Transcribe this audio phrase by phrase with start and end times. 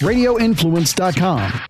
[0.00, 1.60] radioinfluence.com.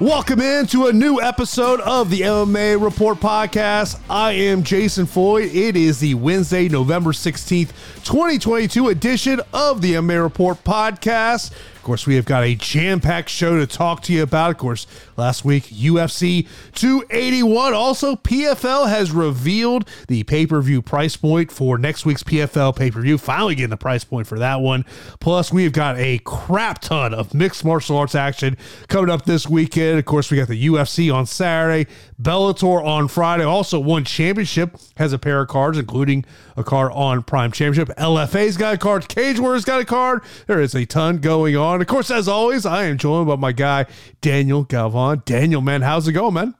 [0.00, 4.00] Welcome into a new episode of the MMA Report podcast.
[4.10, 5.54] I am Jason Floyd.
[5.54, 7.68] It is the Wednesday, November 16th,
[8.02, 11.52] 2022 edition of the MMA Report podcast.
[11.82, 14.52] Of course, we have got a jam packed show to talk to you about.
[14.52, 14.86] Of course,
[15.16, 17.74] last week, UFC 281.
[17.74, 22.92] Also, PFL has revealed the pay per view price point for next week's PFL pay
[22.92, 23.18] per view.
[23.18, 24.84] Finally, getting the price point for that one.
[25.18, 28.56] Plus, we've got a crap ton of mixed martial arts action
[28.86, 29.98] coming up this weekend.
[29.98, 31.90] Of course, we got the UFC on Saturday,
[32.22, 33.42] Bellator on Friday.
[33.42, 36.24] Also, one championship has a pair of cards, including
[36.56, 37.96] a card on Prime Championship.
[37.96, 39.08] LFA's got a card.
[39.08, 40.22] Cage Warriors got a card.
[40.46, 41.71] There is a ton going on.
[41.72, 43.86] And of course, as always, I am joined by my guy,
[44.20, 45.22] Daniel Galvan.
[45.24, 46.54] Daniel, man, how's it going, man?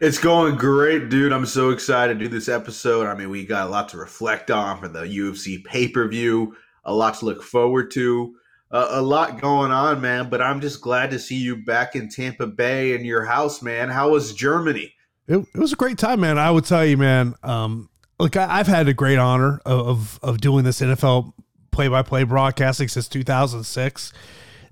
[0.00, 1.32] It's going great, dude.
[1.32, 3.06] I'm so excited to do this episode.
[3.06, 6.56] I mean, we got a lot to reflect on for the UFC pay per view,
[6.84, 8.34] a lot to look forward to,
[8.70, 10.28] uh, a lot going on, man.
[10.28, 13.88] But I'm just glad to see you back in Tampa Bay in your house, man.
[13.88, 14.94] How was Germany?
[15.28, 16.38] It, it was a great time, man.
[16.38, 17.34] I would tell you, man.
[17.42, 21.32] Um, look, I, have had a great honor of, of, of doing this NFL
[21.72, 24.12] play by play broadcasting since 2006.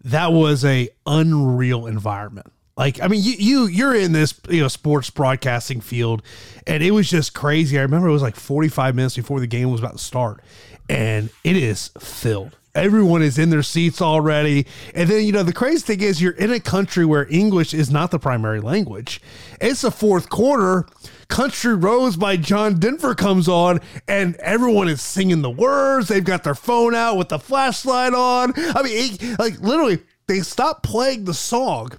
[0.05, 2.53] That was a unreal environment.
[2.77, 6.23] Like, I mean, you, you you're in this you know sports broadcasting field,
[6.67, 7.79] and it was just crazy.
[7.79, 10.43] I remember it was like 45 minutes before the game was about to start,
[10.89, 12.57] and it is filled.
[12.75, 14.65] Everyone is in their seats already.
[14.95, 17.91] And then, you know, the crazy thing is you're in a country where English is
[17.91, 19.21] not the primary language.
[19.61, 20.87] It's the fourth quarter.
[21.31, 26.09] Country Roads by John Denver comes on, and everyone is singing the words.
[26.09, 28.53] They've got their phone out with the flashlight on.
[28.57, 31.93] I mean, it, like literally, they stop playing the song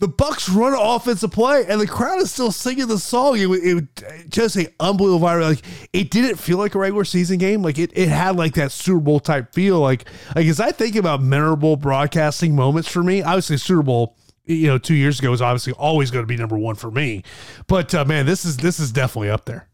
[0.00, 3.36] the Bucks run an offensive play, and the crowd is still singing the song.
[3.38, 5.40] It, it just a unbelievable.
[5.40, 5.62] Like
[5.92, 7.62] it didn't feel like a regular season game.
[7.62, 9.78] Like it, it had like that Super Bowl type feel.
[9.78, 14.16] Like like as I think about memorable broadcasting moments for me, obviously Super Bowl,
[14.54, 17.22] you know, two years ago was obviously always going to be number one for me.
[17.66, 19.68] But uh, man, this is this is definitely up there.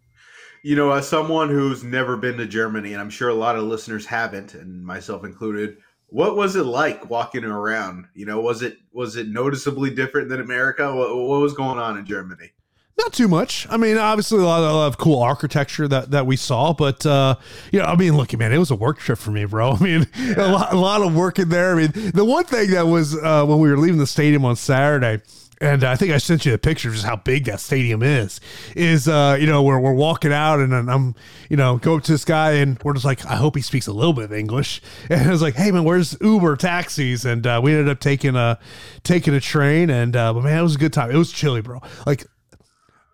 [0.62, 3.64] You know, as someone who's never been to Germany, and I'm sure a lot of
[3.64, 5.76] listeners haven't, and myself included
[6.08, 8.06] what was it like walking around?
[8.14, 10.94] You know, was it was it noticeably different than America?
[10.94, 12.52] What, what was going on in Germany?
[12.98, 13.66] Not too much.
[13.68, 16.72] I mean, obviously a lot, of, a lot of cool architecture that, that we saw,
[16.72, 17.36] but uh,
[17.70, 19.72] you know, I mean, look, man, it was a work trip for me, bro.
[19.80, 20.34] I mean, yeah.
[20.38, 21.72] a, lot, a lot of work in there.
[21.76, 24.56] I mean, the one thing that was uh, when we were leaving the stadium on
[24.56, 25.20] Saturday,
[25.60, 28.40] and I think I sent you a picture of just how big that stadium is.
[28.74, 31.14] Is uh, you know, we're we're walking out and, and I'm,
[31.48, 33.86] you know, go up to this guy and we're just like, I hope he speaks
[33.86, 34.82] a little bit of English.
[35.10, 37.24] And I was like, hey man, where's Uber taxis?
[37.24, 38.58] And uh, we ended up taking a
[39.02, 41.10] taking a train and uh, but man, it was a good time.
[41.10, 41.80] It was chilly, bro.
[42.04, 42.26] Like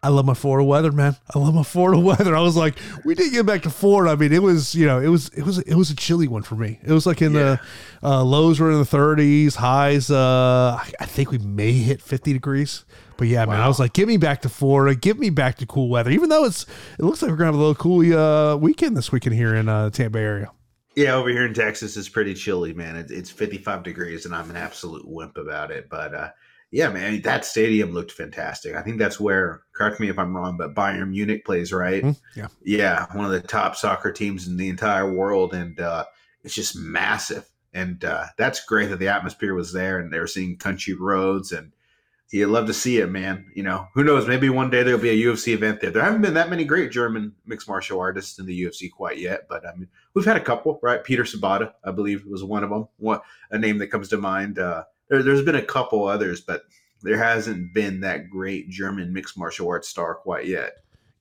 [0.05, 1.17] I love my Florida weather, man.
[1.33, 2.35] I love my Florida weather.
[2.35, 4.11] I was like, we didn't get back to Florida.
[4.11, 6.43] I mean, it was, you know, it was, it was, it was a chilly one
[6.43, 6.81] for me.
[6.83, 7.59] It was like in yeah.
[8.03, 10.11] the uh, lows were in the 30s, highs.
[10.11, 12.85] Uh, I think we may hit 50 degrees.
[13.17, 13.53] But yeah, wow.
[13.53, 14.99] man, I was like, give me back to Florida.
[14.99, 16.11] Give me back to cool weather.
[16.11, 16.67] Even though it's,
[16.99, 19.69] it looks like we're gonna have a little cool uh, weekend this weekend here in
[19.69, 20.51] uh, Tampa area.
[20.97, 22.97] Yeah, over here in Texas, it's pretty chilly, man.
[22.97, 25.89] It, it's 55 degrees, and I'm an absolute wimp about it.
[25.89, 26.31] But uh,
[26.73, 28.75] yeah, man, that stadium looked fantastic.
[28.75, 32.03] I think that's where, correct me if I'm wrong, but Bayern Munich plays, right?
[32.03, 32.49] Mm, yeah.
[32.65, 35.53] Yeah, one of the top soccer teams in the entire world.
[35.53, 36.07] And uh,
[36.43, 37.47] it's just massive.
[37.75, 41.53] And uh, that's great that the atmosphere was there and they were seeing country roads.
[41.53, 41.73] And
[42.31, 43.51] you love to see it, man.
[43.55, 44.27] You know, who knows?
[44.27, 45.91] Maybe one day there'll be a UFC event there.
[45.91, 49.43] There haven't been that many great German mixed martial artists in the UFC quite yet,
[49.47, 51.05] but I mean, we've had a couple, right?
[51.05, 52.89] Peter Sobotta, I believe, was one of them.
[52.97, 54.59] What a name that comes to mind.
[54.59, 56.63] Uh, there, there's been a couple others, but
[57.03, 60.73] there hasn't been that great German mixed martial arts star quite yet.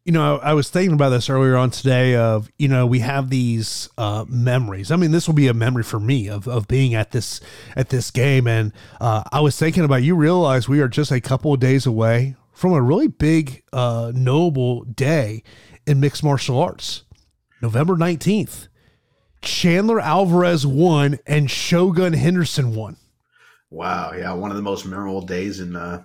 [0.06, 2.16] You know, I, I was thinking about this earlier on today.
[2.16, 4.91] Of you know, we have these uh, memories.
[4.91, 7.41] I mean, this will be a memory for me of, of being at this
[7.75, 10.03] at this game, and uh, I was thinking about.
[10.03, 14.13] You realize we are just a couple of days away from a really big, uh,
[14.16, 15.44] noble day
[15.86, 17.04] in mixed martial arts,
[17.62, 18.69] November nineteenth.
[19.42, 22.95] Chandler Alvarez won, and Shogun Henderson won.
[23.71, 26.03] Wow, yeah, one of the most memorable days in uh,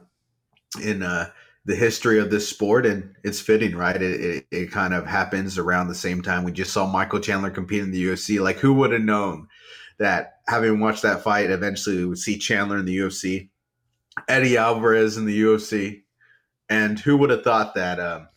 [0.80, 1.30] in uh,
[1.64, 4.00] the history of this sport, and it's fitting, right?
[4.00, 7.50] It, it, it kind of happens around the same time we just saw Michael Chandler
[7.50, 8.40] compete in the UFC.
[8.40, 9.48] Like, who would have known
[9.98, 13.48] that having watched that fight, eventually we would see Chandler in the UFC,
[14.28, 16.02] Eddie Alvarez in the UFC,
[16.68, 18.28] and who would have thought that um,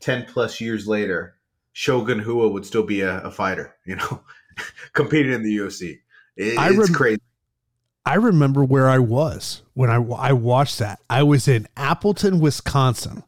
[0.00, 1.34] ten plus years later,
[1.74, 4.22] Shogun Rua would still be a, a fighter, you know,
[4.94, 5.98] competing in the UFC?
[6.34, 7.20] It, it's rem- crazy.
[8.08, 10.98] I remember where I was when I, I watched that.
[11.10, 13.22] I was in Appleton, Wisconsin.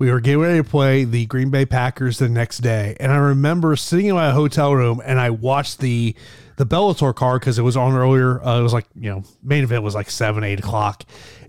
[0.00, 3.18] We were getting ready to play the Green Bay Packers the next day, and I
[3.18, 6.16] remember sitting in my hotel room and I watched the
[6.56, 8.44] the Bellator card because it was on earlier.
[8.44, 11.04] Uh, it was like you know main event was like seven eight o'clock,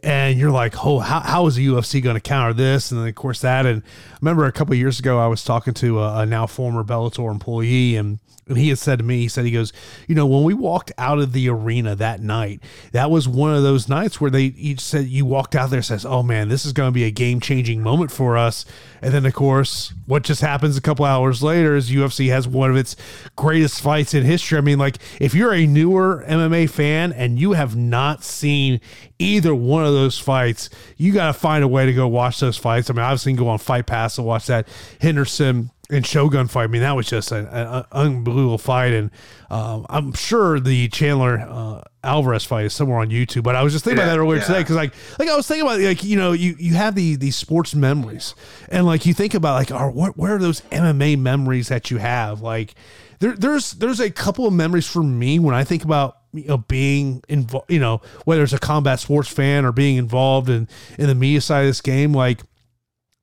[0.07, 2.91] and you're like, oh, how, how is the UFC going to counter this?
[2.91, 3.65] And then of course that.
[3.65, 6.81] And I remember a couple years ago I was talking to a, a now former
[6.81, 9.73] Bellator employee and and he had said to me, he said, he goes,
[10.07, 12.61] you know, when we walked out of the arena that night,
[12.91, 16.05] that was one of those nights where they each said you walked out there says,
[16.05, 18.65] oh man, this is going to be a game changing moment for us.
[19.01, 22.69] And then of course, what just happens a couple hours later is UFC has one
[22.69, 22.95] of its
[23.35, 24.57] greatest fights in history.
[24.57, 28.79] I mean, like if you're a newer MMA fan and you have not seen
[29.19, 32.57] either one of those fights, you got to find a way to go watch those
[32.57, 32.89] fights.
[32.89, 34.67] I mean, I've seen go on Fight Pass and watch that
[35.01, 36.65] Henderson and Shogun fight.
[36.65, 39.11] I mean, that was just an, an unbelievable fight, and
[39.49, 43.43] um, I'm sure the Chandler uh, Alvarez fight is somewhere on YouTube.
[43.43, 44.45] But I was just thinking yeah, about that earlier yeah.
[44.45, 47.15] today because, like, like I was thinking about like you know you you have the
[47.15, 48.35] these sports memories,
[48.69, 51.97] and like you think about like, are what where are those MMA memories that you
[51.97, 52.41] have?
[52.41, 52.75] Like,
[53.19, 56.57] there there's there's a couple of memories for me when I think about you know
[56.57, 61.07] being involved, you know whether it's a combat sports fan or being involved in in
[61.07, 62.41] the media side of this game, like.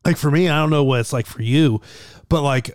[0.06, 1.81] Like for me, I don't know what it's like for you,
[2.29, 2.71] but like,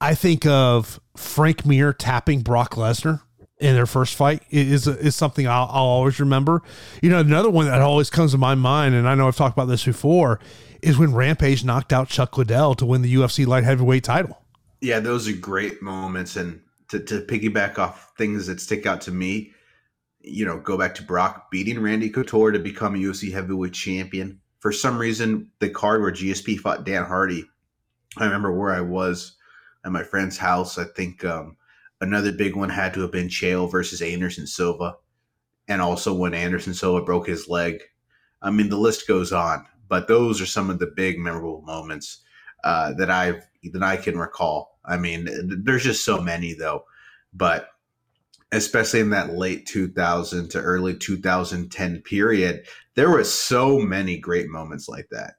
[0.00, 3.20] I think of Frank Mir tapping Brock Lesnar
[3.60, 6.62] in their first fight is is something I'll, I'll, always remember.
[7.02, 9.56] You know, another one that always comes to my mind, and I know I've talked
[9.56, 10.38] about this before,
[10.82, 14.42] is when Rampage knocked out Chuck Liddell to win the UFC light heavyweight title.
[14.80, 16.60] Yeah, those are great moments, and
[16.90, 19.52] to, to piggyback off things that stick out to me,
[20.20, 24.40] you know, go back to Brock beating Randy Couture to become a UFC heavyweight champion.
[24.60, 27.44] For some reason, the card where GSP fought Dan Hardy
[28.16, 29.36] I remember where I was
[29.84, 30.78] at my friend's house.
[30.78, 31.56] I think um,
[32.00, 34.96] another big one had to have been Chael versus Anderson Silva,
[35.68, 37.82] and also when Anderson Silva broke his leg.
[38.40, 42.22] I mean, the list goes on, but those are some of the big memorable moments
[42.64, 44.78] uh, that I've that I can recall.
[44.84, 45.28] I mean,
[45.64, 46.84] there's just so many though,
[47.32, 47.68] but
[48.52, 54.88] especially in that late 2000 to early 2010 period, there were so many great moments
[54.88, 55.34] like that.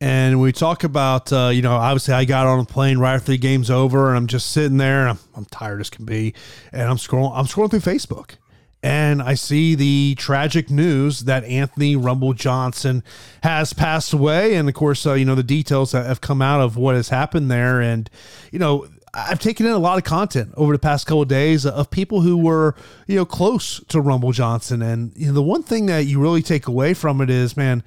[0.00, 3.32] And we talk about, uh, you know, obviously I got on a plane right after
[3.32, 6.34] the game's over, and I'm just sitting there, and I'm, I'm tired as can be,
[6.72, 8.36] and I'm scrolling, I'm scrolling through Facebook,
[8.80, 13.02] and I see the tragic news that Anthony Rumble Johnson
[13.42, 16.60] has passed away, and of course, uh, you know, the details that have come out
[16.60, 18.08] of what has happened there, and
[18.52, 21.64] you know, I've taken in a lot of content over the past couple of days
[21.66, 22.74] of people who were,
[23.06, 24.82] you know, close to Rumble Johnson.
[24.82, 27.82] And you know, the one thing that you really take away from it is, man,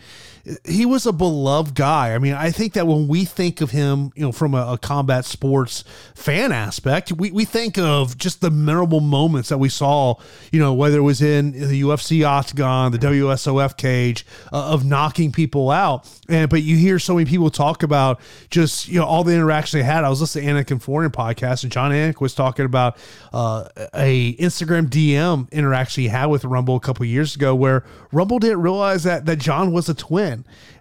[0.65, 2.13] he was a beloved guy.
[2.13, 4.77] I mean, I think that when we think of him, you know, from a, a,
[4.77, 5.83] combat sports
[6.15, 10.15] fan aspect, we, we think of just the memorable moments that we saw,
[10.51, 15.31] you know, whether it was in the UFC octagon, the WSOF cage, uh, of knocking
[15.31, 16.09] people out.
[16.27, 19.79] And but you hear so many people talk about just you know all the interaction
[19.79, 20.03] they had.
[20.03, 22.97] I was listening to and Florian podcast, and Jon Anik was talking about
[23.33, 28.39] uh, a Instagram DM interaction he had with Rumble a couple years ago, where Rumble
[28.39, 30.31] didn't realize that that John was a twin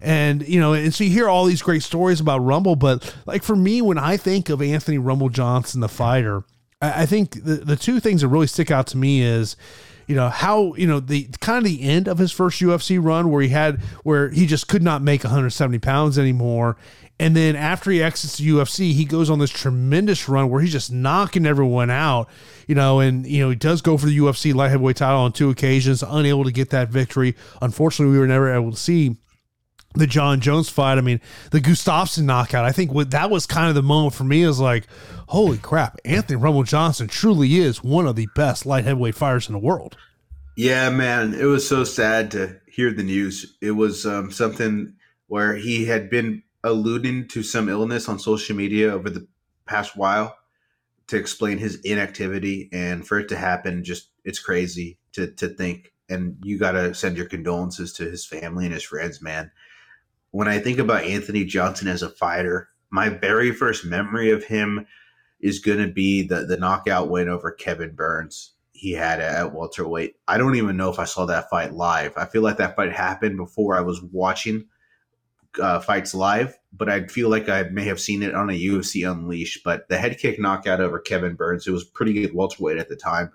[0.00, 3.42] and, you know, and so you hear all these great stories about Rumble, but like
[3.42, 6.44] for me, when I think of Anthony Rumble Johnson, the fighter,
[6.80, 9.56] I, I think the, the two things that really stick out to me is,
[10.06, 13.30] you know how you know the kind of the end of his first UFC run
[13.30, 16.76] where he had where he just could not make 170 pounds anymore
[17.20, 20.72] and then after he exits the UFC, he goes on this tremendous run where he's
[20.72, 22.30] just knocking everyone out,
[22.66, 25.32] you know, and you know he does go for the UFC light heavyweight title on
[25.32, 27.36] two occasions, unable to get that victory.
[27.60, 29.18] Unfortunately, we were never able to see
[29.94, 30.98] the Jon Jones fight.
[30.98, 31.20] I mean,
[31.50, 32.64] the Gustafsson knockout.
[32.64, 34.86] I think what that was kind of the moment for me is like,
[35.28, 39.52] holy crap, Anthony Rumble Johnson truly is one of the best light heavyweight fighters in
[39.52, 39.96] the world.
[40.56, 43.56] Yeah, man, it was so sad to hear the news.
[43.60, 44.94] It was um, something
[45.26, 49.26] where he had been alluding to some illness on social media over the
[49.66, 50.36] past while
[51.06, 55.92] to explain his inactivity, and for it to happen, just it's crazy to to think.
[56.08, 59.52] And you got to send your condolences to his family and his friends, man
[60.30, 64.86] when I think about Anthony Johnson as a fighter, my very first memory of him
[65.40, 70.16] is going to be the the knockout win over Kevin Burns he had at welterweight.
[70.26, 72.14] I don't even know if I saw that fight live.
[72.16, 74.66] I feel like that fight happened before I was watching
[75.60, 79.10] uh, fights live, but I feel like I may have seen it on a UFC
[79.10, 79.62] Unleashed.
[79.64, 82.96] But the head kick knockout over Kevin Burns, who was pretty good welterweight at the
[82.96, 83.30] time,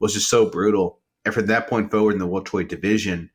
[0.00, 0.98] was just so brutal.
[1.24, 3.30] And from that point forward in the welterweight division,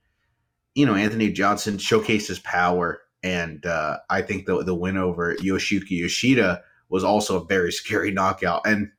[0.76, 5.36] you know, Anthony Johnson showcased his power and uh, I think the the win over
[5.36, 8.62] Yoshiyuki Yoshida was also a very scary knockout.
[8.66, 8.92] And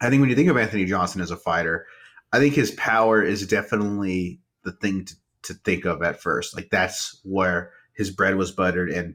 [0.00, 1.86] I think when you think of Anthony Johnson as a fighter,
[2.32, 6.56] I think his power is definitely the thing to, to think of at first.
[6.56, 9.14] Like that's where his bread was buttered, and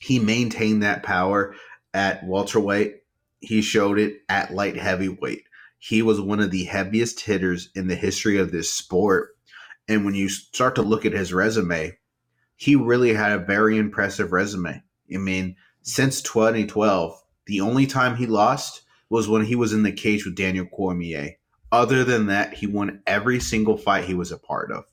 [0.00, 1.54] he maintained that power
[1.92, 3.02] at welterweight.
[3.40, 5.44] He showed it at light heavyweight.
[5.78, 9.36] He was one of the heaviest hitters in the history of this sport.
[9.86, 11.98] And when you start to look at his resume,
[12.62, 14.80] he really had a very impressive resume.
[15.12, 19.90] I mean, since 2012, the only time he lost was when he was in the
[19.90, 21.32] cage with Daniel Cormier.
[21.72, 24.84] Other than that, he won every single fight he was a part of.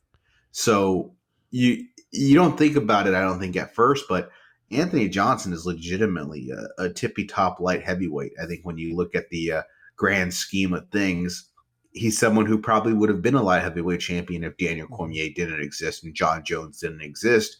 [0.51, 1.13] So
[1.51, 4.31] you you don't think about it, I don't think at first, but
[4.71, 8.31] Anthony Johnson is legitimately a, a tippy top light heavyweight.
[8.41, 9.61] I think when you look at the uh,
[9.95, 11.48] grand scheme of things,
[11.99, 14.95] he's someone who probably would have been a light heavyweight champion if Daniel mm-hmm.
[14.95, 17.57] Cormier didn't exist and Jon Jones didn't exist.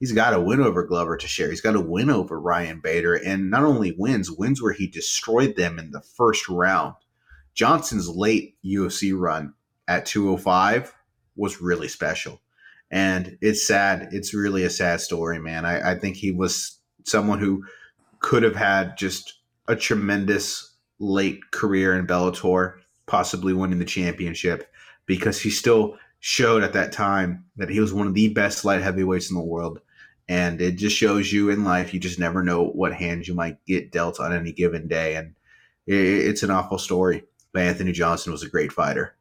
[0.00, 1.50] He's got a win over Glover Teixeira.
[1.50, 5.56] He's got a win over Ryan Bader, and not only wins, wins where he destroyed
[5.56, 6.94] them in the first round.
[7.54, 9.54] Johnson's late UFC run
[9.88, 10.92] at 205
[11.36, 12.42] was really special.
[12.90, 14.08] And it's sad.
[14.12, 15.64] It's really a sad story, man.
[15.64, 17.64] I, I think he was someone who
[18.18, 22.74] could have had just a tremendous late career in Bellator,
[23.06, 24.70] possibly winning the championship,
[25.06, 28.82] because he still showed at that time that he was one of the best light
[28.82, 29.80] heavyweights in the world.
[30.28, 33.64] And it just shows you in life, you just never know what hands you might
[33.64, 35.14] get dealt on any given day.
[35.14, 35.34] And
[35.86, 37.22] it's an awful story.
[37.52, 39.14] But Anthony Johnson was a great fighter.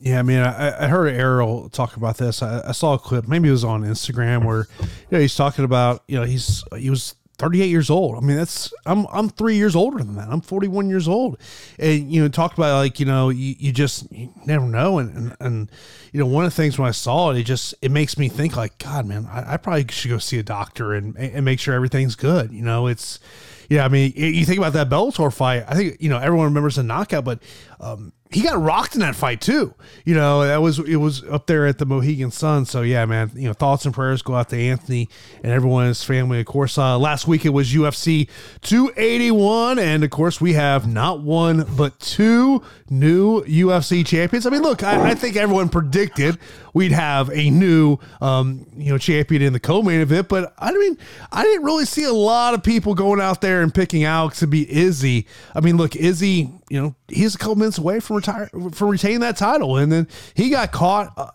[0.00, 2.40] Yeah, I mean, I, I heard Ariel talk about this.
[2.40, 5.64] I, I, saw a clip, maybe it was on Instagram, where you know he's talking
[5.64, 8.16] about you know he's he was 38 years old.
[8.16, 10.28] I mean, that's I'm I'm three years older than that.
[10.28, 11.38] I'm 41 years old,
[11.78, 15.16] and you know talked about like you know you, you just you never know, and,
[15.16, 15.70] and and
[16.12, 18.28] you know one of the things when I saw it, it just it makes me
[18.28, 21.60] think like God, man, I, I probably should go see a doctor and and make
[21.60, 22.52] sure everything's good.
[22.52, 23.20] You know, it's
[23.68, 25.64] yeah, I mean, you think about that Bellator fight.
[25.68, 27.40] I think you know everyone remembers the knockout, but
[27.80, 29.74] um, he got rocked in that fight too.
[30.04, 32.66] You know, that was it was up there at the Mohegan Sun.
[32.66, 35.08] So yeah, man, you know, thoughts and prayers go out to Anthony
[35.42, 36.40] and everyone in his family.
[36.40, 38.28] Of course, uh, last week it was UFC
[38.62, 44.46] 281, and of course we have not one but two new UFC champions.
[44.46, 46.38] I mean, look, I, I think everyone predicted
[46.78, 50.96] we'd have a new um, you know champion in the co-main event, but I mean,
[51.32, 54.46] I didn't really see a lot of people going out there and picking Alex to
[54.46, 55.26] be Izzy.
[55.56, 59.20] I mean, look, Izzy, you know, he's a couple minutes away from retire from retaining
[59.20, 61.12] that title, and then he got caught.
[61.16, 61.30] Uh,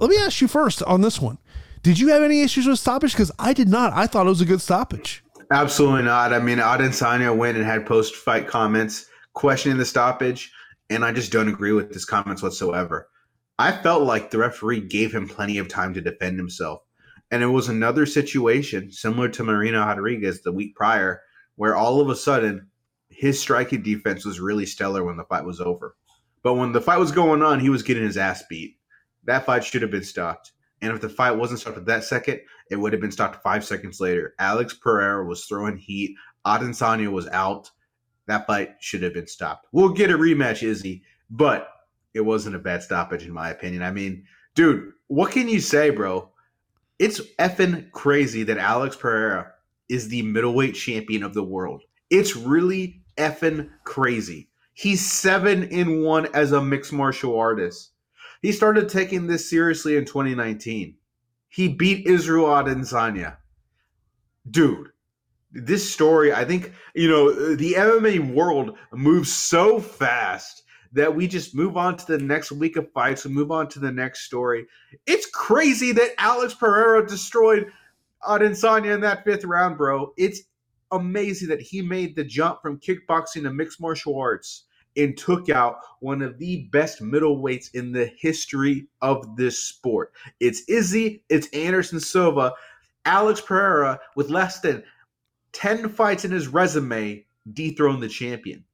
[0.00, 1.36] let me ask you first on this one:
[1.82, 3.12] Did you have any issues with stoppage?
[3.12, 3.92] Because I did not.
[3.92, 5.22] I thought it was a good stoppage.
[5.50, 6.32] Absolutely not.
[6.32, 10.50] I mean, Adesanya went and had post-fight comments questioning the stoppage,
[10.88, 13.08] and I just don't agree with his comments whatsoever.
[13.62, 16.82] I felt like the referee gave him plenty of time to defend himself.
[17.30, 21.22] And it was another situation similar to Marina Rodriguez the week prior,
[21.54, 22.66] where all of a sudden
[23.08, 25.94] his striking defense was really stellar when the fight was over.
[26.42, 28.78] But when the fight was going on, he was getting his ass beat.
[29.26, 30.50] That fight should have been stopped.
[30.80, 33.64] And if the fight wasn't stopped at that second, it would have been stopped five
[33.64, 34.34] seconds later.
[34.40, 36.16] Alex Pereira was throwing heat.
[36.44, 37.70] Adesanya was out.
[38.26, 39.68] That fight should have been stopped.
[39.70, 41.68] We'll get a rematch, Izzy, but
[42.14, 43.82] it wasn't a bad stoppage in my opinion.
[43.82, 46.30] I mean, dude, what can you say, bro?
[46.98, 49.52] It's effing crazy that Alex Pereira
[49.88, 51.82] is the middleweight champion of the world.
[52.10, 54.48] It's really effing crazy.
[54.74, 57.90] He's seven in one as a mixed martial artist.
[58.40, 60.96] He started taking this seriously in 2019.
[61.48, 63.36] He beat Israel Adesanya.
[64.50, 64.88] Dude,
[65.52, 70.61] this story, I think, you know, the MMA world moves so fast
[70.92, 73.78] that we just move on to the next week of fights and move on to
[73.78, 74.66] the next story.
[75.06, 77.72] It's crazy that Alex Pereira destroyed
[78.22, 80.12] Adesanya in that fifth round, bro.
[80.16, 80.42] It's
[80.90, 84.64] amazing that he made the jump from kickboxing to mixed martial arts
[84.96, 90.12] and took out one of the best middleweights in the history of this sport.
[90.38, 92.52] It's Izzy, it's Anderson Silva,
[93.04, 94.84] Alex Pereira with less than
[95.52, 98.64] 10 fights in his resume dethroned the champion.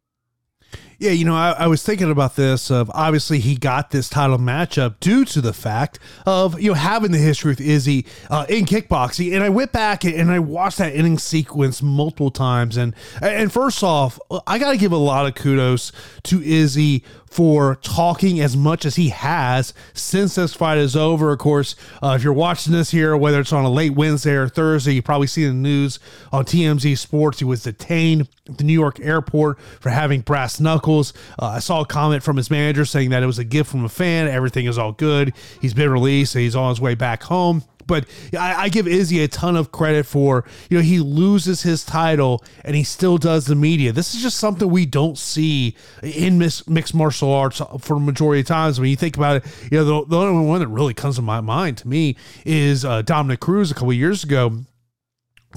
[1.01, 2.73] Yeah, you know, I, I, was thinking about this.
[2.73, 7.13] Of obviously, he got this title matchup due to the fact of you know having
[7.13, 10.93] the history with Izzy uh, in kickboxing, and I went back and I watched that
[10.97, 12.77] inning sequence multiple times.
[12.77, 15.93] And and first off, I got to give a lot of kudos
[16.25, 21.31] to Izzy for talking as much as he has since this fight is over.
[21.31, 24.49] Of course, uh, if you're watching this here, whether it's on a late Wednesday or
[24.49, 26.01] Thursday, you probably see the news
[26.33, 27.39] on TMZ Sports.
[27.39, 31.13] He was detained at the New York airport for having brass knuckles articles.
[31.39, 33.85] Uh, I saw a comment from his manager saying that it was a gift from
[33.85, 34.29] a fan.
[34.29, 35.35] Everything is all good.
[35.61, 36.35] He's been released.
[36.35, 37.63] He's on his way back home.
[37.87, 38.05] But
[38.39, 42.45] I, I, give Izzy a ton of credit for, you know, he loses his title
[42.63, 43.93] and he still does the media.
[43.93, 48.79] This is just something we don't see in mixed martial arts for majority of times.
[48.79, 51.23] When you think about it, you know, the, the only one that really comes to
[51.23, 54.67] my mind to me is uh, Dominick Cruz a couple years ago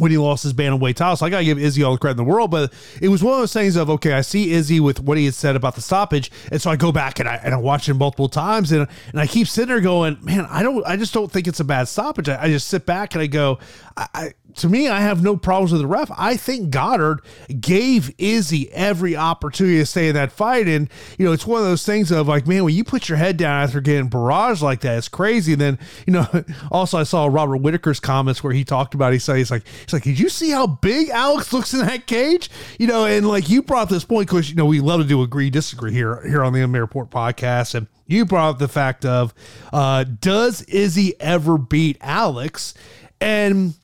[0.01, 1.15] when he lost his bantamweight title.
[1.15, 2.49] So I got to give Izzy all the credit in the world.
[2.49, 5.25] But it was one of those things of, okay, I see Izzy with what he
[5.25, 6.31] had said about the stoppage.
[6.51, 8.71] And so I go back and I, and I watch him multiple times.
[8.71, 11.59] And, and I keep sitting there going, man, I don't, I just don't think it's
[11.59, 12.29] a bad stoppage.
[12.29, 13.59] I, I just sit back and I go,
[13.95, 16.11] I, to me, I have no problems with the ref.
[16.17, 17.21] I think Goddard
[17.59, 20.67] gave Izzy every opportunity to stay in that fight.
[20.67, 23.17] And, you know, it's one of those things of like, man, when you put your
[23.17, 25.53] head down after getting barrage like that, it's crazy.
[25.53, 26.27] And then, you know,
[26.71, 29.93] also I saw Robert Whitaker's comments where he talked about, he said, he's like, he's
[29.93, 32.49] like, did you see how big Alex looks in that cage?
[32.79, 35.21] You know, and like you brought this point because, you know, we love to do
[35.21, 37.75] agree, disagree here, here on the MMA Report podcast.
[37.75, 39.33] And you brought up the fact of,
[39.71, 42.73] uh, does Izzy ever beat Alex?
[43.19, 43.75] And,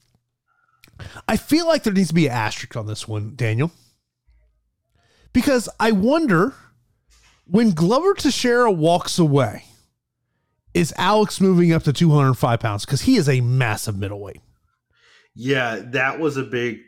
[1.27, 3.71] I feel like there needs to be an asterisk on this one, Daniel.
[5.33, 6.55] Because I wonder
[7.45, 9.65] when Glover Teixeira walks away,
[10.73, 12.85] is Alex moving up to 205 pounds?
[12.85, 14.41] Because he is a massive middleweight.
[15.35, 16.79] Yeah, that was a big,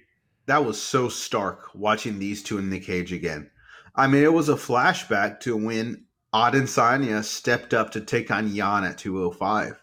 [0.47, 3.49] that was so stark watching these two in the cage again.
[3.95, 8.83] I mean, it was a flashback to when Adesanya stepped up to take on Jan
[8.83, 9.81] at 205.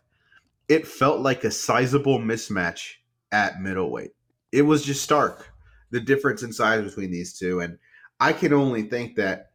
[0.68, 2.95] It felt like a sizable mismatch
[3.30, 4.16] at middleweight
[4.57, 5.53] it was just stark
[5.91, 7.61] the difference in size between these two.
[7.61, 7.79] And
[8.19, 9.51] I can only think that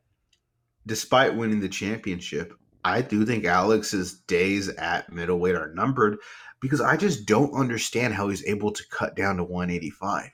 [0.86, 2.54] despite winning the championship,
[2.84, 6.20] I do think Alex's days at middleweight are numbered
[6.62, 10.30] because I just don't understand how he's able to cut down to 185.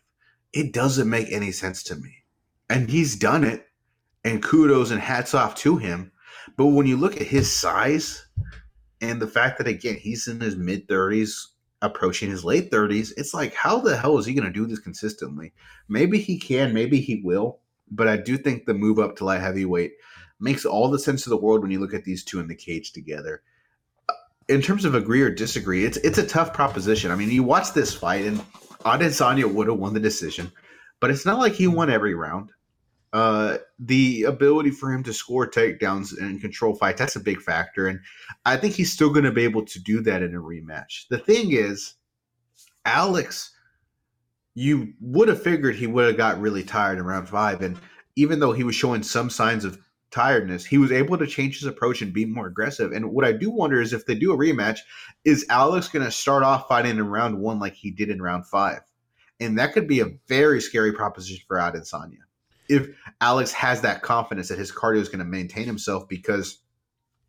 [0.52, 2.14] It doesn't make any sense to me.
[2.70, 3.66] And he's done it,
[4.26, 6.12] and kudos and hats off to him.
[6.58, 8.28] But when you look at his size
[9.00, 11.46] and the fact that, again, he's in his mid 30s,
[11.82, 14.80] approaching his late 30s, it's like, how the hell is he going to do this
[14.80, 15.54] consistently?
[15.88, 17.60] Maybe he can, maybe he will,
[17.92, 19.94] but I do think the move up to light heavyweight
[20.40, 22.56] makes all the sense of the world when you look at these two in the
[22.56, 23.42] cage together.
[24.10, 24.14] Uh,
[24.50, 27.12] in terms of agree or disagree, it's it's a tough proposition.
[27.12, 28.40] I mean, you watch this fight, and
[28.86, 30.52] Adesanya would have won the decision,
[31.00, 32.52] but it's not like he won every round.
[33.14, 37.88] Uh, the ability for him to score takedowns and control fights, that's a big factor.
[37.88, 38.00] And
[38.46, 41.08] I think he's still going to be able to do that in a rematch.
[41.10, 41.94] The thing is,
[42.86, 43.52] Alex,
[44.56, 47.62] you would have figured he would have got really tired in round five.
[47.62, 47.78] And
[48.16, 49.80] even though he was showing some signs of
[50.12, 52.92] tiredness, he was able to change his approach and be more aggressive.
[52.92, 54.80] And what I do wonder is if they do a rematch,
[55.24, 58.48] is Alex going to start off fighting in round one like he did in round
[58.48, 58.82] five?
[59.40, 62.27] And that could be a very scary proposition for Adesanya
[62.70, 62.88] if
[63.22, 66.60] Alex has that confidence that his cardio is going to maintain himself because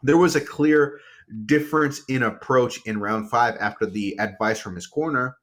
[0.03, 1.01] there was a clear
[1.46, 5.37] difference in approach in round five after the advice from his corner.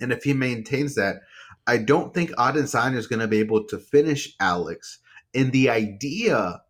[0.00, 1.20] And if he maintains that,
[1.66, 4.98] I don't think Adesanya is going to be able to finish Alex.
[5.34, 6.62] And the idea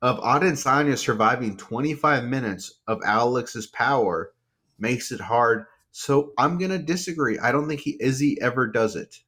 [0.00, 4.32] of Adesanya surviving 25 minutes of Alex's power
[4.78, 5.66] makes it hard.
[5.90, 7.38] So I'm going to disagree.
[7.38, 9.20] I don't think he Izzy ever does it.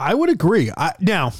[0.00, 0.70] I would agree.
[0.76, 1.32] I, now,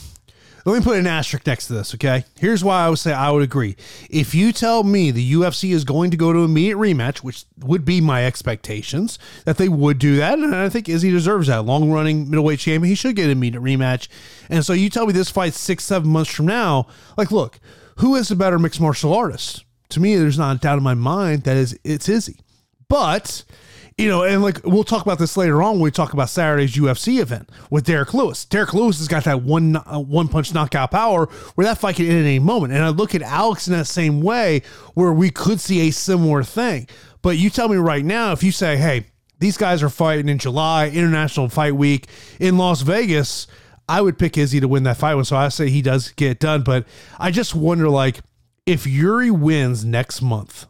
[0.68, 2.24] let me put an asterisk next to this, okay?
[2.38, 3.76] Here's why I would say I would agree.
[4.10, 7.84] If you tell me the UFC is going to go to immediate rematch, which would
[7.84, 11.64] be my expectations, that they would do that, and I think Izzy deserves that.
[11.64, 14.08] Long running middleweight champion, he should get an immediate rematch.
[14.50, 17.58] And so you tell me this fight six, seven months from now, like, look,
[17.96, 19.64] who is the better mixed martial artist?
[19.90, 22.40] To me, there's not a doubt in my mind that is it's Izzy.
[22.88, 23.44] But
[23.98, 26.76] you know, and like we'll talk about this later on when we talk about Saturday's
[26.76, 28.44] UFC event with Derrick Lewis.
[28.44, 32.06] Derrick Lewis has got that one uh, one punch knockout power where that fight can
[32.06, 32.72] end at any moment.
[32.72, 34.62] And I look at Alex in that same way
[34.94, 36.88] where we could see a similar thing.
[37.22, 39.06] But you tell me right now, if you say, hey,
[39.40, 42.06] these guys are fighting in July, International Fight Week
[42.38, 43.48] in Las Vegas,
[43.88, 45.20] I would pick Izzy to win that fight.
[45.26, 46.62] So I say he does get done.
[46.62, 46.86] But
[47.18, 48.20] I just wonder, like,
[48.64, 50.66] if Jiří wins next month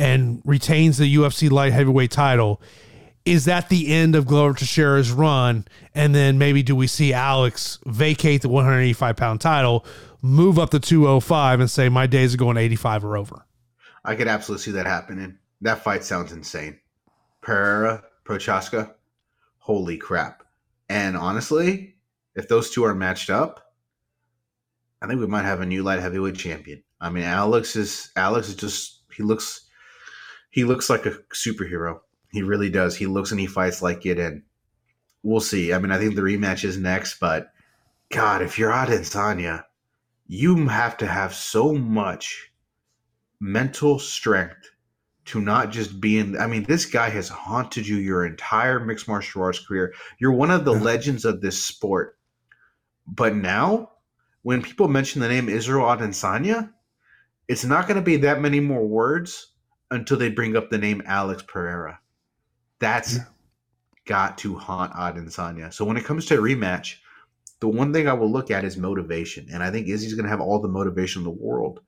[0.00, 2.60] and retains the UFC light heavyweight title,
[3.26, 5.66] is that the end of Glover Teixeira's run?
[5.94, 9.84] And then maybe do we see Alex vacate the 185 pound title,
[10.22, 13.44] move up to 205, and say, my days of going 85 are over?
[14.02, 15.36] I could absolutely see that happening.
[15.60, 16.80] That fight sounds insane.
[17.42, 18.94] Pereira, Procházka,
[19.58, 20.44] holy crap.
[20.88, 21.96] And honestly,
[22.34, 23.74] if those two are matched up,
[25.02, 26.82] I think we might have a new light heavyweight champion.
[27.02, 29.66] I mean, Alex is Alex is just he looks
[30.50, 32.00] he looks like a superhero.
[32.32, 32.96] He really does.
[32.96, 34.42] He looks and he fights like it, and
[35.22, 35.72] we'll see.
[35.72, 37.52] I mean, I think the rematch is next, but
[38.10, 39.64] God, if you're Adesanya,
[40.26, 42.52] you have to have so much
[43.40, 44.70] mental strength
[45.26, 46.36] to not just be in.
[46.38, 49.94] I mean, this guy has haunted you your entire mixed martial arts career.
[50.18, 52.16] You're one of the legends of this sport.
[53.06, 53.90] But now,
[54.42, 56.72] when people mention the name Israel Adesanya,
[57.48, 59.49] it's not going to be that many more words
[59.90, 62.00] until they bring up the name Alex Pereira.
[62.78, 63.24] That's yeah.
[64.06, 65.72] got to haunt Adesanya.
[65.72, 66.96] So when it comes to a rematch,
[67.60, 69.46] the one thing I will look at is motivation.
[69.52, 71.80] And I think Izzy's going to have all the motivation in the world.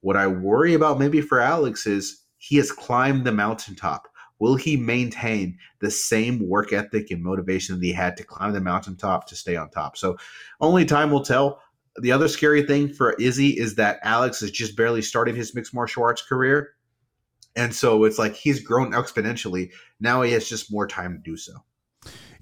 [0.00, 4.08] What I worry about maybe for Alex is he has climbed the mountaintop.
[4.38, 8.60] Will he maintain the same work ethic and motivation that he had to climb the
[8.60, 9.98] mountaintop to stay on top?
[9.98, 10.16] So
[10.62, 11.60] only time will tell.
[12.00, 15.74] The other scary thing for Izzy is that Alex has just barely started his mixed
[15.74, 16.70] martial arts career.
[17.56, 19.70] And so it's like he's grown exponentially.
[20.00, 21.52] Now he has just more time to do so.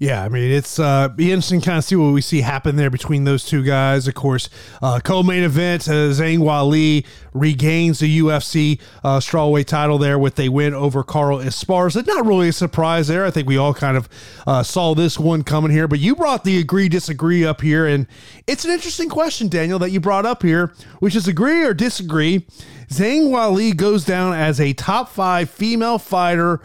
[0.01, 2.89] Yeah, I mean it's uh, be interesting kind of see what we see happen there
[2.89, 4.07] between those two guys.
[4.07, 4.49] Of course,
[4.81, 10.47] uh, co-main event, uh, Zhang Weili regains the UFC uh, strawweight title there with a
[10.47, 12.07] win over Carla Esparza.
[12.07, 13.25] Not really a surprise there.
[13.25, 14.07] I think we all kind of
[14.47, 15.89] uh, saw this one coming here.
[15.89, 18.07] But you brought the agree disagree up here, and
[18.47, 22.47] it's an interesting question, Daniel, that you brought up here, which is agree or disagree.
[22.87, 26.61] Zhang Weili goes down as a top five female fighter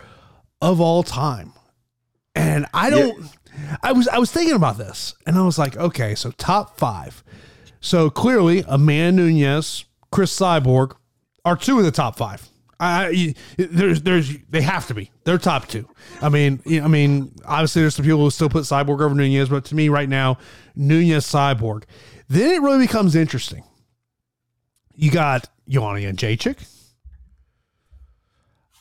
[0.62, 1.52] of all time.
[2.34, 3.76] And I don't yeah.
[3.82, 7.22] I was I was thinking about this and I was like, okay, so top 5.
[7.80, 10.96] So clearly Amanda Nunes, Cris Cyborg
[11.44, 12.48] are two of the top 5.
[12.80, 15.10] I, there's there's they have to be.
[15.24, 15.88] They're top 2.
[16.20, 19.64] I mean, I mean, obviously there's some people who still put Cyborg over Nunes, but
[19.66, 20.38] to me right now,
[20.74, 21.84] Nunes Cyborg.
[22.28, 23.62] Then it really becomes interesting.
[24.96, 26.68] You got Joanna Jędrzejczyk.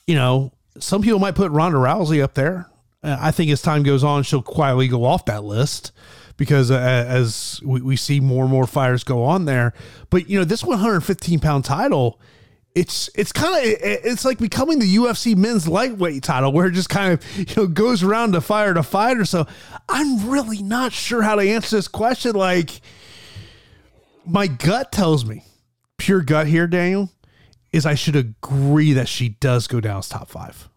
[0.07, 2.67] You know, some people might put Ronda Rousey up there.
[3.03, 5.91] I think as time goes on, she'll quietly go off that list
[6.37, 9.73] because uh, as we, we see more and more fighters go on there.
[10.09, 12.19] But you know, this 115 pound title,
[12.75, 16.89] it's it's kind of it's like becoming the UFC men's lightweight title where it just
[16.89, 19.25] kind of you know goes around to fighter to fighter.
[19.25, 19.45] So
[19.89, 22.35] I'm really not sure how to answer this question.
[22.35, 22.81] Like
[24.25, 25.43] my gut tells me,
[25.97, 27.11] pure gut here, Daniel,
[27.71, 30.69] is I should agree that she does go down as top five.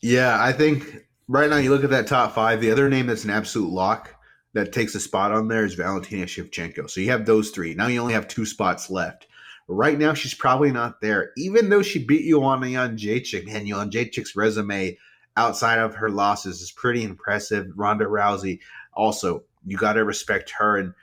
[0.00, 2.60] Yeah, I think right now you look at that top five.
[2.60, 4.14] The other name that's an absolute lock
[4.54, 6.90] that takes a spot on there is Valentina Shevchenko.
[6.90, 7.74] So you have those three.
[7.74, 9.26] Now you only have two spots left.
[9.68, 13.54] Right now she's probably not there, even though she beat you on Jędrzejczyk.
[13.54, 14.96] And Jędrzejczyk's resume
[15.36, 17.66] outside of her losses is pretty impressive.
[17.76, 18.60] Ronda Rousey
[18.94, 20.94] also, you got to respect her and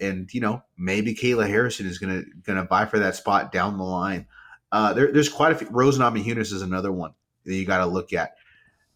[0.00, 3.84] and you know maybe Kayla Harrison is gonna gonna vie for that spot down the
[3.84, 4.26] line.
[4.72, 5.68] Uh, there, there's quite a few.
[5.70, 7.12] Rose Namajunas is another one
[7.44, 8.34] that you got to look at.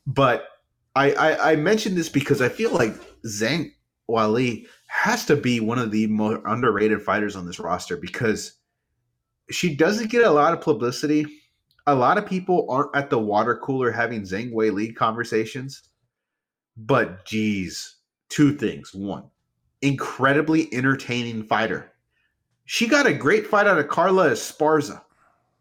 [0.09, 0.49] But
[0.99, 2.93] I, I, I mentioned this because I feel like
[3.25, 3.71] Zhang
[4.11, 8.55] Weili has to be one of the more underrated fighters on this roster because
[9.49, 11.25] she doesn't get a lot of publicity.
[11.87, 15.83] A lot of people aren't at the water cooler having Zhang Weili conversations.
[16.77, 18.93] But geez, two things.
[18.93, 19.31] One,
[19.83, 21.93] incredibly entertaining fighter.
[22.65, 25.03] She got a great fight out of Carla Esparza.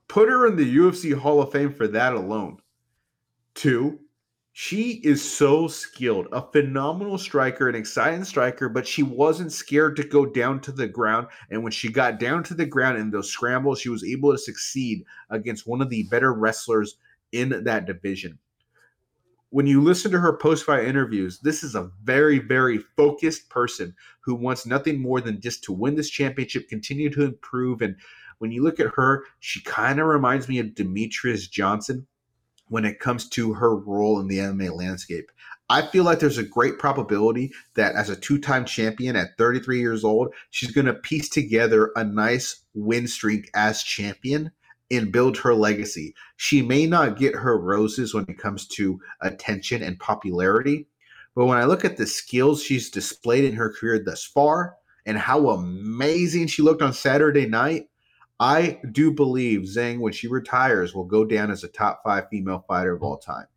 [0.07, 2.57] Put her in the UFC Hall of Fame for that alone.
[3.53, 3.99] Two,
[4.59, 10.03] she is so skilled, a phenomenal striker, an exciting striker, but she wasn't scared to
[10.03, 11.27] go down to the ground.
[11.51, 14.37] And when she got down to the ground in those scrambles, she was able to
[14.39, 16.97] succeed against one of the better wrestlers
[17.31, 18.39] in that division.
[19.51, 23.93] When you listen to her post fight interviews, this is a very, very focused person
[24.21, 27.83] who wants nothing more than just to win this championship, continue to improve.
[27.83, 27.95] And
[28.39, 32.07] when you look at her, she kind of reminds me of Demetrious Johnson
[32.69, 35.31] when it comes to her role in the MMA landscape.
[35.69, 39.79] I feel like there's a great probability that as a two time champion at 33
[39.79, 44.51] years old, she's going to piece together a nice win streak as champion
[44.89, 46.15] and build her legacy.
[46.37, 50.87] She may not get her roses when it comes to attention and popularity,
[51.35, 54.75] but when I look at the skills she's displayed in her career thus far
[55.05, 57.89] and how amazing she looked on Saturday night,
[58.39, 62.63] I do believe Zhang, when she retires, will go down as a top five female
[62.67, 63.47] fighter of all time.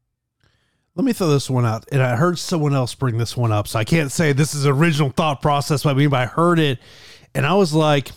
[0.95, 1.87] Let me throw this one out.
[1.93, 3.69] And I heard someone else bring this one up.
[3.69, 6.79] So I can't say this is original thought process by me, but I heard it.
[7.35, 8.11] And I was like,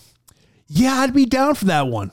[0.67, 2.12] yeah, I'd be down for that one.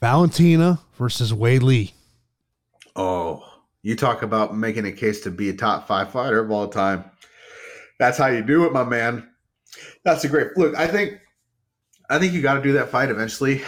[0.00, 1.92] Valentina versus Weili.
[2.96, 3.44] Oh,
[3.82, 7.04] you talk about making a case to be a top five fighter of all time.
[7.98, 9.28] That's how you do it, my man.
[10.04, 10.74] That's a great look.
[10.76, 11.18] I think
[12.10, 13.62] I think you got to do that fight eventually,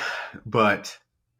[0.46, 0.96] but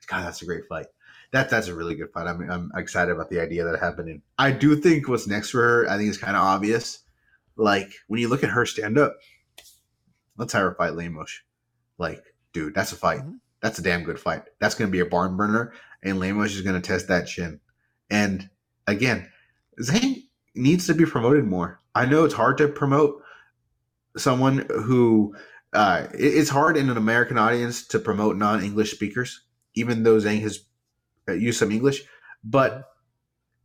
[0.07, 0.87] God, that's a great fight.
[1.33, 2.27] That that's a really good fight.
[2.27, 4.23] I'm I'm excited about the idea that happening.
[4.39, 7.01] I do think what's next for her, I think is kind of obvious.
[7.57, 9.17] Like when you look at her stand up,
[10.37, 11.41] let's have her fight Lemos.
[11.99, 13.21] like, dude, that's a fight.
[13.21, 13.37] Mm-hmm.
[13.63, 14.45] That's a damn good fight.
[14.59, 17.61] That's going to be a barn burner, and Lemos is going to test that chin.
[18.11, 18.49] And
[18.87, 19.31] again,
[19.81, 21.81] Zhang needs to be promoted more.
[21.95, 23.23] I know it's hard to promote
[24.17, 25.37] someone who
[25.73, 29.43] uh, it's hard in an American audience to promote non-English speakers,
[29.75, 30.61] even though Zhang has
[31.29, 32.03] uh, used some English.
[32.43, 32.89] But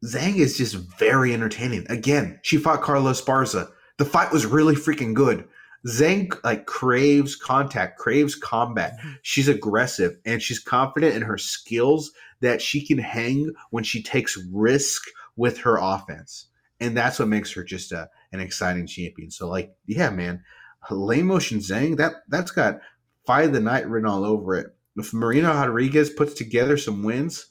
[0.04, 1.86] Zhang is just very entertaining.
[1.90, 3.70] Again, she fought Carla Esparza.
[3.98, 5.48] The fight was really freaking good.
[5.88, 8.98] Zhang like craves contact, craves combat.
[9.22, 14.38] She's aggressive and she's confident in her skills that she can hang when she takes
[14.52, 15.04] risk
[15.36, 16.48] with her offense.
[16.80, 19.32] And that's what makes her just a, an exciting champion.
[19.32, 20.44] So like, yeah, man,
[20.94, 22.80] lane motion Zhang, that that's got
[23.26, 24.68] fight of the night written all over it.
[24.98, 27.48] If Marina Rodriguez puts together some wins,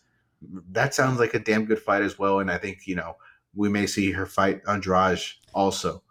[0.70, 2.38] that sounds like a damn good fight as well.
[2.38, 3.16] And I think, you know,
[3.55, 5.18] we may see her fight Andrade
[5.53, 6.03] also.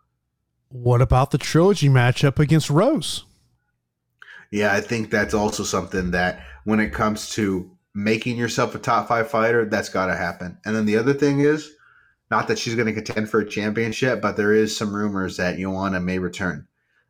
[0.69, 3.25] What about the trilogy matchup against Rose?
[4.51, 9.07] Yeah, I think that's also something that when it comes to making yourself a top
[9.07, 10.57] five fighter, that's got to happen.
[10.65, 11.71] And then the other thing is,
[12.31, 15.57] not that she's going to contend for a championship, but there is some rumors that
[15.57, 16.67] Joanna may return.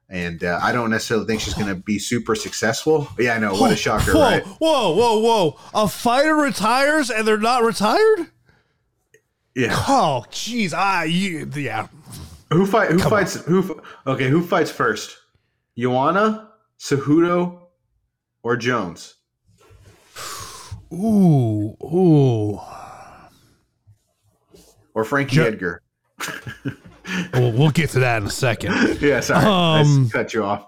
[0.09, 3.07] And uh, I don't necessarily think she's going to be super successful.
[3.15, 3.53] But yeah, I know.
[3.55, 4.43] What a shocker, whoa, right?
[4.43, 5.83] Whoa, whoa, wa!
[5.83, 8.27] A fighter retires and they're not retired?
[9.55, 9.75] Yeah.
[9.87, 10.73] Oh, jeez.
[10.75, 11.87] Ah, you, yeah.
[12.51, 12.91] Who fight?
[12.91, 13.35] Who Come fights?
[13.45, 13.81] Who?
[14.05, 15.17] Okay, who fights first?
[15.77, 17.61] Joanna, Cejudo,
[18.43, 19.15] or Jones?
[20.91, 22.59] Ooh, ooh.
[24.93, 25.81] Or Frankie Jo- Edgar?
[27.33, 28.73] Well, we'll get to that in a second.
[29.01, 30.67] yeah, sorry, I Um, s- cut you off.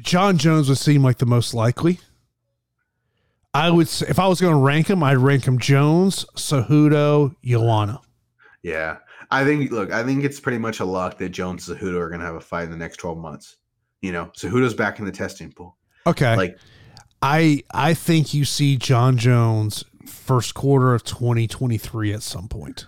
[0.00, 2.00] Jon Jones would seem like the most likely.
[3.52, 7.34] I would say if I was going to rank him, I'd rank him Jones, Cejudo,
[7.44, 8.00] Joanna.
[8.62, 8.98] Yeah,
[9.30, 9.70] I think.
[9.70, 12.26] Look, I think it's pretty much a lock that Jones and Cejudo are going to
[12.26, 13.56] have a fight in the next twelve months.
[14.02, 15.76] You know, Cejudo's back in the testing pool.
[16.06, 16.34] Okay.
[16.36, 16.58] Like,
[17.22, 22.86] I I think you see Jon Jones first quarter of 2023 at some point.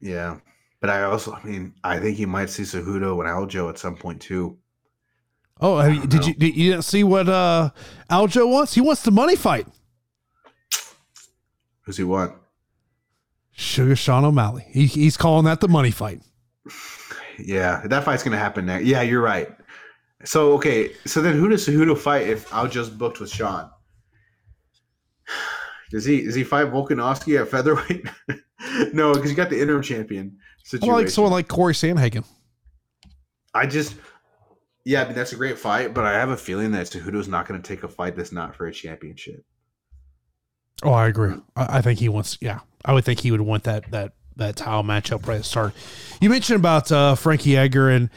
[0.00, 0.38] yeah,
[0.80, 3.96] but I also, I mean, I think you might see Cejudo and Aljo at some
[3.96, 4.58] point too.
[5.60, 7.70] Oh, you, did you did you didn't see what uh
[8.10, 8.74] Aljo wants?
[8.74, 9.66] He wants the money fight.
[11.82, 12.34] Who's he want?
[13.52, 14.66] Sugar Sean O'Malley.
[14.68, 16.20] He, he's calling that the money fight.
[17.38, 18.84] Yeah, that fight's going to happen next.
[18.84, 19.48] Yeah, you're right.
[20.24, 23.70] So okay, so then who does Cejudo fight if Aljo's booked with Sean?
[25.90, 28.06] Does he does he fight Volkanovski at featherweight?
[28.92, 30.36] no, because you got the interim champion
[30.68, 30.94] I situation.
[30.94, 32.24] like someone like Corey Sandhagen.
[33.54, 33.96] I just,
[34.84, 37.48] yeah, I mean that's a great fight, but I have a feeling that Cejudo's not
[37.48, 39.44] going to take a fight that's not for a championship.
[40.82, 41.34] Oh, I agree.
[41.56, 42.38] I, I think he wants.
[42.40, 45.44] Yeah, I would think he would want that that that title matchup right at the
[45.44, 45.74] start.
[46.20, 48.10] You mentioned about uh, Frankie Edgar, and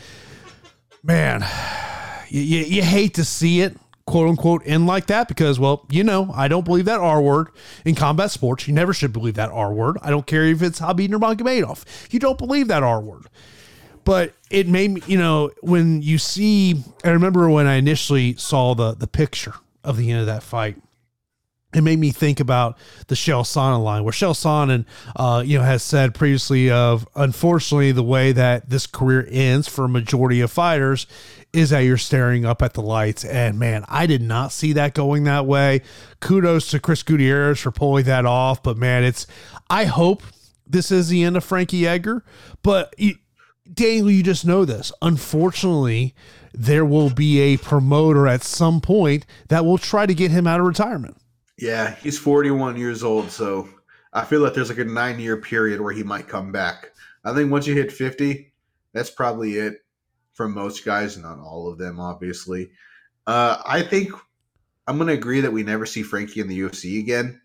[1.03, 1.43] man,
[2.29, 3.77] you, you, you hate to see it,
[4.11, 7.47] quote unquote, end like that because, well, you know, I don't believe that R word
[7.85, 8.67] in combat sports.
[8.67, 9.97] You never should believe that R word.
[10.01, 11.85] I don't care if it's Khabib Nurmagomedov.
[12.11, 13.27] You don't believe that R word.
[14.03, 18.75] But it made me, you know, when you see, I remember when I initially saw
[18.75, 20.77] the the picture of the end of that fight
[21.73, 25.63] it made me think about the Chael Sonnen line, where Chael Sonnen, uh, you know,
[25.63, 30.51] has said previously of unfortunately the way that this career ends for a majority of
[30.51, 31.07] fighters
[31.53, 33.25] is that you're staring up at the lights.
[33.25, 35.81] And man, I did not see that going that way.
[36.19, 38.63] Kudos to Chris Gutierrez for pulling that off.
[38.63, 39.27] But man, it's
[39.69, 40.23] I hope
[40.65, 42.23] this is the end of Frankie Edgar.
[42.63, 43.15] But you,
[43.71, 44.91] Daniel, you just know this.
[45.01, 46.15] Unfortunately,
[46.53, 50.59] there will be a promoter at some point that will try to get him out
[50.59, 51.17] of retirement.
[51.57, 53.69] Yeah, he's 41 years old, so
[54.13, 56.91] I feel like there's like a nine year period where he might come back.
[57.23, 58.51] I think once you hit 50,
[58.93, 59.80] that's probably it
[60.33, 62.71] for most guys, not all of them, obviously.
[63.27, 64.11] Uh, I think
[64.87, 67.41] I'm going to agree that we never see Frankie in the UFC again.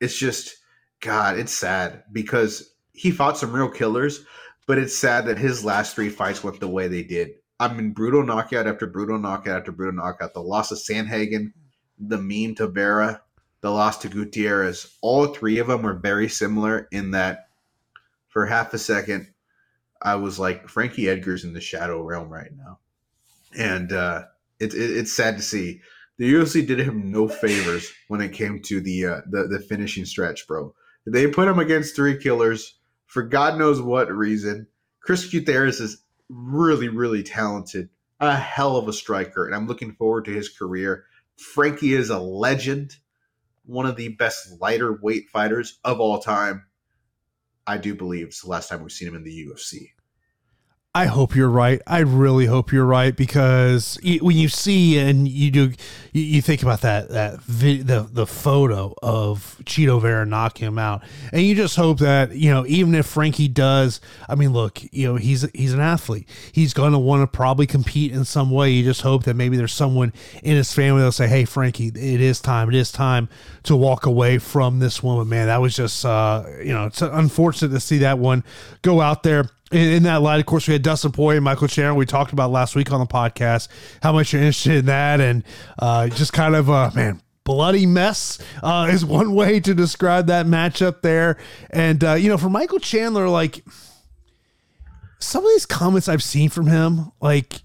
[0.00, 0.56] It's just,
[1.00, 4.24] God, it's sad because he fought some real killers,
[4.66, 7.30] but it's sad that his last three fights went the way they did.
[7.58, 10.34] I mean, brutal knockout after brutal knockout after brutal knockout.
[10.34, 11.52] The loss of Sandhagen,
[11.98, 13.22] the meme to Vera,
[13.62, 14.96] the loss to Gutierrez.
[15.00, 17.48] All three of them were very similar in that
[18.28, 19.28] for half a second,
[20.06, 22.78] I was like, Frankie Edgar's in the shadow realm right now.
[23.58, 24.26] And uh,
[24.60, 25.80] it, it, it's sad to see.
[26.18, 30.04] The UFC did him no favors when it came to the, uh, the the finishing
[30.04, 30.72] stretch, bro.
[31.06, 34.68] They put him against three killers for God knows what reason.
[35.00, 37.88] Chris Gutierrez is really, really talented,
[38.20, 41.04] a hell of a striker, and I'm looking forward to his career.
[41.36, 42.96] Frankie is a legend,
[43.64, 46.66] one of the best lighter weight fighters of all time.
[47.66, 49.90] I do believe it's the last time we've seen him in the UFC.
[50.96, 51.82] I hope you're right.
[51.86, 55.72] I really hope you're right because when you see and you do,
[56.12, 61.04] you, think about that that the the photo of Chito Vera knocking him out,
[61.34, 65.06] and you just hope that you know even if Frankie does, I mean, look, you
[65.06, 66.26] know he's he's an athlete.
[66.50, 68.70] He's going to want to probably compete in some way.
[68.70, 72.22] You just hope that maybe there's someone in his family that'll say, "Hey, Frankie, it
[72.22, 72.70] is time.
[72.70, 73.28] It is time
[73.64, 77.72] to walk away from this woman." Man, that was just uh, you know it's unfortunate
[77.72, 78.44] to see that one
[78.80, 81.94] go out there in, that light, of course, we had Dustin Poirier and Michael Chandler.
[81.94, 83.68] We talked about last week on the podcast
[84.02, 85.42] how much you're interested in that, and
[85.78, 90.46] uh, just kind of uh, man, bloody mess uh, is one way to describe that
[90.46, 91.36] matchup there.
[91.70, 93.64] And uh, you know, for Michael Chandler, like
[95.18, 97.62] some of these comments I've seen from him, like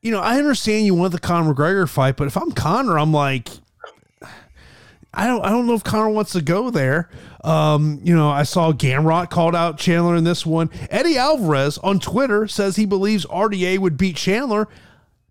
[0.00, 3.12] you know, I understand you want the Conor McGregor fight, but if I'm Conor, I'm
[3.12, 3.48] like,
[5.14, 7.10] I don't I don't know if Conor wants to go there.
[7.44, 10.70] Um, you know, I saw Gamrot called out Chandler in this one.
[10.90, 14.68] Eddie Alvarez on Twitter says he believes RDA would beat Chandler.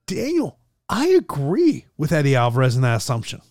[0.06, 3.42] Daniel, I agree with Eddie Alvarez in that assumption.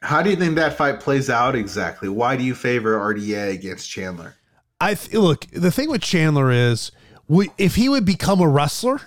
[0.00, 2.08] How do you think that fight plays out exactly?
[2.08, 4.36] Why do you favor RDA against Chandler?
[4.80, 5.46] I th- look.
[5.50, 6.92] The thing with Chandler is,
[7.26, 9.00] we, if he would become a wrestler,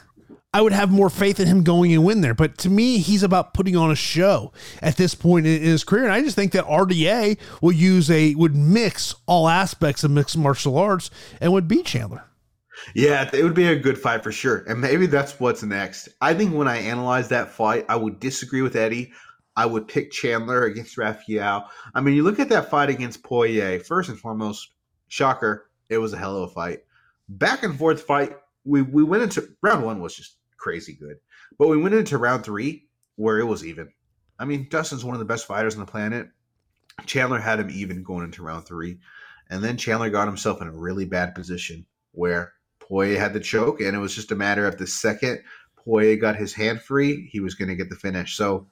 [0.54, 2.34] I would have more faith in him going and win there.
[2.34, 6.04] But to me, he's about putting on a show at this point in his career.
[6.04, 10.38] And I just think that RDA will use a would mix all aspects of mixed
[10.38, 11.10] martial arts
[11.40, 12.26] and would beat Chandler.
[12.94, 14.66] Yeah, it would be a good fight for sure.
[14.68, 16.10] And maybe that's what's next.
[16.20, 19.14] I think when I analyze that fight, I would disagree with Eddie.
[19.56, 21.70] I would pick Chandler against Rafael.
[21.94, 24.72] I mean, you look at that fight against Poirier, first and foremost,
[25.08, 26.80] shocker, it was a hell of a fight.
[27.30, 28.36] Back and forth fight.
[28.64, 31.18] We we went into round one was just crazy good.
[31.58, 33.90] But we went into round three where it was even.
[34.40, 36.30] I mean, Dustin's one of the best fighters on the planet.
[37.06, 39.00] Chandler had him even going into round three.
[39.50, 43.82] And then Chandler got himself in a really bad position where Poirier had the choke,
[43.82, 45.42] and it was just a matter of the second
[45.84, 48.36] Poirier got his hand free, he was going to get the finish.
[48.36, 48.68] So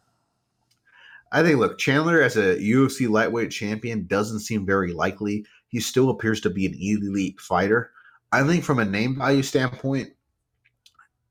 [1.31, 5.45] I think, look, Chandler as a UFC lightweight champion doesn't seem very likely.
[5.69, 7.91] He still appears to be an elite fighter.
[8.31, 10.09] I think from a name value standpoint,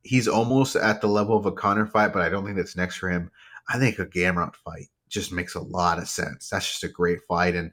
[0.02, 2.96] he's almost at the level of a Conor fight, but I don't think that's next
[2.96, 3.30] for him.
[3.68, 6.48] I think a Gamrot fight just makes a lot of sense.
[6.48, 7.54] That's just a great fight.
[7.54, 7.72] And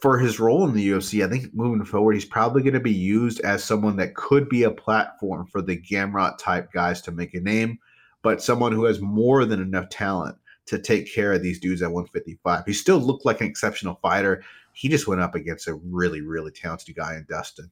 [0.00, 2.92] for his role in the UFC, I think moving forward, he's probably going to be
[2.92, 7.34] used as someone that could be a platform for the Gamrot type guys to make
[7.34, 7.78] a name,
[8.22, 10.36] but someone who has more than enough talent
[10.66, 12.64] to take care of these dudes at 155.
[12.66, 14.44] He still looked like an exceptional fighter.
[14.74, 17.70] He just went up against a really, really talented guy in Dustin.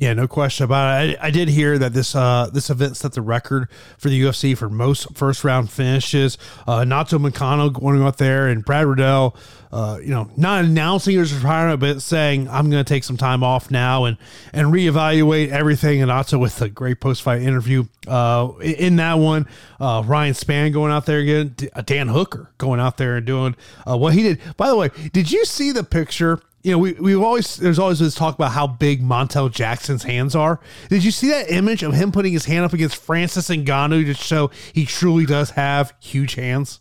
[0.00, 1.18] Yeah, no question about it.
[1.20, 4.56] I, I, did hear that this uh, this event set the record for the UFC
[4.56, 6.38] for most first round finishes.
[6.66, 9.36] Uh, Nato Moicano going out there and Brad Riddell,
[9.70, 13.44] uh, you know, not announcing his retirement, but saying I'm going to take some time
[13.44, 14.16] off now and
[14.54, 16.00] and reevaluate everything.
[16.00, 19.46] And also with a great post fight interview uh, in that one,
[19.80, 23.54] uh, Ryan Spann going out there again, Dan Hooker going out there and doing
[23.86, 24.40] uh, what he did.
[24.56, 26.40] By the way, did you see the picture?
[26.62, 30.34] You know, we we've always there's always this talk about how big Montel Jackson's hands
[30.34, 30.60] are.
[30.88, 34.14] Did you see that image of him putting his hand up against Francis Ngannou to
[34.14, 36.80] show he truly does have huge hands?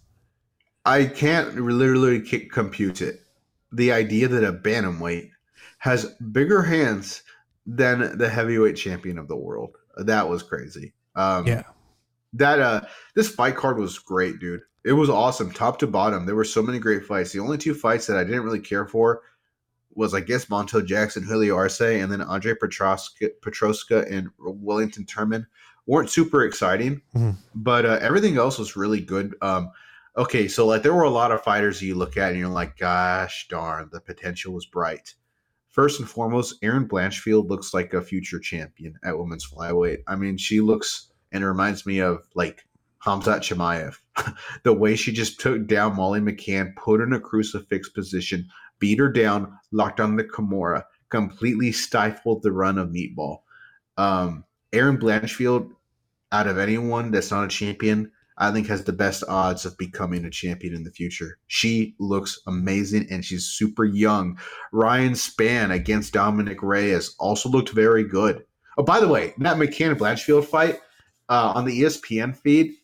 [0.86, 3.22] I can't literally compute it.
[3.72, 5.30] The idea that a bantamweight
[5.78, 7.24] has bigger hands
[7.66, 9.76] than the heavyweight champion of the world.
[9.98, 10.94] That was crazy.
[11.16, 11.64] Um, yeah.
[12.34, 12.82] That uh,
[13.16, 14.62] this fight card was great, dude.
[14.84, 16.26] It was awesome, top to bottom.
[16.26, 17.32] There were so many great fights.
[17.32, 19.22] The only two fights that I didn't really care for
[20.00, 25.46] was I guess Montel Jackson, Julio Arce, and then Andre Petroski, Petroski and Wellington Turman
[25.86, 27.32] weren't super exciting, mm-hmm.
[27.54, 29.36] but uh, everything else was really good.
[29.42, 29.72] Um,
[30.16, 32.78] okay, so like there were a lot of fighters you look at and you're like,
[32.78, 35.16] gosh darn, the potential was bright.
[35.68, 40.00] First and foremost, Erin Blanchfield looks like a future champion at women's flyweight.
[40.08, 42.66] I mean, she looks and it reminds me of like
[43.04, 43.98] Khamzat Chimaev.
[44.64, 48.48] the way she just took down Molly McCann, put her in a crucifix position,
[48.80, 53.40] beat her down, locked on the Kimura, completely stifled the run of Meatball.
[53.98, 55.72] Um, Erin Blanchfield,
[56.32, 60.24] out of anyone that's not a champion, I think has the best odds of becoming
[60.24, 61.38] a champion in the future.
[61.48, 64.40] She looks amazing and she's super young.
[64.72, 68.46] Ryan Spann against Dominick Reyes also looked very good.
[68.78, 70.80] Oh, by the way, that McCann Blanchfield fight
[71.28, 72.76] uh, on the ESPN feed,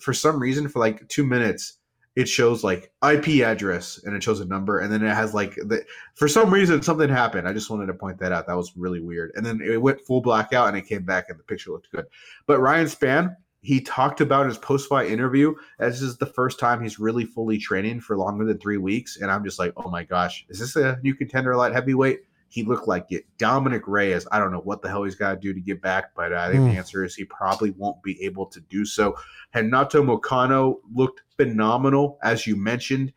[0.00, 1.78] for some reason, for like two minutes,
[2.14, 5.54] it shows like IP address and it shows a number and then it has like
[5.54, 5.82] the
[6.14, 7.48] for some reason something happened.
[7.48, 8.46] I just wanted to point that out.
[8.46, 9.32] That was really weird.
[9.34, 12.04] And then it went full blackout and it came back and the picture looked good.
[12.46, 16.58] But Ryan Spann, he talked about his post fight interview as this is the first
[16.58, 19.18] time he's really fully training for longer than three weeks.
[19.20, 22.20] And I'm just like, oh my gosh, is this a new contender light heavyweight?
[22.48, 23.24] He looked like it.
[23.38, 26.14] Dominick Reyes, I don't know what the hell he's got to do to get back,
[26.14, 26.72] but I think Mm.
[26.72, 29.16] the answer is he probably won't be able to do so.
[29.54, 33.12] Renato Moicano looked phenomenal, as you mentioned.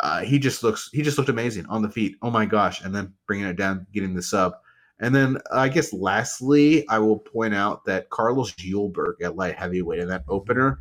[0.00, 2.16] Uh, he just looks he just looked amazing on the feet.
[2.22, 2.82] Oh my gosh!
[2.82, 4.54] And then bringing it down, getting the sub.
[4.98, 10.00] And then I guess lastly, I will point out that Carlos Ulberg at light heavyweight
[10.00, 10.80] in that opener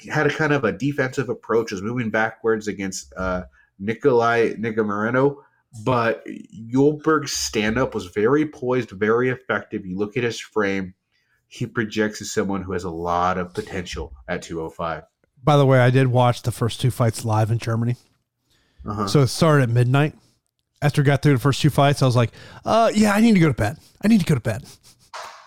[0.00, 3.42] he had a kind of a defensive approach, was moving backwards against uh,
[3.80, 5.36] Nicolae Negumereanu.
[5.84, 6.26] But
[6.74, 9.86] Ulberg's stand up was very poised, very effective.
[9.86, 10.94] You look at his frame,
[11.48, 15.02] he projects as someone who has a lot of potential at 205.
[15.42, 17.96] By the way, I did watch the first two fights live in Germany.
[18.86, 19.06] Uh-huh.
[19.08, 20.14] So it started at midnight.
[20.82, 22.30] After I got through the first two fights, I was like,
[22.64, 23.76] uh, yeah, I need to go to bed.
[24.02, 24.64] I need to go to bed.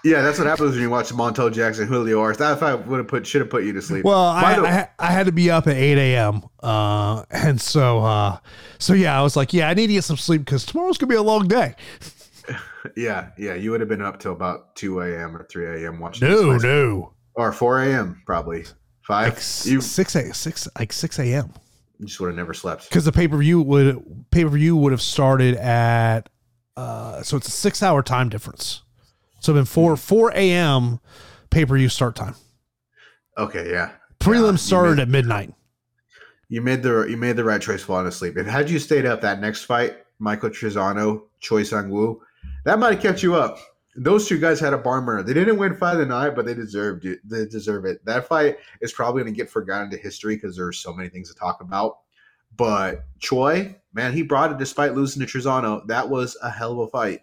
[0.04, 2.38] yeah, that's what happens when you watch Montel Jackson, Julio Arce.
[2.38, 4.06] That fight would have put should have put you to sleep.
[4.06, 6.44] Well, I, the- I I had to be up at eight a.m.
[6.62, 8.38] Uh, and so uh,
[8.78, 11.10] so yeah, I was like, yeah, I need to get some sleep because tomorrow's gonna
[11.10, 11.74] be a long day.
[12.96, 15.36] yeah, yeah, you would have been up till about 2 a.m.
[15.36, 16.00] or 3 a.m.
[16.00, 18.22] watching No, no, or 4 a.m.
[18.26, 18.66] probably
[19.04, 19.34] five.
[19.34, 21.54] like you six a six like six a.m.
[22.00, 22.90] You just would have never slept.
[22.90, 26.30] because the pay per view would pay per view would have started at
[26.76, 28.82] uh, so it's a six hour time difference.
[29.40, 31.00] So then four four a.m.
[31.50, 32.36] pay per view start time.
[33.38, 33.92] Okay, yeah.
[34.20, 35.54] Prelims you started made- at midnight.
[36.50, 38.38] You made the you made the right choice falling asleep.
[38.38, 42.22] If had you stayed up that next fight, Michael Trizano, Choi Seung Woo,
[42.66, 43.58] that might have kept you up.
[43.96, 45.24] Those two guys had a barn burner.
[45.24, 47.20] They didn't win fight of the night, but they deserved it.
[47.24, 48.04] They deserve it.
[48.06, 51.30] That fight is probably going to get forgotten to history because there's so many things
[51.30, 52.00] to talk about.
[52.58, 55.86] But Choi, man, he brought it despite losing to Trizano.
[55.88, 57.22] That was a hell of a fight.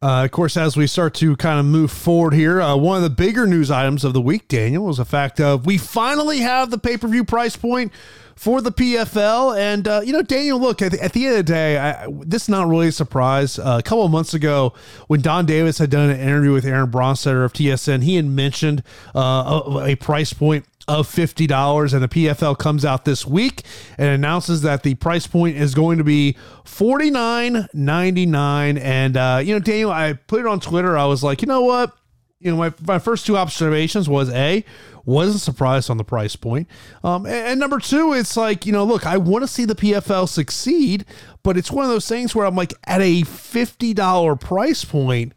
[0.00, 3.02] Uh, of course, as we start to kind of move forward here, uh, one of
[3.02, 6.70] the bigger news items of the week, Daniel, was the fact of we finally have
[6.70, 7.92] the pay per view price point
[8.38, 9.58] for the PFL.
[9.58, 12.06] And, uh, you know, Daniel, look, at the, at the end of the day, I,
[12.20, 13.58] this is not really a surprise.
[13.58, 14.74] Uh, a couple of months ago,
[15.08, 18.84] when Donn Davis had done an interview with Aaron Bronsteter of TSN, he had mentioned
[19.12, 23.64] uh, a, a price point of $50 and the PFL comes out this week
[23.98, 29.60] and announces that the price point is going to be $49.99 and uh, you know
[29.60, 31.94] Daniel I put it on Twitter I was like you know what
[32.40, 34.64] you know my, my first two observations was a
[35.08, 36.68] wasn't surprised on the price point
[37.02, 39.74] um, and, and number two it's like you know look I want to see the
[39.74, 41.04] PFL succeed
[41.42, 45.32] but it's one of those things where I'm like at a $50 price point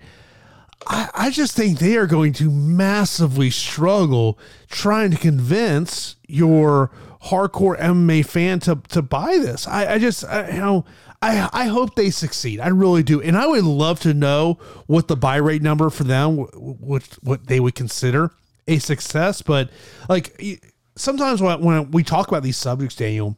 [0.87, 4.37] I, I just think they are going to massively struggle
[4.69, 6.91] trying to convince your
[7.25, 9.67] hardcore MMA fan to, to buy this.
[9.67, 10.85] I, I just, I, you know,
[11.21, 12.59] I, I hope they succeed.
[12.59, 13.21] I really do.
[13.21, 14.57] And I would love to know
[14.87, 18.31] what the buy rate number for them, what, what they would consider
[18.67, 19.41] a success.
[19.41, 19.69] But
[20.09, 20.61] like
[20.95, 23.35] sometimes when, when we talk about these subjects, Daniel,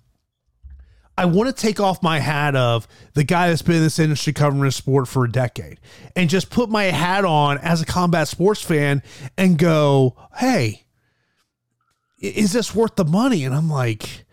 [1.17, 4.34] I want to take off my hat of the guy that's been in this industry
[4.34, 5.80] covering this sport for a decade
[6.15, 9.03] and just put my hat on as a combat sports fan
[9.38, 10.86] and go, hey,
[12.19, 13.45] is this worth the money?
[13.45, 14.26] And I'm like,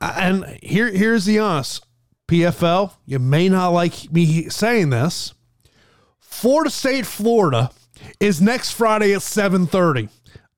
[0.00, 1.86] and here, here's the honest
[2.26, 2.94] PFL.
[3.04, 5.32] You may not like me saying this.
[6.18, 7.70] Florida State, Florida
[8.20, 10.08] is next Friday at 7:30.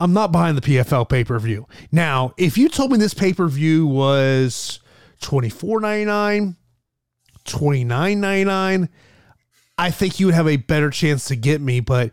[0.00, 1.66] I'm not buying the PFL pay-per-view.
[1.90, 4.78] Now, if you told me this pay-per-view was
[5.20, 6.54] $24.99,
[7.44, 8.88] $29.99,
[9.76, 12.12] I think you would have a better chance to get me, but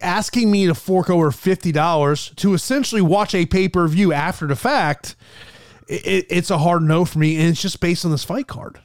[0.00, 5.14] asking me to fork over $50 to essentially watch a pay-per-view after the fact,
[5.88, 8.80] it, it's a hard no for me and it's just based on this fight card.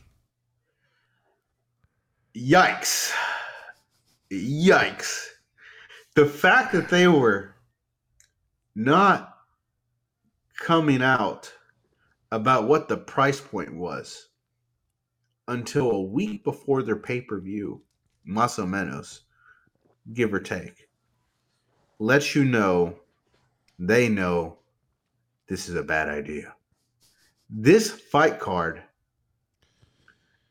[2.36, 3.14] Yikes.
[4.32, 5.31] Yikes.
[6.16, 7.56] The fact that they were
[8.76, 9.38] not
[10.60, 11.52] coming out
[12.32, 14.28] about what the price point was
[15.48, 17.82] until a week before their pay per view,
[18.28, 19.22] más o menos,
[20.14, 20.90] give or take,
[22.00, 23.00] lets you know
[23.80, 24.58] they know
[25.48, 26.54] this is a bad idea.
[27.50, 28.82] This fight card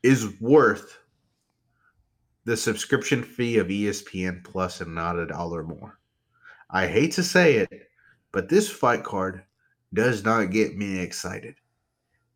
[0.02, 0.99] is worth
[2.50, 6.00] the subscription fee of ESPN Plus and not a dollar more.
[6.68, 7.70] I hate to say it,
[8.32, 9.44] but this fight card
[9.94, 11.54] does not get me excited.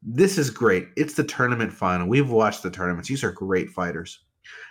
[0.05, 0.91] This is great.
[0.97, 2.07] It's the tournament final.
[2.07, 3.09] We've watched the tournaments.
[3.09, 4.21] These are great fighters.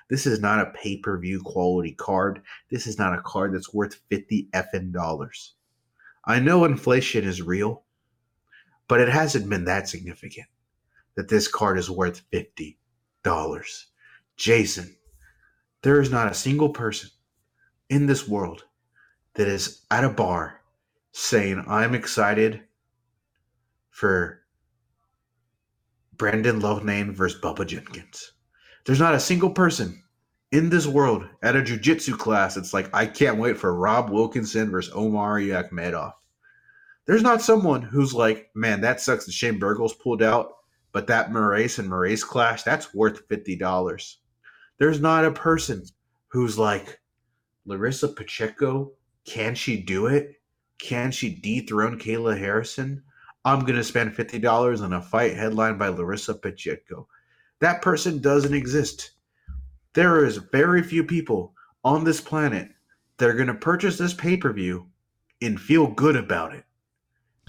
[0.09, 2.41] This is not a pay per view quality card.
[2.71, 5.55] This is not a card that's worth 50 effing dollars.
[6.23, 7.83] I know inflation is real,
[8.87, 10.47] but it hasn't been that significant
[11.15, 12.77] that this card is worth $50.
[14.37, 14.95] Jason,
[15.83, 17.09] there is not a single person
[17.89, 18.63] in this world
[19.35, 20.61] that is at a bar
[21.11, 22.61] saying, I'm excited
[23.89, 24.39] for
[26.13, 28.31] Brendan Loughnane versus Bubba Jenkins.
[28.85, 30.01] There's not a single person
[30.51, 34.71] in this world at a jujitsu class it's like, I can't wait for Rob Wilkinson
[34.71, 36.13] versus Omari Akhmedov.
[37.05, 40.53] There's not someone who's like, man, that sucks that Shane Burgos pulled out,
[40.93, 44.15] but that Moraes and Moraes clash, that's worth $50.
[44.77, 45.83] There's not a person
[46.27, 46.99] who's like,
[47.65, 48.91] Larissa Pacheco,
[49.25, 50.41] can she do it?
[50.79, 53.03] Can she dethrone Kayla Harrison?
[53.45, 57.07] I'm going to spend $50 on a fight headlined by Larissa Pacheco.
[57.59, 59.11] That person doesn't exist.
[59.93, 61.53] There is very few people
[61.83, 62.69] on this planet
[63.17, 64.87] that are going to purchase this pay per view
[65.41, 66.65] and feel good about it.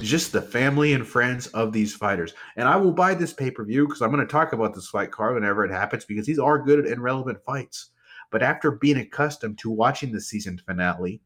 [0.00, 2.34] Just the family and friends of these fighters.
[2.56, 4.88] And I will buy this pay per view because I'm going to talk about this
[4.88, 7.90] fight card whenever it happens because these are good and relevant fights.
[8.30, 11.20] But after being accustomed to watching the season finale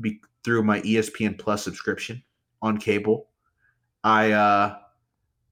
[0.00, 2.22] be, through my ESPN Plus subscription
[2.62, 3.28] on cable,
[4.02, 4.78] I, uh,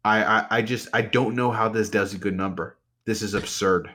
[0.05, 2.79] I, I, I just I don't know how this does a good number.
[3.05, 3.91] This is absurd.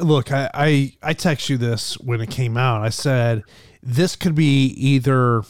[0.00, 2.82] Look, I, I I text you this when it came out.
[2.82, 3.42] I said
[3.82, 5.42] this could be either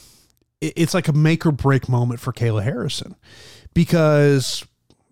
[0.75, 3.17] it's like a make or break moment for Kayla Harrison
[3.75, 4.65] because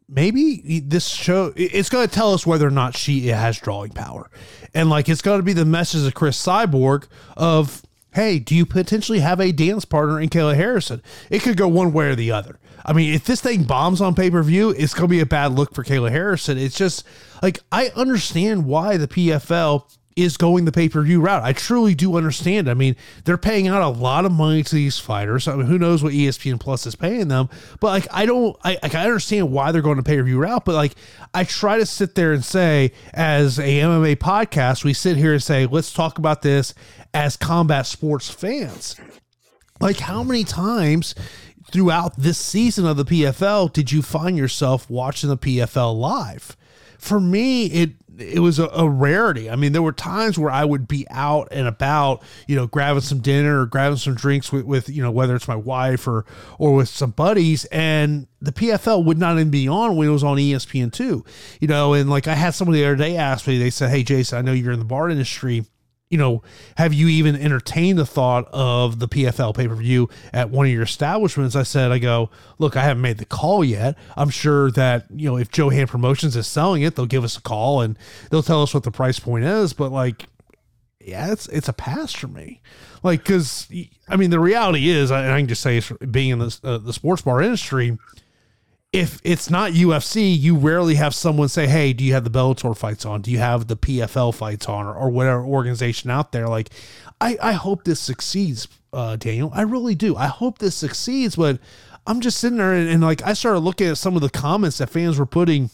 [0.08, 4.30] maybe this show it's going to tell us whether or not she has drawing power.
[4.74, 7.82] And like it's going to be the message of cris cyborg of
[8.14, 11.02] hey do you potentially have a dance partner in kayla harrison?
[11.30, 12.58] It could go one way or the other.
[12.84, 15.74] I mean if this thing bombs on pay-per-view it's going to be a bad look
[15.74, 16.58] for kayla harrison.
[16.58, 17.06] It's just
[17.42, 21.42] like i understand why the pfl is going the pay per view route.
[21.42, 22.68] I truly do understand.
[22.68, 25.48] I mean, they're paying out a lot of money to these fighters.
[25.48, 27.48] I mean, who knows what ESPN Plus is paying them?
[27.80, 28.56] But like, I don't.
[28.62, 30.64] I like, I understand why they're going to pay per view route.
[30.64, 30.94] But like,
[31.32, 35.42] I try to sit there and say, as a MMA podcast, we sit here and
[35.42, 36.74] say, let's talk about this
[37.12, 38.96] as combat sports fans.
[39.80, 41.14] Like, how many times
[41.72, 46.56] throughout this season of the PFL did you find yourself watching the PFL live?
[46.98, 49.50] For me, it it was a, a, rarity.
[49.50, 53.02] I mean, there were times where I would be out and about, you know, grabbing
[53.02, 56.24] some dinner or grabbing some drinks with, with you know, whether it's my wife or
[56.58, 60.24] or with some buddies, and the PFL would not even be on when it was
[60.24, 61.24] on ESPN two,
[61.60, 61.94] you know.
[61.94, 64.42] And like I had somebody the other day ask me, they said, "Hey, Jason, I
[64.42, 65.64] know you're in the bar industry."
[66.10, 66.42] You know,
[66.76, 70.72] have you even entertained the thought of the PFL pay per view at one of
[70.72, 71.56] your establishments?
[71.56, 73.96] I said, I go, look, I haven't made the call yet.
[74.16, 77.36] I'm sure that, you know, if Joe Hand Promotions is selling it, they'll give us
[77.36, 77.98] a call and
[78.30, 79.72] they'll tell us what the price point is.
[79.72, 80.26] But like,
[81.00, 82.60] yeah, it's it's a pass for me.
[83.02, 83.68] Like, because
[84.08, 86.92] I mean, the reality is, I, I can just say, being in the uh, the
[86.92, 87.98] sports bar industry,
[88.94, 92.76] if it's not UFC, you rarely have someone say, "Hey, do you have the Bellator
[92.76, 93.22] fights on?
[93.22, 96.70] Do you have the PFL fights on, or, or whatever organization out there?" Like,
[97.20, 99.50] I I hope this succeeds, uh, Daniel.
[99.52, 100.14] I really do.
[100.14, 101.58] I hope this succeeds, but
[102.06, 104.78] I'm just sitting there and, and like I started looking at some of the comments
[104.78, 105.70] that fans were putting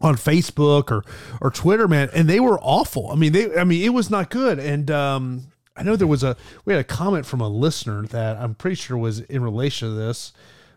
[0.00, 1.04] on Facebook or
[1.40, 3.08] or Twitter, man, and they were awful.
[3.12, 4.58] I mean, they I mean it was not good.
[4.58, 5.46] And um,
[5.76, 8.74] I know there was a we had a comment from a listener that I'm pretty
[8.74, 10.32] sure was in relation to this.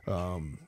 [0.05, 0.59] Um,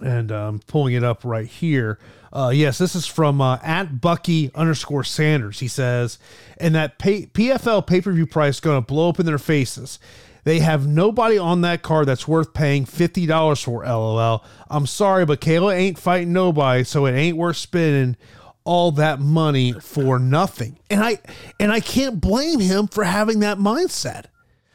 [0.00, 1.98] and um, pulling it up right here.
[2.32, 5.60] Uh, yes, this is from uh, at Bucky underscore Sanders.
[5.60, 6.18] He says,
[6.58, 9.98] and that pay- PFL pay per view price going to blow up in their faces.
[10.44, 13.84] They have nobody on that card that's worth paying fifty dollars for.
[13.84, 14.44] LOL.
[14.70, 18.16] I'm sorry, but Kayla ain't fighting nobody, so it ain't worth spending
[18.62, 20.78] all that money for nothing.
[20.90, 21.18] And I
[21.58, 24.26] and I can't blame him for having that mindset.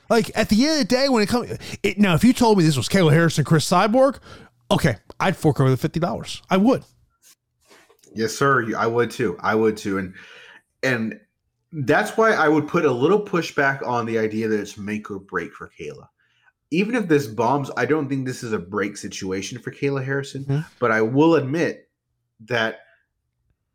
[0.10, 1.58] Like at the end of the day, when it comes,
[1.98, 4.20] now if you told me this was Kayla Harrison, Cris Cyborg,
[4.72, 6.42] okay, I'd fork over the fifty dollars.
[6.50, 6.84] I would.
[8.14, 8.76] Yes, sir.
[8.76, 9.38] I would too.
[9.40, 9.98] I would too.
[9.98, 10.14] And
[10.84, 11.20] and
[11.72, 15.20] that's why I would put a little pushback on the idea that it's make or
[15.20, 16.08] break for Kayla.
[16.72, 20.44] Even if this bombs, I don't think this is a break situation for Kayla Harrison.
[20.44, 20.62] Mm-hmm.
[20.80, 21.90] But I will admit
[22.48, 22.80] that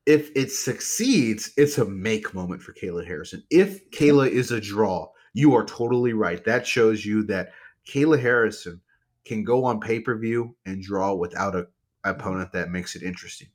[0.06, 3.42] if it succeeds, it's a make moment for Kayla Harrison.
[3.50, 6.42] If Kayla is a draw, you are totally right.
[6.44, 7.52] That shows you that
[7.86, 8.80] Kayla Harrison
[9.26, 12.10] can go on pay per view and draw without a mm-hmm.
[12.10, 13.48] opponent that makes it interesting.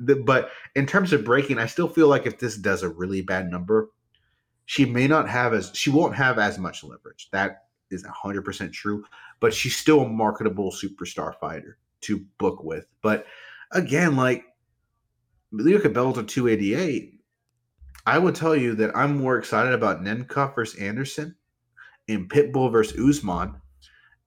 [0.00, 3.22] The, but in terms of breaking, I still feel like if this does a really
[3.22, 3.90] bad number,
[4.66, 7.28] she may not have as she won't have as much leverage.
[7.32, 9.04] That is hundred percent true.
[9.40, 12.86] But she's still a marketable superstar fighter to book with.
[13.00, 13.26] But
[13.70, 14.44] again, like
[15.52, 17.20] look at Bellator 288.
[18.04, 21.36] I would tell you that I'm more excited about Nemkov versus Anderson
[22.08, 23.61] and Pitbull versus Usman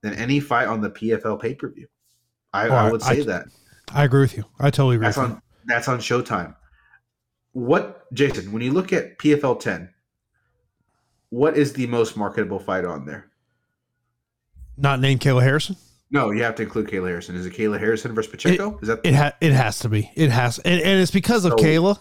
[0.06, 1.88] than any fight on the PFL pay per view.
[2.53, 3.47] I, oh, I, would say I, that.
[3.93, 4.45] I agree with you.
[4.60, 5.08] I totally agree.
[5.08, 5.41] That's on you.
[5.66, 6.56] that's on Showtime.
[7.51, 8.51] What Jason?
[8.51, 9.89] When you look at PFL ten,
[11.30, 13.32] what is the most marketable fight on there?
[14.78, 15.76] Not named Kayla Harrison.
[16.12, 17.36] No, you have to include Kayla Harrison.
[17.36, 18.78] Is it Kayla Harrison versus Pacheco?
[18.82, 20.12] Is that It ha- it has to be.
[20.16, 21.99] It has, and, and it's because of Kayla.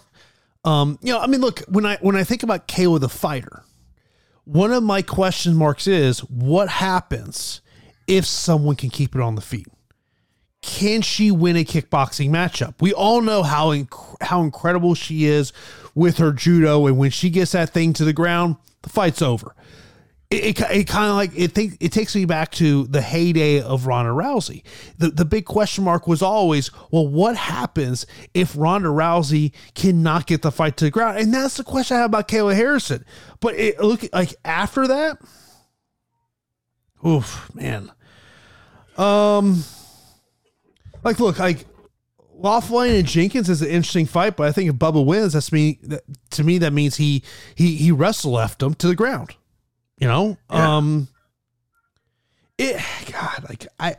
[0.64, 3.64] Um, you know, I mean, look when I when I think about Kayla the fighter,
[4.44, 7.62] one of my question marks is what happens
[8.06, 9.66] if someone can keep it on the feet.
[10.62, 12.74] Can she win a kickboxing matchup?
[12.80, 15.52] We all know how inc- how incredible she is
[15.94, 19.54] with her judo, and when she gets that thing to the ground, the fight's over.
[20.30, 23.60] It, it, it kind of like it think it takes me back to the heyday
[23.60, 24.62] of Ronda Rousey.
[24.96, 30.40] The the big question mark was always, well, what happens if Ronda Rousey cannot get
[30.40, 31.18] the fight to the ground?
[31.18, 33.04] And that's the question I have about Kayla Harrison.
[33.40, 35.18] But it, look like after that,
[37.06, 37.90] oof, man.
[38.96, 39.64] Um,
[41.02, 41.66] like look, like
[42.34, 45.78] Laughlin and Jenkins is an interesting fight, but I think if Bubba wins, that's me.
[45.82, 47.22] That, to me, that means he
[47.54, 49.34] he he wrestle left him to the ground.
[49.98, 50.76] You know, Yeah.
[50.76, 51.08] um,
[52.58, 52.80] it
[53.12, 53.96] God, like I,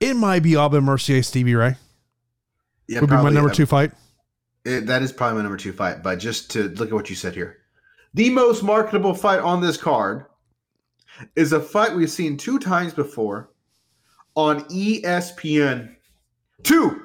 [0.00, 1.76] it might be Aubin Mercier Stevie Ray
[2.88, 3.92] yeah, would be my number two fight.
[4.64, 6.02] It, that is probably my number two fight.
[6.02, 7.58] But just to look at what you said here,
[8.14, 10.26] the most marketable fight on this card
[11.36, 13.50] is a fight we've seen two times before
[14.34, 15.94] on ESPN
[16.62, 17.02] two,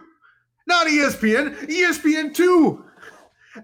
[0.68, 2.84] not ESPN, ESPN two,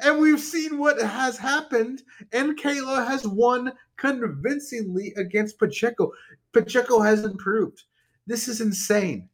[0.02, 2.04] and we've seen what has happened.
[2.32, 6.12] And Kayla has won convincingly against Pacheco.
[6.54, 7.84] Pacheco has improved.
[8.28, 9.30] This is insane.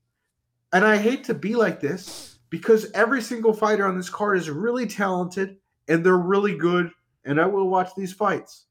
[0.74, 4.50] And I hate to be like this because every single fighter on this card is
[4.50, 5.58] really talented
[5.88, 6.92] and they're really good.
[7.26, 8.66] And I will watch these fights.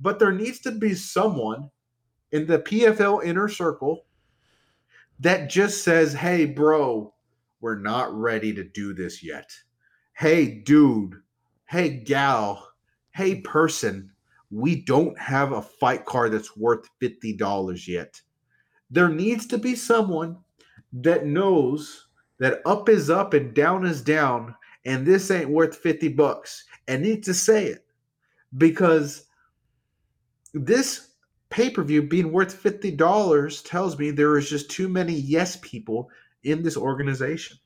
[0.00, 1.70] But there needs to be someone
[2.32, 4.06] in the PFL inner circle
[5.20, 7.14] that just says, hey, bro,
[7.60, 9.50] we're not ready to do this yet.
[10.14, 11.14] Hey, dude.
[11.66, 12.68] Hey, gal.
[13.12, 14.10] Hey, person.
[14.50, 18.20] We don't have a fight card that's worth $50 yet.
[18.90, 20.38] There needs to be someone
[20.92, 22.08] that knows
[22.38, 24.54] that up is up and down is down,
[24.84, 27.86] and this ain't worth 50 bucks, and need to say it
[28.58, 29.26] because
[30.52, 31.11] this
[31.52, 36.10] pay per view being worth $50 tells me there is just too many yes people
[36.42, 37.58] in this organization.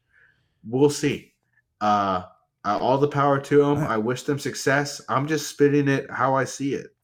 [0.69, 1.33] We'll see.
[1.81, 2.25] Uh,
[2.65, 3.79] uh, all the power to them.
[3.79, 5.01] I wish them success.
[5.09, 6.96] I'm just spitting it how I see it.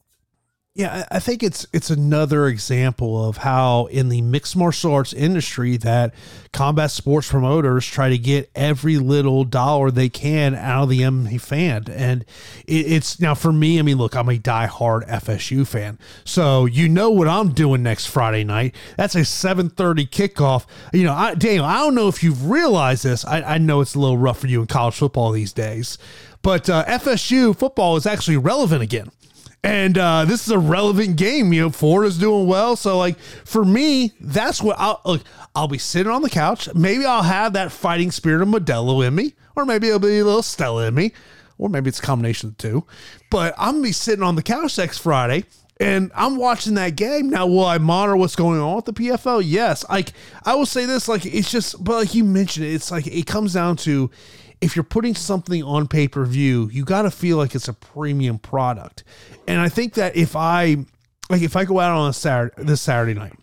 [0.74, 5.76] Yeah, I think it's it's another example of how in the mixed martial arts industry
[5.76, 6.14] that
[6.54, 11.38] combat sports promoters try to get every little dollar they can out of the MMA
[11.42, 12.22] fan, and
[12.66, 13.78] it, it's now for me.
[13.78, 18.06] I mean, look, I'm a diehard FSU fan, so you know what I'm doing next
[18.06, 18.74] Friday night.
[18.96, 20.64] That's a 7:30 kickoff.
[20.94, 23.26] You know, I, Daniel, I don't know if you've realized this.
[23.26, 25.98] I, I know it's a little rough for you in college football these days,
[26.40, 29.10] but uh, FSU football is actually relevant again.
[29.64, 31.52] And uh, this is a relevant game.
[31.52, 32.74] You know, Florida's doing well.
[32.74, 35.22] So, like, for me, that's what I'll look.
[35.54, 36.68] I'll be sitting on the couch.
[36.74, 40.24] Maybe I'll have that fighting spirit of Modelo in me, or maybe it'll be a
[40.24, 41.12] little Stella in me,
[41.58, 42.86] or maybe it's a combination of the two.
[43.30, 45.44] But I'm gonna be sitting on the couch next Friday.
[45.80, 47.46] And I'm watching that game now.
[47.46, 49.42] Will I monitor what's going on with the PFL?
[49.44, 49.84] Yes.
[49.88, 50.12] Like
[50.44, 53.26] I will say this, like it's just, but like you mentioned, it, it's like it
[53.26, 54.08] comes down to
[54.62, 57.74] if you're putting something on pay per view, you got to feel like it's a
[57.74, 59.02] premium product.
[59.48, 60.86] And I think that if I
[61.28, 63.34] like if I go out on a Saturday this Saturday night,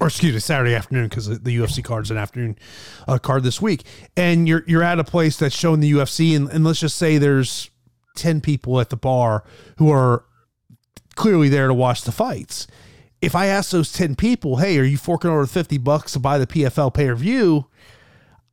[0.00, 2.58] or excuse me, Saturday afternoon because the UFC card's an afternoon
[3.06, 3.84] uh, card this week,
[4.16, 7.16] and you're you're at a place that's showing the UFC, and, and let's just say
[7.16, 7.70] there's
[8.16, 9.44] ten people at the bar
[9.76, 10.24] who are
[11.14, 12.66] clearly there to watch the fights.
[13.22, 16.38] If I ask those ten people, "Hey, are you forking over fifty bucks to buy
[16.38, 17.66] the PFL pay per view?"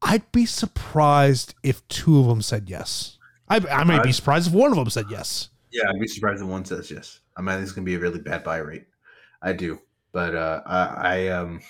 [0.01, 3.17] I'd be surprised if two of them said yes.
[3.49, 5.49] I, I might be surprised if one of them said yes.
[5.71, 7.19] Yeah, I'd be surprised if one says yes.
[7.37, 8.85] I mean, it's gonna be a really bad buy rate.
[9.41, 9.79] I do,
[10.11, 10.85] but uh, I,
[11.25, 11.61] I um,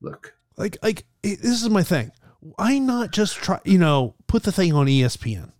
[0.00, 2.10] look, Like, like it- this is my thing.
[2.40, 3.58] Why not just try?
[3.64, 5.52] You know, put the thing on ESPN.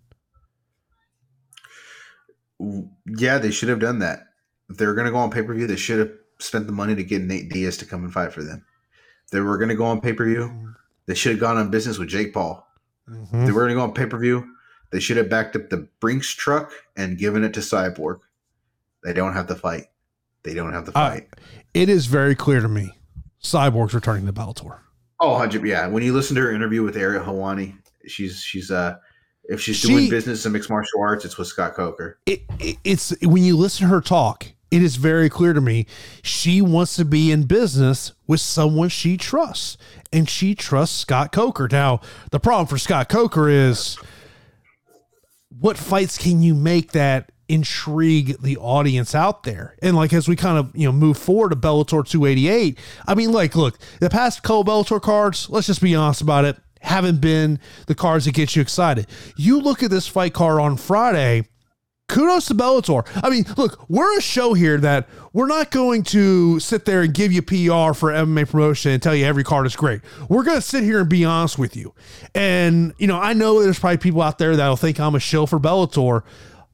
[3.18, 4.20] yeah, they should have done that.
[4.70, 6.94] If they were gonna go on pay per view, they should have spent the money
[6.94, 8.64] to get Nate Diaz to come and fight for them.
[9.24, 10.74] If they were gonna go on pay per view,
[11.06, 12.66] they should have gone on business with Jake Paul.
[13.08, 14.46] If they were gonna go on pay per view,
[14.90, 18.20] they should have backed up the Brinks truck and given it to Cyborg.
[19.02, 19.86] They don't have the fight.
[20.42, 21.28] They don't have the Uh, fight.
[21.74, 22.92] It is very clear to me.
[23.42, 24.78] Cyborg's returning to Bellator.
[25.20, 25.86] Oh, 100 yeah.
[25.86, 27.76] When you listen to her interview with Ariel Helwani,
[28.06, 28.96] she's she's uh
[29.46, 32.18] if she's doing She- business in mixed martial arts, it's with Scott Coker.
[32.24, 35.86] It, it, it's when you listen to her talk, it is very clear to me
[36.20, 39.78] she wants to be in business with someone she trusts,
[40.12, 41.68] and she trusts Scott Coker.
[41.70, 42.00] Now,
[42.32, 43.96] the problem for Scott Coker is
[45.60, 49.76] what fights can you make that intrigue the audience out there.
[49.80, 53.30] And like as we kind of you know move forward to Bellator 288, I mean,
[53.30, 57.60] like, look, the past couple Bellator cards, let's just be honest about it, haven't been
[57.86, 59.06] the cards that get you excited.
[59.36, 61.44] You look at this fight card on Friday
[62.08, 63.06] kudos to Bellator.
[63.22, 67.12] I mean, look, we're a show here that we're not going to sit there and
[67.12, 70.00] give you PR for MMA promotion and tell you every card is great.
[70.28, 71.94] We're going to sit here and be honest with you.
[72.34, 75.46] And, you know, I know there's probably people out there that'll think I'm a shill
[75.46, 76.22] for Bellator.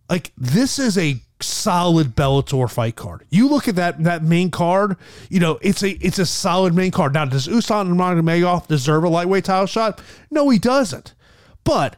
[0.08, 3.24] Like, this is a solid Bellator fight card.
[3.30, 4.96] You look at that that main card,
[5.28, 7.14] you know, it's a it's a solid main card.
[7.14, 10.02] Now, does Usman Nurmagomedov deserve a lightweight title shot?
[10.30, 11.14] No, he doesn't.
[11.64, 11.96] But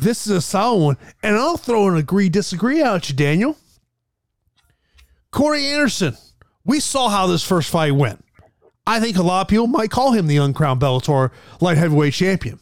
[0.00, 0.98] this is a solid one.
[1.22, 3.56] And I'll throw an agree disagree out you, Daniel.
[5.30, 6.16] Corey Anderson.
[6.64, 8.24] We saw how this first fight went.
[8.86, 11.30] I think a lot of people might call him the uncrowned Bellator
[11.60, 12.58] light heavyweight champion.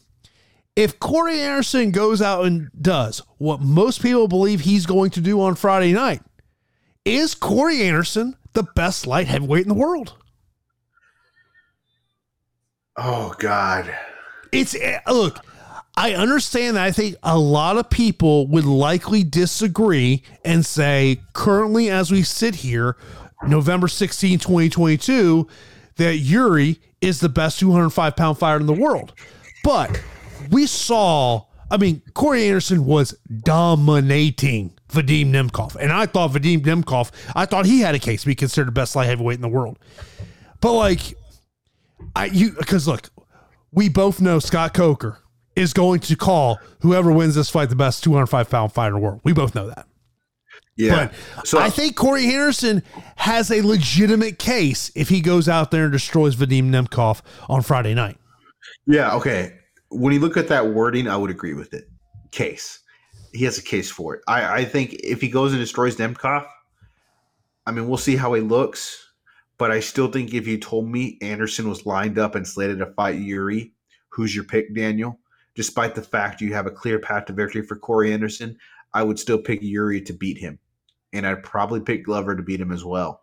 [0.75, 5.41] If Corey Anderson goes out and does what most people believe he's going to do
[5.41, 6.21] on Friday night,
[7.05, 10.15] is Corey Anderson the best light heavyweight in the world?
[12.97, 13.95] Oh God.
[14.53, 15.46] It's eh, look,
[15.97, 21.89] I understand that I think a lot of people would likely disagree and say, currently,
[21.89, 22.97] as we sit here,
[23.47, 25.49] November 16, 2022,
[25.97, 29.15] that Jiří is the best 205 pound fighter in the world.
[29.65, 30.03] But
[30.51, 35.77] we saw, I mean, Corey Anderson was dominating Vadim Nemkov.
[35.77, 38.73] And I thought Vadim Nemkov, I thought he had a case to be considered the
[38.73, 39.79] best light heavyweight in the world.
[40.61, 41.01] But like,
[42.15, 43.09] I, you, because look,
[43.73, 45.21] we both know Scott Coker
[45.57, 49.07] is going to call whoever wins this fight the best 205 pound fighter in the
[49.07, 49.21] world.
[49.25, 49.87] We both know that.
[50.77, 51.11] Yeah.
[51.37, 52.83] But so I think Corey Anderson
[53.17, 57.95] has a legitimate case if he goes out there and destroys Vadim Nemkov on Friday
[57.95, 58.19] night.
[58.87, 59.15] Yeah.
[59.17, 59.55] Okay.
[59.89, 61.89] When you look at that wording, I would agree with it.
[62.31, 62.81] Case.
[63.33, 64.23] He has a case for it.
[64.29, 66.47] I, I think if he goes and destroys Nemkov,
[67.67, 69.03] I mean, we'll see how he looks.
[69.59, 72.87] But I still think if you told me Anderson was lined up and slated to
[72.93, 73.73] fight Jiří,
[74.11, 75.19] who's your pick, Daniel?
[75.57, 78.57] Despite the fact you have a clear path to victory for Corey Anderson,
[78.93, 80.59] I would still pick Jiří to beat him.
[81.13, 83.23] And I'd probably pick Glover to beat him as well.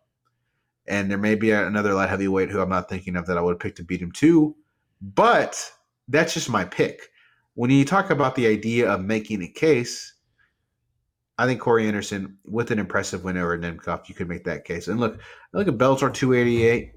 [0.88, 3.60] And there may be another light heavyweight who I'm not thinking of that I would
[3.60, 4.56] pick to beat him too.
[5.02, 5.72] But
[6.08, 7.10] that's just my pick.
[7.54, 10.14] When you talk about the idea of making a case,
[11.38, 14.88] I think Corey Anderson, with an impressive win over Nemkov, you could make that case.
[14.88, 15.20] And look,
[15.54, 16.94] look at Bellator 288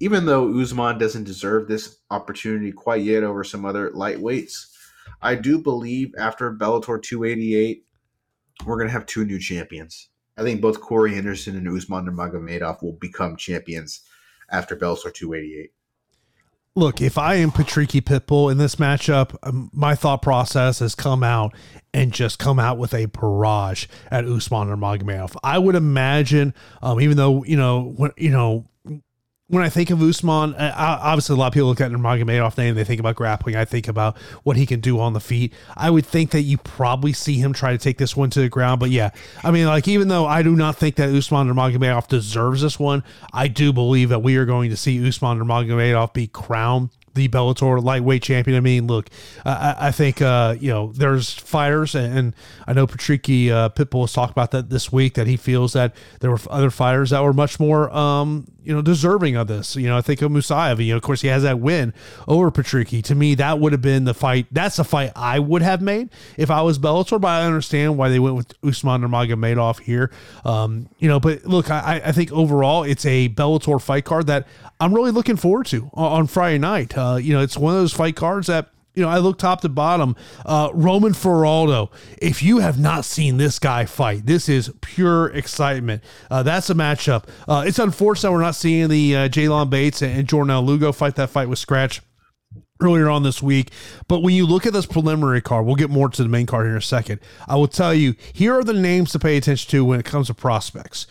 [0.00, 4.68] even though Usman doesn't deserve this opportunity quite yet over some other lightweights,
[5.20, 7.84] I do believe after Bellator 288,
[8.64, 10.08] we're going to have two new champions.
[10.36, 14.02] I think both Corey Anderson and Usman Nurmagomedov will become champions
[14.50, 15.72] after Bellator 288.
[16.76, 21.24] Look, if I am Patricky Pitbull in this matchup, um, my thought process has come
[21.24, 21.52] out
[21.92, 25.34] and just come out with a barrage at Usman Nurmagomedov.
[25.42, 28.64] I would imagine, um, even though you know, when, you know,
[29.48, 32.84] when I think of Usman, obviously a lot of people look at Nurmagomedov name, they
[32.84, 33.56] think about grappling.
[33.56, 35.54] I think about what he can do on the feet.
[35.74, 38.50] I would think that you probably see him try to take this one to the
[38.50, 38.78] ground.
[38.78, 39.10] But yeah,
[39.42, 43.02] I mean, like even though I do not think that Usman Nurmagomedov deserves this one,
[43.32, 47.82] I do believe that we are going to see Usman Nurmagomedov be crowned the Bellator
[47.82, 48.56] lightweight champion.
[48.56, 49.08] I mean, look,
[49.44, 52.34] I, I think uh, you know there's fighters, and
[52.66, 55.94] I know Patricky uh, Pitbull has talked about that this week that he feels that
[56.20, 59.74] there were other fighters that were much more um, you know deserving of this.
[59.76, 60.84] You know, I think of Musayev.
[60.84, 61.94] You know, of course, he has that win
[62.28, 63.02] over Patricky.
[63.04, 64.46] To me, that would have been the fight.
[64.52, 67.18] That's the fight I would have made if I was Bellator.
[67.18, 70.10] But I understand why they went with Usman Nurmagomedov here.
[70.44, 74.46] Um, you know, but look, I, I think overall it's a Bellator fight card that
[74.78, 76.96] I'm really looking forward to on, Friday night.
[76.96, 78.68] Uh, you know, it's one of those fight cards that
[78.98, 80.16] you know, I look top to bottom.
[80.44, 81.90] Uh, Roman Faraldo,
[82.20, 86.02] If you have not seen this guy fight, this is pure excitement.
[86.28, 87.28] Uh, that's a matchup.
[87.46, 91.30] Uh, it's unfortunate we're not seeing the uh, Jalon Bates and Jordan Lugo fight that
[91.30, 92.02] fight with Scratch
[92.80, 93.70] earlier on this week.
[94.08, 96.66] But when you look at this preliminary card, we'll get more to the main card
[96.66, 97.20] here in a second.
[97.46, 100.26] I will tell you here are the names to pay attention to when it comes
[100.26, 101.06] to prospects.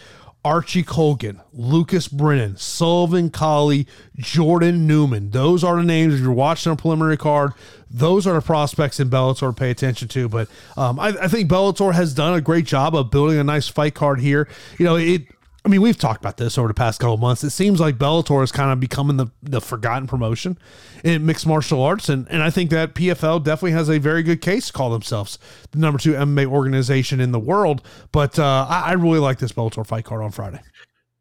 [0.47, 3.85] Archie Colgan, Lucas Brennan, Sullivan Cauley,
[4.15, 5.31] Jordan Newman.
[5.31, 6.13] Those are the names.
[6.13, 7.51] If you're watching a preliminary card,
[7.91, 10.29] those are the prospects in Bellator to pay attention to.
[10.29, 13.67] But um, I, I, think Bellator has done a great job of building a nice
[13.67, 14.47] fight card here.
[14.77, 15.27] You know, it
[15.68, 17.43] I mean, we've talked about this over the past couple months.
[17.43, 20.57] It seems like Bellator is kind of becoming the, the forgotten promotion
[21.03, 22.07] in mixed martial arts.
[22.07, 25.38] And, and I think that PFL definitely has a very good case to call themselves
[25.72, 27.82] the number two MMA organization in the world.
[28.13, 30.61] But uh, I, I really like this Bellator fight card on Friday.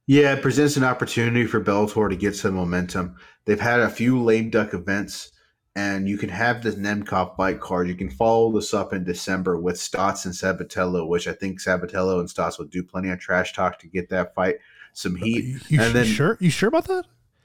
[0.07, 3.17] Yeah, it presents an opportunity for Bellator to get some momentum.
[3.47, 5.33] They've had a few lame duck events,
[5.77, 7.87] and you can have the Nemkov fight card.
[7.87, 12.18] You can follow this up in December with Stots and Sabatello, which I think Sabatello
[12.18, 14.57] and Stots will do plenty of trash talk to get that fight
[14.95, 15.45] some heat.
[15.45, 16.39] You, you and then sure?
[16.41, 17.05] You sure about that?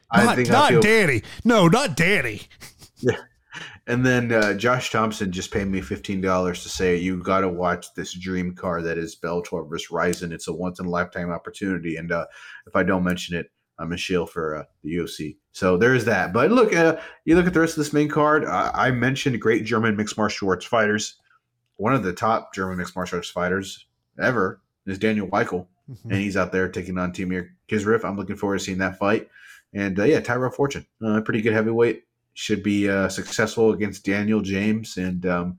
[0.10, 1.24] I not think not feel- Danny.
[1.44, 2.42] No, not Danny.
[3.88, 7.50] And then uh, Josh Thompson just paid me fifteen dollars to say you got to
[7.50, 10.32] watch this dream car that is Bellator versus Rizin.
[10.32, 12.28] It's a once in a lifetime opportunity, and uh,
[12.68, 13.52] if I don't mention it,
[13.82, 15.38] I'm a shield for uh, the UFC.
[15.52, 16.32] So there's that.
[16.34, 18.46] But look, uh, you look at the rest of this main card.
[18.46, 21.16] Uh, I mentioned great German mixed martial arts fighters.
[21.78, 23.88] One of the top German mixed martial arts fighters
[24.22, 25.68] ever is Daniel Weichel,
[26.04, 28.06] and he's out there taking on Timur Khizriev.
[28.06, 29.30] I'm looking forward to seeing that fight.
[29.74, 32.04] And uh, yeah, Tyrell Fortune, uh, pretty good heavyweight
[32.34, 35.58] should be uh, successful against Daniel James and um,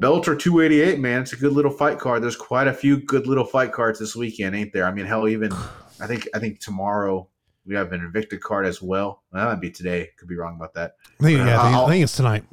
[0.00, 0.98] Bellator 288.
[0.98, 2.22] Man, it's a good little fight card.
[2.22, 4.84] There's quite a few good little fight cards this weekend, ain't there?
[4.84, 5.52] I mean, hell, even
[6.00, 7.28] I think I think tomorrow
[7.66, 9.22] we have an Invicta card as well.
[9.32, 10.08] That might be today.
[10.18, 10.96] Could be wrong about that.
[11.20, 12.44] I think, yeah, I think, I think it's tonight.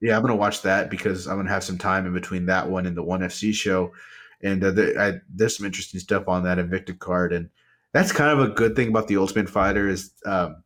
[0.00, 2.86] Yeah, I'm gonna watch that because I'm gonna have some time in between that one
[2.86, 3.92] and the One FC show,
[4.42, 7.48] and uh, there, I, there's some interesting stuff on that Invicta card, and
[7.92, 10.62] that's kind of a good thing about the Ultimate Fighter is, um,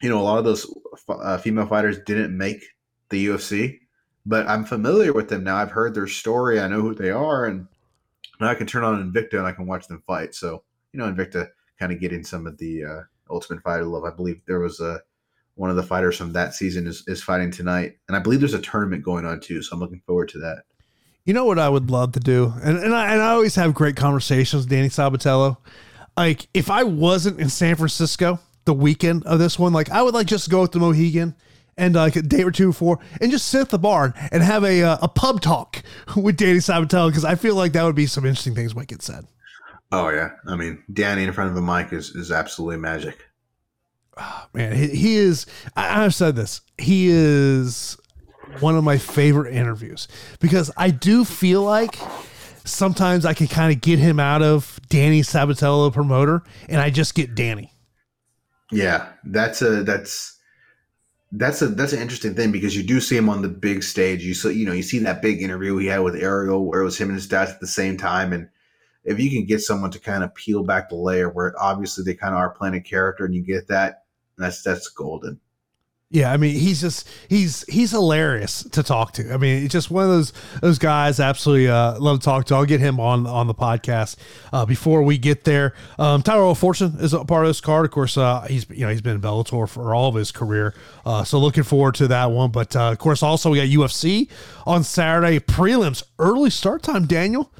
[0.00, 0.72] you know, a lot of those
[1.08, 2.64] uh, female fighters didn't make
[3.10, 3.80] the UFC,
[4.24, 5.56] but I'm familiar with them now.
[5.56, 6.60] I've heard their story.
[6.60, 7.66] I know who they are, and
[8.40, 10.34] now I can turn on Invicta and I can watch them fight.
[10.34, 10.62] So
[10.92, 11.48] you know, Invicta
[11.80, 13.00] kind of getting some of the uh,
[13.30, 14.04] Ultimate Fighter love.
[14.04, 15.00] I believe there was a
[15.54, 17.96] one of the fighters from that season is, is fighting tonight.
[18.08, 19.60] And I believe there's a tournament going on too.
[19.62, 20.62] So I'm looking forward to that.
[21.24, 23.74] You know what I would love to do, and and I, and I always have
[23.74, 25.58] great conversations with Danny Sabatello.
[26.16, 30.14] Like if I wasn't in San Francisco the weekend of this one, like I would
[30.14, 31.34] like just go with the Mohegan
[31.76, 34.64] and like a day or two before, and just sit at the bar and have
[34.64, 35.82] a uh, a pub talk
[36.16, 39.02] with Danny Sabatello because I feel like that would be some interesting things might get
[39.02, 39.26] said.
[39.92, 40.30] Oh yeah.
[40.46, 43.26] I mean, Danny in front of the mic is, is absolutely magic.
[44.16, 45.46] Ah, man, he, he is.
[45.76, 46.60] I, I've said this.
[46.78, 47.96] He is
[48.60, 50.08] one of my favorite interviews
[50.40, 51.98] because I do feel like
[52.64, 57.14] sometimes I can kind of get him out of Danny Sabatello promoter, and I just
[57.14, 57.72] get Danny.
[58.70, 59.08] Yeah.
[59.24, 60.38] That's a, that's,
[61.32, 64.24] that's a that's an interesting thing because you do see him on the big stage.
[64.24, 66.84] You see, you know, you see that big interview he had with Ariel where it
[66.84, 68.32] was him and his dad at the same time.
[68.32, 68.48] And
[69.10, 72.14] if you can get someone to kind of peel back the layer where obviously they
[72.14, 74.04] kind of are playing a character and you get that,
[74.38, 75.40] that's that's golden.
[76.12, 79.32] Yeah, I mean, he's just he's he's hilarious to talk to.
[79.32, 81.20] I mean, it's just one of those those guys.
[81.20, 82.56] Absolutely uh, love to talk to.
[82.56, 84.16] I'll get him on on the podcast.
[84.52, 87.84] Uh, before we get there, um, Tyrell Fortune is a part of this card.
[87.84, 90.74] Of course, uh, he's you know he's been in Bellator for all of his career.
[91.06, 92.50] Uh, so looking forward to that one.
[92.50, 94.28] But uh, of course, also we got UFC
[94.66, 96.02] on Saturday prelims.
[96.18, 97.52] Early start time, Daniel.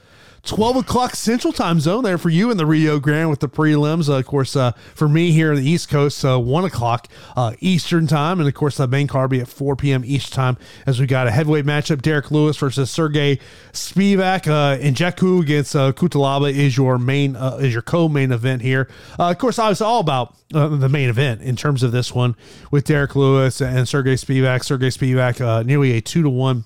[0.42, 4.08] 12 o'clock central time zone there for you in the Rio Grande with the prelims.
[4.08, 7.52] Uh, of course, uh, for me here in the East Coast, uh, 1 o'clock uh,
[7.60, 8.40] Eastern time.
[8.40, 10.02] And of course, the main card be at 4 p.m.
[10.04, 12.02] East time as we got a heavyweight matchup.
[12.02, 13.38] Derrick Lewis versus Sergey
[13.72, 14.48] Spivak.
[14.48, 18.62] Uh, and Jeku against uh, Cutelaba is your main, uh, is your co main event
[18.62, 18.88] here.
[19.18, 22.14] Uh, of course, I was all about uh, the main event in terms of this
[22.14, 22.34] one
[22.70, 24.64] with Derrick Lewis and Sergey Spivak.
[24.64, 26.64] Sergey Spivak, uh, nearly a 2 to 1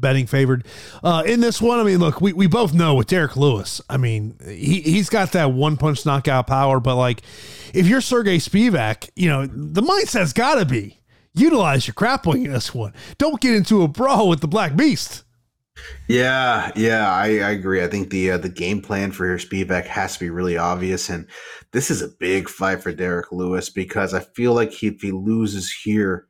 [0.00, 0.66] betting favored
[1.02, 1.78] uh, in this one.
[1.78, 3.80] I mean, look, we, we both know with Derrick Lewis.
[3.88, 7.22] I mean, he he's got that one punch knockout power, but like,
[7.74, 10.98] if you're Sergey Spivak, you know the mindset's got to be
[11.34, 12.92] utilize your grappling in this one.
[13.16, 15.24] Don't get into a brawl with the Black Beast.
[16.08, 17.84] Yeah, yeah, I, I agree.
[17.84, 21.08] I think the uh, the game plan for your Spivak has to be really obvious,
[21.08, 21.26] and
[21.72, 25.12] this is a big fight for Derrick Lewis because I feel like he, if he
[25.12, 26.26] loses here,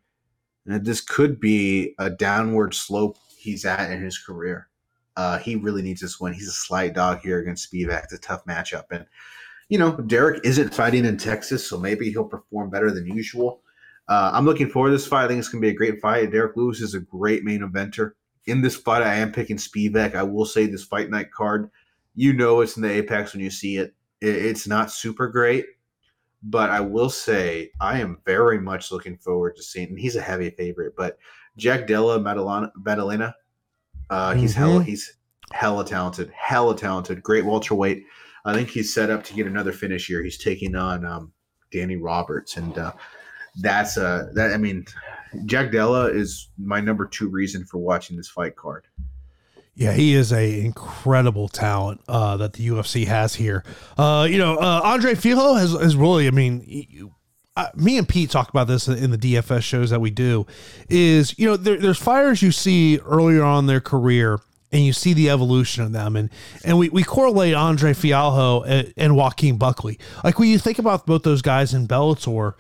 [0.71, 4.69] uh, this could be a downward slope he's at in his career.
[5.17, 6.33] Uh, he really needs this win.
[6.33, 8.05] He's a slight dog here against Spivak.
[8.05, 9.07] It's a tough matchup, and
[9.69, 13.63] you know Derrick isn't fighting in Texas, so maybe he'll perform better than usual.
[14.09, 15.25] Uh, I'm looking forward to this fight.
[15.25, 16.31] I think it's going to be a great fight.
[16.31, 18.13] Derrick Lewis is a great main eventer
[18.49, 20.15] in this fight, I am picking Spivak.
[20.15, 21.71] I will say this fight night card,
[22.15, 23.95] you know it's in the apex when you see it.
[24.21, 24.35] it.
[24.35, 25.67] It's not super great,
[26.43, 29.91] but I will say I am very much looking forward to seeing.
[29.91, 31.19] And he's a heavy favorite, but
[31.59, 33.35] Jack Della Maddalena,
[34.09, 34.57] uh, he's Mhm.
[34.59, 35.13] hella he's
[35.53, 38.05] hella talented, hella talented, great welterweight.
[38.45, 40.23] I think he's set up to get another finish here.
[40.23, 41.33] He's taking on um,
[41.73, 42.93] Danny Roberts, and uh,
[43.61, 44.53] that's uh that.
[44.55, 44.87] I mean,
[45.45, 48.87] Jack Della is my number two reason for watching this fight card.
[49.75, 53.63] Yeah, he is a incredible talent uh, that the UFC has here.
[53.97, 57.13] Uh, you know, uh, Andre Fialho has, has really, I mean,
[57.75, 60.47] me and Pete talk about this in the DFS shows that we do.
[60.89, 64.41] Is you know, there, there's fires you see earlier on in their career,
[64.73, 66.31] and you see the evolution of them, and
[66.65, 69.99] and we, we correlate Andre Fialho and, and Joaquin Buckley.
[70.23, 72.55] Like when you think about both those guys in Bellator,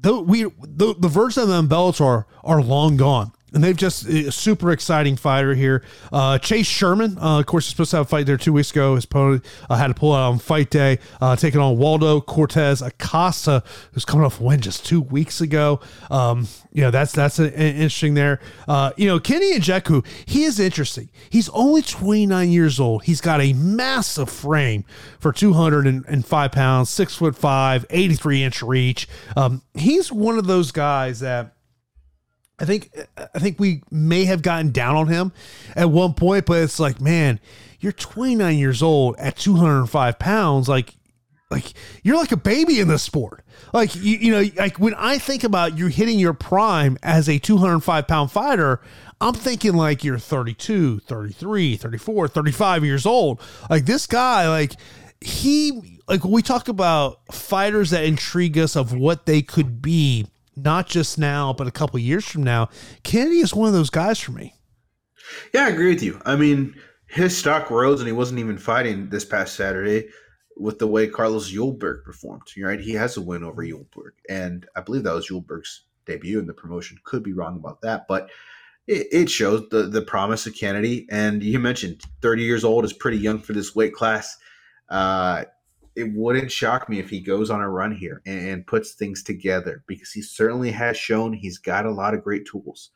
[0.00, 3.32] the we the, the version of them belts are are long gone.
[3.52, 5.82] And they've just a super exciting fighter here.
[6.12, 8.70] Uh, Chase Sherman, uh, of course, is supposed to have a fight there two weeks
[8.70, 8.94] ago.
[8.94, 13.62] His opponent uh, had to pull out on fight day, uh, taking on Waldo Cortes-Acosta,
[13.92, 15.80] who's coming off a win just two weeks ago.
[16.10, 18.40] Um, you know, that's that's interesting there.
[18.68, 21.10] Uh, you know, Kenny Nzechukwu, he is interesting.
[21.28, 23.04] He's only 29 years old.
[23.04, 24.84] He's got a massive frame
[25.18, 29.08] for 205 pounds, six foot five, 83 inch reach.
[29.36, 31.54] Um, he's one of those guys that
[32.60, 35.32] I think I think we may have gotten down on him
[35.74, 37.40] at one point, but it's like, man,
[37.80, 40.94] you're 29 years old at 205 pounds, like
[41.50, 43.44] like you're like a baby in this sport.
[43.72, 47.38] Like you, you know, like when I think about you hitting your prime as a
[47.38, 48.80] 205 pound fighter,
[49.20, 53.40] I'm thinking like you're 32, 33, 34, 35 years old.
[53.68, 54.74] Like this guy, like
[55.20, 60.26] he like we talk about fighters that intrigue us of what they could be
[60.64, 62.68] not just now, but a couple years from now.
[63.02, 64.54] Kennedy is one of those guys for me.
[65.52, 66.20] Yeah, I agree with you.
[66.24, 66.74] I mean,
[67.06, 70.08] his stock rose, and he wasn't even fighting this past Saturday
[70.56, 72.42] with the way Carlos Ulberg performed.
[72.58, 76.46] Right, he has a win over Ulberg, and I believe that was Ulberg's debut in
[76.46, 76.98] the promotion.
[77.04, 78.30] Could be wrong about that, but
[78.86, 81.06] it, it shows the the promise of Kennedy.
[81.10, 84.36] And you mentioned thirty years old is pretty young for this weight class.
[84.88, 85.44] Uh,
[85.96, 89.22] it wouldn't shock me if he goes on a run here and, and, puts things
[89.22, 92.90] together because he certainly has shown he's got a lot of great tools.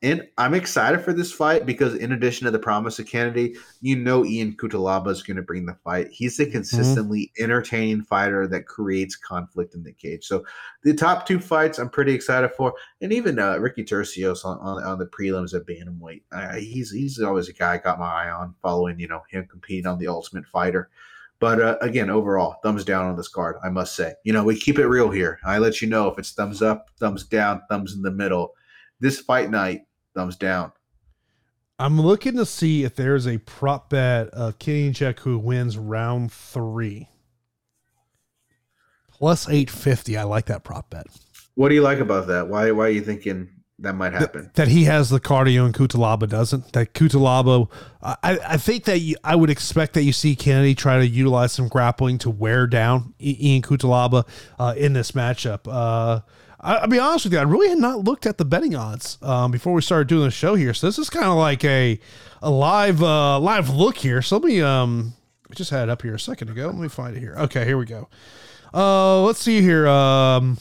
[0.00, 3.96] And I'm excited for this fight because, in addition to the promise of Kennedy, you
[3.96, 6.06] know Ian Cutelaba is going to bring the fight.
[6.12, 6.52] He's a mm-hmm.
[6.52, 7.44] consistently mm-hmm.
[7.44, 10.24] entertaining fighter that creates conflict in the cage.
[10.24, 10.44] So,
[10.84, 14.84] the top two fights I'm pretty excited for, and even uh, Ricky Turcios on, on,
[14.84, 16.22] on the prelims at bantamweight.
[16.30, 19.48] Uh, he's he's always a guy I got my eye on, following you know him
[19.50, 20.90] competing on the Ultimate Fighter.
[21.40, 24.14] But uh, again, overall, thumbs down on this card, I must say.
[24.24, 25.38] You know, we keep it real here.
[25.44, 28.54] I let you know if it's thumbs up, thumbs down, thumbs in the middle.
[29.00, 29.82] This fight night,
[30.14, 30.72] thumbs down.
[31.78, 36.32] I'm looking to see if there's a prop bet of Kenny Jack who wins round
[36.32, 37.08] three.
[39.12, 40.16] Plus 850.
[40.16, 41.06] I like that prop bet.
[41.54, 42.48] What do you like about that?
[42.48, 43.48] Why, why are you thinking
[43.80, 44.44] that might happen.
[44.44, 46.72] That, that, he has the cardio and Cutelaba doesn't.
[46.72, 47.68] That Cutelaba,
[48.02, 51.52] I, I think that you, I would expect that you see Kennedy try to utilize
[51.52, 54.26] some grappling to wear down Ian Cutelaba
[54.58, 55.60] uh, in this matchup.
[55.68, 56.20] Uh,
[56.60, 59.16] I, will be honest with you, I really had not looked at the betting odds
[59.22, 60.74] um, before we started doing the show here.
[60.74, 62.00] So this is kind of like a
[62.42, 64.22] a live uh, live look here.
[64.22, 65.14] So let me um,
[65.50, 66.66] I just had it up here a second ago.
[66.66, 67.34] Let me find it here.
[67.38, 68.08] Okay, here we go.
[68.74, 69.86] Uh, let's see here.
[69.86, 70.58] Um,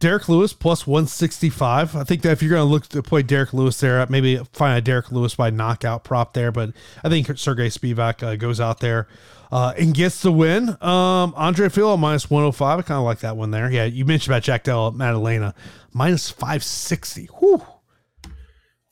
[0.00, 1.96] Derrick Lewis plus 165.
[1.96, 4.78] I think that if you're going to look to play Derrick Lewis there, maybe find
[4.78, 6.52] a Derrick Lewis by knockout prop there.
[6.52, 6.72] But
[7.02, 9.08] I think Sergey Spivak uh, goes out there
[9.50, 10.70] uh, and gets the win.
[10.80, 12.78] Um, Andre Fialho minus 105.
[12.78, 13.70] I kind of like that one there.
[13.70, 15.54] Yeah, you mentioned about Jack Della Maddalena
[15.92, 17.26] minus 560.
[17.38, 17.62] Whew.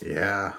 [0.04, 0.54] Yeah.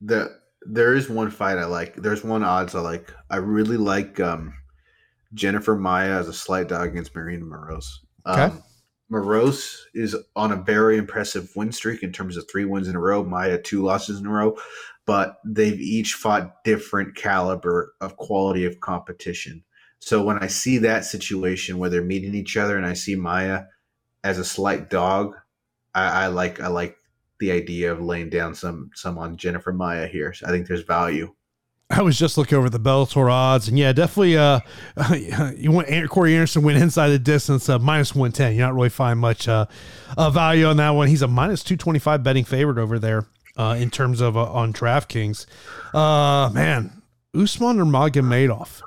[0.00, 1.96] The there is one fight I like.
[1.96, 3.12] There's one odds I like.
[3.30, 4.54] I really like um,
[5.34, 7.86] Jennifer Maia as a slight dog against Marina Moroz.
[8.24, 8.56] Um, okay.
[9.10, 13.00] Moroz is on a very impressive win streak in terms of three wins in a
[13.00, 13.24] row.
[13.24, 14.56] Maia two losses in a row,
[15.04, 19.64] but they've each fought different caliber of quality of competition.
[19.98, 23.64] So when I see that situation where they're meeting each other, and I see Maia
[24.22, 25.34] as a slight dog,
[25.94, 26.96] I, I like I like
[27.40, 30.32] the idea of laying down some some on Jennifer Maia here.
[30.32, 31.34] So I think there's value.
[31.90, 34.36] I was just looking over the Bellator odds, and yeah, definitely.
[34.36, 34.60] Uh,
[35.56, 38.54] you want Corey Anderson went inside the distance, uh, minus one ten.
[38.54, 39.66] You're not really finding much uh,
[40.16, 41.08] uh, value on that one.
[41.08, 43.26] He's a minus two twenty five betting favorite over there
[43.56, 45.46] uh, in terms of uh, on DraftKings.
[45.92, 47.02] Uh, man,
[47.34, 48.82] Usman Nurmagomedov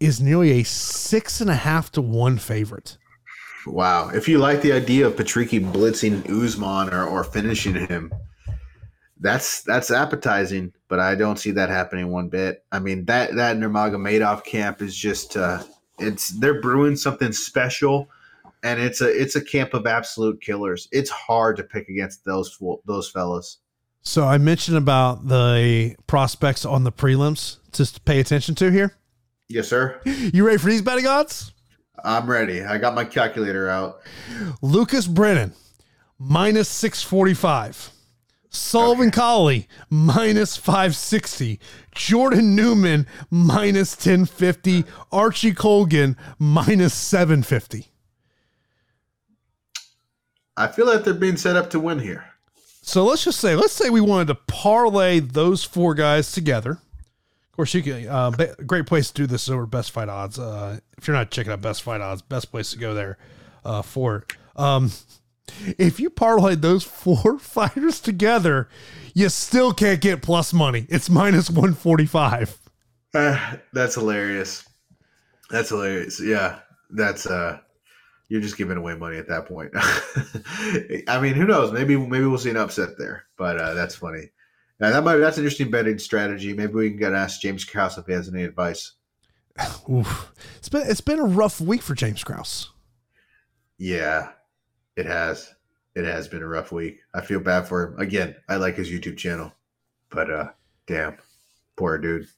[0.00, 2.96] is nearly a six and a half to one favorite.
[3.66, 4.08] Wow!
[4.08, 8.12] If you like the idea of Patricky blitzing Usman or, or finishing him,
[9.20, 12.64] that's that's appetizing, but I don't see that happening one bit.
[12.72, 15.62] I mean that that Nurmagomedov camp is just uh,
[15.98, 18.08] it's they're brewing something special,
[18.62, 20.88] and it's a it's a camp of absolute killers.
[20.92, 23.58] It's hard to pick against those those fellas.
[24.02, 28.94] So I mentioned about the prospects on the prelims just to pay attention to here.
[29.48, 30.00] Yes, sir.
[30.04, 31.52] You ready for these betting odds?
[32.04, 32.62] I'm ready.
[32.62, 34.02] I got my calculator out.
[34.62, 35.54] Lucas Brennan
[36.18, 37.90] minus six forty five.
[38.50, 39.16] Sullivan okay.
[39.16, 41.60] Cauley minus 560.
[41.94, 44.84] Jordan Newman minus 1050.
[45.12, 47.88] Archie Colgan minus 750.
[50.56, 52.24] I feel like they're being set up to win here.
[52.82, 56.70] So let's just say, let's say we wanted to parlay those four guys together.
[56.70, 58.08] Of course, you can.
[58.08, 58.30] Uh,
[58.64, 60.38] great place to do this is over Best Fight Odds.
[60.38, 63.18] Uh, if you're not checking out Best Fight Odds, best place to go there
[63.64, 64.32] uh, for it.
[64.54, 64.92] Um,
[65.78, 68.68] if you parlay those four fighters together,
[69.14, 70.86] you still can't get plus money.
[70.88, 72.58] It's minus 145.
[73.14, 74.68] Uh, that's hilarious.
[75.50, 76.20] That's hilarious.
[76.20, 76.58] Yeah,
[76.90, 77.58] that's uh,
[78.28, 79.70] you're just giving away money at that point.
[81.08, 81.72] I mean, who knows?
[81.72, 84.30] Maybe maybe we'll see an upset there, but uh, that's funny.
[84.80, 86.52] Now, that might that's an interesting betting strategy.
[86.52, 88.92] Maybe we can get ask James Krause if he has any advice.
[89.90, 90.32] Oof.
[90.58, 92.70] It's been it's been a rough week for James Krause.
[93.78, 94.30] Yeah,
[94.96, 95.54] it has.
[95.94, 97.00] It has been a rough week.
[97.14, 98.00] I feel bad for him.
[98.00, 99.52] Again, I like his YouTube channel,
[100.10, 100.50] but uh,
[100.86, 101.16] damn,
[101.76, 102.28] poor dude.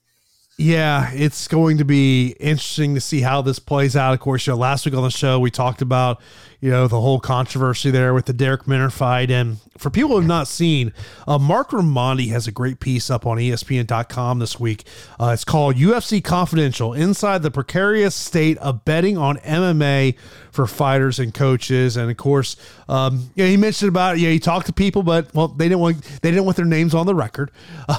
[0.58, 4.12] Yeah, it's going to be interesting to see how this plays out.
[4.12, 6.20] Of course, you know, last week on the show we talked about
[6.60, 10.16] you know the whole controversy there with the Darrick Minner fight, and for people who
[10.16, 10.92] have not seen,
[11.26, 14.84] uh, Marc Raimondi has a great piece up on ESPN.com this week.
[15.20, 20.16] Uh, it's called UFC Confidential: Inside the Precarious State of Betting on MMA
[20.50, 21.96] for Fighters and Coaches.
[21.96, 22.56] And of course,
[22.88, 26.02] um, yeah, he mentioned about yeah, he talked to people, but well, they didn't want
[26.22, 27.50] they didn't want their names on the record.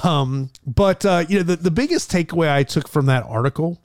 [0.04, 3.78] Um, but uh, you know, the the biggest takeaway I took from that article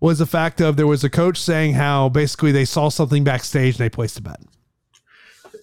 [0.00, 3.74] was the fact of there was a coach saying how basically they saw something backstage
[3.74, 4.40] and they placed a bet.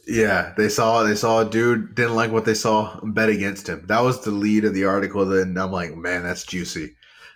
[0.08, 3.86] Yeah, they saw they saw a dude didn't like what they saw, bet against him.
[3.88, 5.26] That was the lead of the article.
[5.26, 6.96] Then I'm like, man, that's juicy,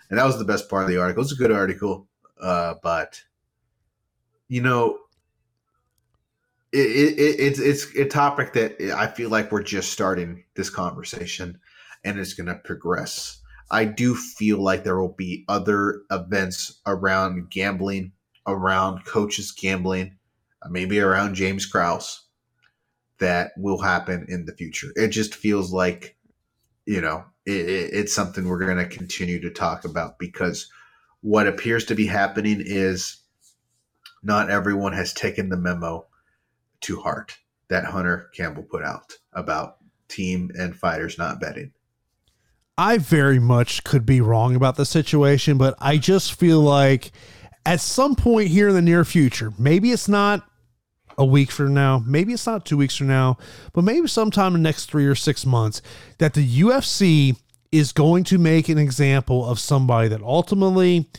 [0.09, 1.23] and that was the best part of the article.
[1.23, 2.07] It's a good article,
[2.39, 3.23] uh, but
[4.49, 4.99] you know,
[6.71, 10.69] it, it, it, it's it's a topic that I feel like we're just starting this
[10.69, 11.59] conversation,
[12.03, 13.38] and it's going to progress.
[13.71, 18.13] I do feel like there will be other events around gambling,
[18.47, 20.17] around coaches gambling,
[20.61, 22.25] uh, maybe around James Krause
[23.19, 24.87] that will happen in the future.
[24.95, 26.17] It just feels like,
[26.85, 30.71] you know, it, it, it's something we're going to continue to talk about because
[31.21, 33.17] what appears to be happening is
[34.23, 36.05] not everyone has taken the memo
[36.81, 41.71] to heart that Hunter Campbell put out about team and fighters not betting.
[42.79, 47.11] I very much could be wrong about the situation, but I just feel like
[47.65, 50.49] at some point here in the near future, maybe it's not
[51.17, 53.37] a week from now, maybe it's not two weeks from now,
[53.73, 55.81] but maybe sometime in the next three or six months,
[56.19, 57.35] that the UFC
[57.69, 61.09] is going to make an example of somebody that ultimately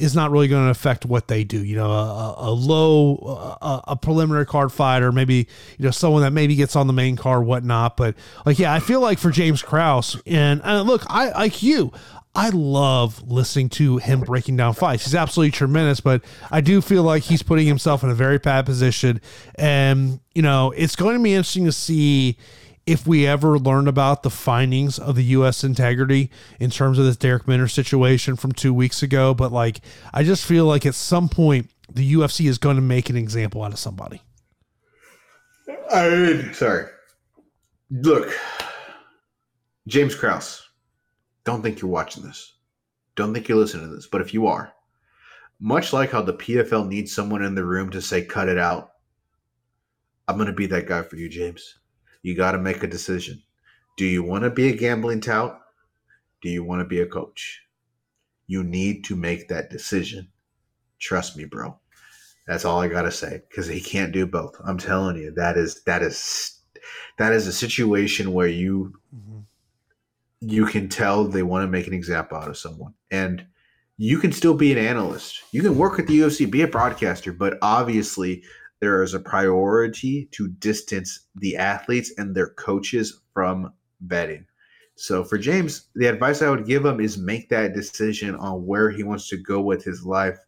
[0.00, 1.62] is not really going to affect what they do.
[1.62, 5.46] You know, a, a low, a, a, preliminary card fighter, maybe,
[5.78, 7.96] you know, someone that maybe gets on the main card, whatnot.
[7.96, 11.92] But like, yeah, I feel like for James Krause, and, and look, I like you,
[12.34, 15.04] I love listening to him breaking down fights.
[15.04, 18.66] He's absolutely tremendous, but I do feel like he's putting himself in a very bad
[18.66, 19.20] position.
[19.56, 22.38] And, you know, it's going to be interesting to see
[22.90, 25.62] if we ever learn about the findings of the U.S.
[25.62, 26.28] integrity
[26.58, 29.32] in terms of this Darrick Minner situation from two weeks ago.
[29.32, 29.80] But, like,
[30.12, 33.62] I just feel like at some point the UFC is going to make an example
[33.62, 34.22] out of somebody.
[35.88, 36.86] I, sorry.
[37.92, 38.32] Look,
[39.86, 40.68] James Krause
[41.44, 42.54] don't think you're watching this.
[43.14, 44.08] Don't think you're listening to this.
[44.08, 44.72] But if you are,
[45.60, 48.90] much like how the PFL needs someone in the room to say, cut it out,
[50.26, 51.76] I'm going to be that guy for you, James.
[52.22, 53.42] You got to make a decision.
[53.96, 55.60] Do you want to be a gambling tout?
[56.42, 57.62] Do you want to be a coach?
[58.46, 60.28] You need to make that decision.
[60.98, 61.78] Trust me, bro.
[62.46, 64.56] That's all I got to say because he can't do both.
[64.64, 66.58] I'm telling you, that is, that is,
[67.18, 69.40] that is a situation where you mm-hmm
[70.40, 72.94] you can tell they want to make an example out of someone.
[73.10, 73.46] And
[73.98, 75.42] you can still be an analyst.
[75.52, 78.42] You can work at the UFC, be a broadcaster, but obviously
[78.80, 84.46] there is a priority to distance the athletes and their coaches from betting.
[84.96, 88.90] So for James, the advice I would give him is make that decision on where
[88.90, 90.38] he wants to go with his life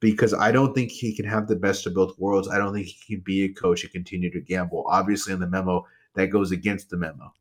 [0.00, 2.48] because I don't think he can have the best of both worlds.
[2.48, 4.84] I don't think he can be a coach and continue to gamble.
[4.88, 7.32] Obviously, in the memo, that goes against the memo.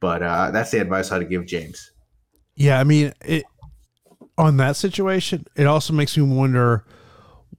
[0.00, 1.92] But uh, that's the advice I'd give James.
[2.56, 3.44] Yeah, I mean, it
[4.36, 6.84] on that situation, it also makes me wonder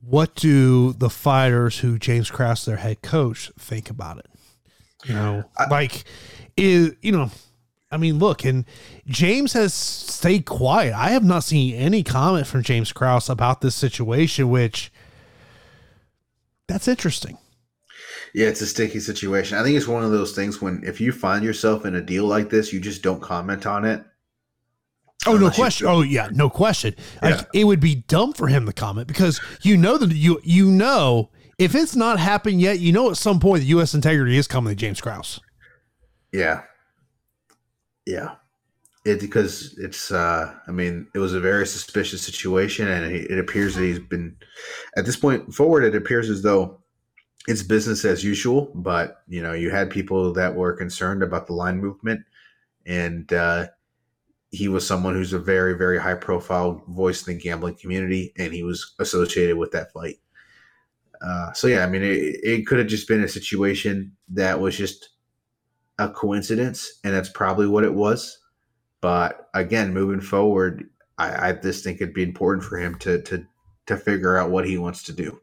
[0.02, 4.28] what do the fighters who James Krause, their head coach, think about it?
[5.06, 6.04] You know, I, like
[6.58, 7.30] is you know,
[7.92, 8.66] I mean, look, and
[9.06, 10.94] James has stayed quiet.
[10.94, 14.92] I have not seen any comment from James Krause about this situation, which
[16.68, 17.38] that's interesting.
[18.34, 19.58] Yeah, it's a sticky situation.
[19.58, 22.26] I think it's one of those things when if you find yourself in a deal
[22.26, 24.04] like this, you just don't comment on it.
[25.28, 25.88] Oh no question!
[25.88, 26.96] Oh yeah, no question.
[27.22, 27.30] Yeah.
[27.30, 30.70] Like, it would be dumb for him to comment because you know that you you
[30.70, 33.94] know if it's not happened yet, you know at some point the U.S.
[33.94, 35.40] integrity is coming to James Krause.
[36.32, 36.64] Yeah,
[38.06, 38.36] yeah.
[39.06, 40.12] It because it's.
[40.12, 44.00] uh I mean, it was a very suspicious situation, and it, it appears that he's
[44.00, 44.36] been
[44.98, 45.84] at this point forward.
[45.84, 46.82] It appears as though
[47.48, 48.72] it's business as usual.
[48.74, 52.22] But you know, you had people that were concerned about the line movement,
[52.86, 53.68] and uh,
[54.56, 58.54] he was someone who's a very, very high profile voice in the gambling community, and
[58.54, 60.20] he was associated with that fight.
[61.22, 64.78] Uh, so yeah, I mean, it, it could have just been a situation that was
[64.78, 65.10] just
[66.00, 68.40] a coincidence, and that's probably what it was.
[69.02, 73.46] But again, moving forward, I, I just think it'd be important for him to to
[73.88, 75.40] to figure out what he wants to do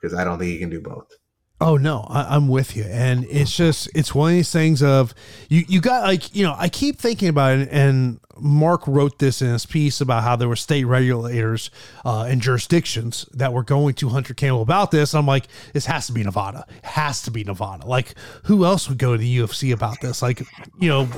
[0.00, 1.17] because I don't think he can do both.
[1.60, 5.12] Oh no, I, am with you, and it's just it's one of these things of
[5.48, 9.42] you you got like you know I keep thinking about it, and Mark wrote this
[9.42, 11.72] in his piece about how there were state regulators
[12.04, 15.14] uh, and jurisdictions that were going to Hunter Campbell about this.
[15.14, 17.86] I'm like, this has to be Nevada, it has to be Nevada.
[17.86, 18.14] Like,
[18.44, 20.22] who else would go to the UFC about this?
[20.22, 20.40] Like,
[20.78, 21.08] you know,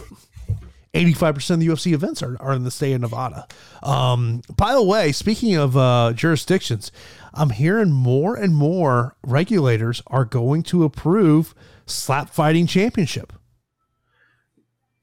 [0.94, 3.46] 85% of the UFC events are, are in the state of Nevada.
[3.82, 6.90] Um, by the way, speaking of uh, jurisdictions,
[7.34, 11.54] I'm hearing more and more regulators are going to approve
[11.86, 13.32] slap fighting championship.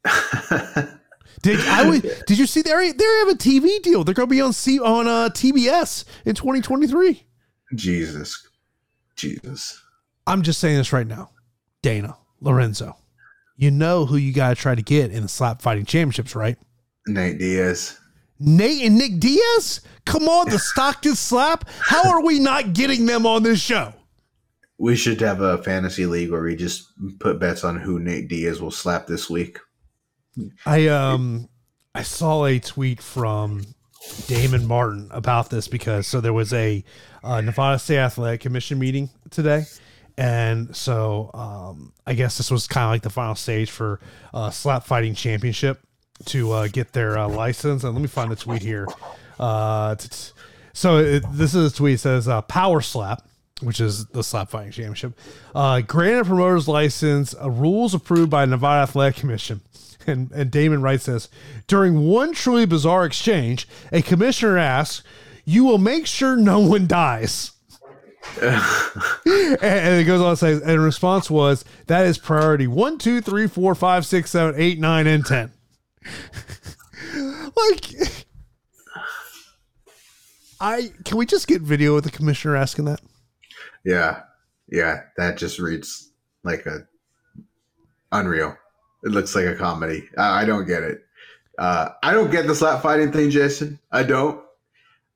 [1.41, 4.03] did I would, did you see they they have a TV deal?
[4.03, 7.23] They're going to be on C on uh, TBS in 2023.
[7.75, 8.47] Jesus,
[9.15, 9.81] Jesus.
[10.25, 11.31] I'm just saying this right now,
[11.81, 12.97] Dana Lorenzo
[13.57, 16.57] you know who you got to try to get in the slap fighting championships, right?
[17.07, 17.97] Nate Diaz.
[18.39, 19.81] Nate and Nick Diaz?
[20.05, 21.68] Come on, the Stockton slap.
[21.80, 23.93] How are we not getting them on this show?
[24.77, 28.61] We should have a fantasy league where we just put bets on who Nate Diaz
[28.61, 29.59] will slap this week.
[30.65, 31.49] I um
[31.95, 33.64] I saw a tweet from
[34.27, 36.84] Damon Martin about this because so there was a
[37.23, 39.65] uh, Nevada State Athletic Commission meeting today,
[40.15, 43.99] and so um, I guess this was kind of like the final stage for
[44.31, 45.81] uh, Slap Fighting Championship
[46.26, 47.84] to uh, get their uh, license.
[47.84, 48.88] And let me find the tweet here.
[49.39, 50.31] Uh, t- t-
[50.73, 53.23] so it, this is a tweet it says uh, Power Slap,
[53.61, 55.18] which is the Slap Fighting Championship,
[55.56, 59.61] uh, granted promoter's license, rules approved by Nevada Athletic Commission.
[60.10, 61.27] And, and Damon writes this
[61.68, 65.03] during one truly bizarre exchange, a commissioner asks,
[65.44, 67.52] "You will make sure no one dies."
[68.41, 73.19] and, and, it goes on to say, and response was, that is priority one, two,
[73.19, 75.52] three, four, five, six, seven, eight, nine, and 10.
[77.55, 77.85] like,
[80.59, 83.01] I, can we just get video of the commissioner asking that?
[83.84, 84.21] Yeah.
[84.69, 85.01] Yeah.
[85.17, 86.11] That just reads
[86.43, 86.88] like a
[88.11, 88.55] unreal.
[89.03, 90.09] It looks like a comedy.
[90.17, 91.03] I, I don't get it.
[91.57, 93.79] Uh, I don't get the slap fighting thing, Jason.
[93.91, 94.43] I don't.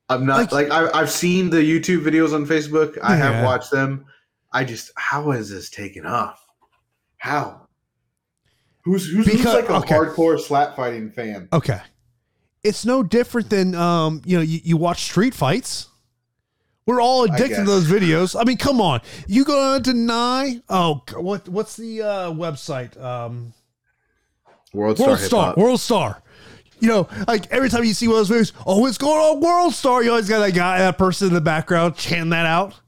[0.09, 2.97] I'm not like, like I, have seen the YouTube videos on Facebook.
[3.01, 3.31] I yeah.
[3.31, 4.05] have watched them.
[4.51, 6.45] I just how has this taken off?
[7.18, 7.60] How?
[8.83, 9.95] Who's who's, because, who's like a okay.
[9.95, 11.47] hardcore slap fighting fan?
[11.53, 11.79] Okay,
[12.63, 15.87] it's no different than um you know you, you watch street fights.
[16.87, 18.39] We're all addicted to those videos.
[18.39, 20.61] I mean, come on, you gonna deny?
[20.67, 22.99] Oh, what what's the uh, website?
[23.01, 23.53] Um,
[24.73, 25.07] World Star.
[25.07, 25.53] World Star.
[25.55, 26.23] World Star
[26.81, 29.39] you know, like every time you see one of those videos, oh, what's going on,
[29.39, 30.03] World Star?
[30.03, 32.80] You always got that guy, that person in the background chanting that out.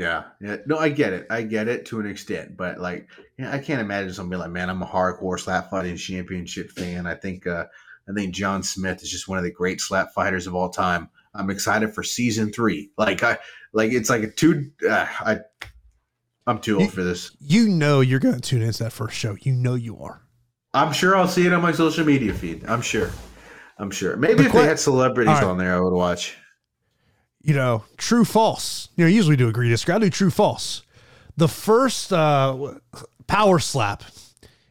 [0.00, 0.56] Yeah, yeah.
[0.64, 1.26] No, I get it.
[1.28, 3.08] I get it to an extent, but like,
[3.38, 7.06] yeah, I can't imagine somebody like, man, I'm a hardcore slap fighting championship fan.
[7.06, 7.66] I think, uh,
[8.08, 11.10] I think John Smith is just one of the great slap fighters of all time.
[11.34, 12.90] I'm excited for season three.
[12.96, 13.38] Like, I
[13.74, 14.70] like it's like a two.
[14.88, 15.38] Uh, I,
[16.46, 17.36] I'm too old you, for this.
[17.38, 19.36] You know, you're going to tune into that first show.
[19.42, 20.22] You know, you are.
[20.72, 22.64] I'm sure I'll see it on my social media feed.
[22.66, 23.10] I'm sure.
[23.78, 24.16] I'm sure.
[24.16, 25.44] Maybe the if they had celebrities right.
[25.44, 26.36] on there, I would watch.
[27.42, 28.88] You know, true false.
[28.96, 29.94] You know, usually do agree disagree.
[29.94, 30.82] I do true false.
[31.36, 32.74] The first uh,
[33.26, 34.04] power slap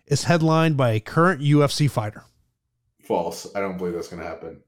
[0.05, 2.23] is headlined by a current UFC fighter.
[3.03, 3.47] False.
[3.55, 4.61] I don't believe that's going to happen.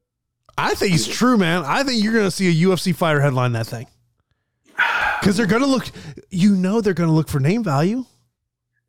[0.57, 1.63] I think it's true, man.
[1.65, 3.87] I think you're going to see a UFC fighter headline that thing.
[5.19, 5.85] Because they're going to look,
[6.31, 8.05] you know, they're going to look for name value.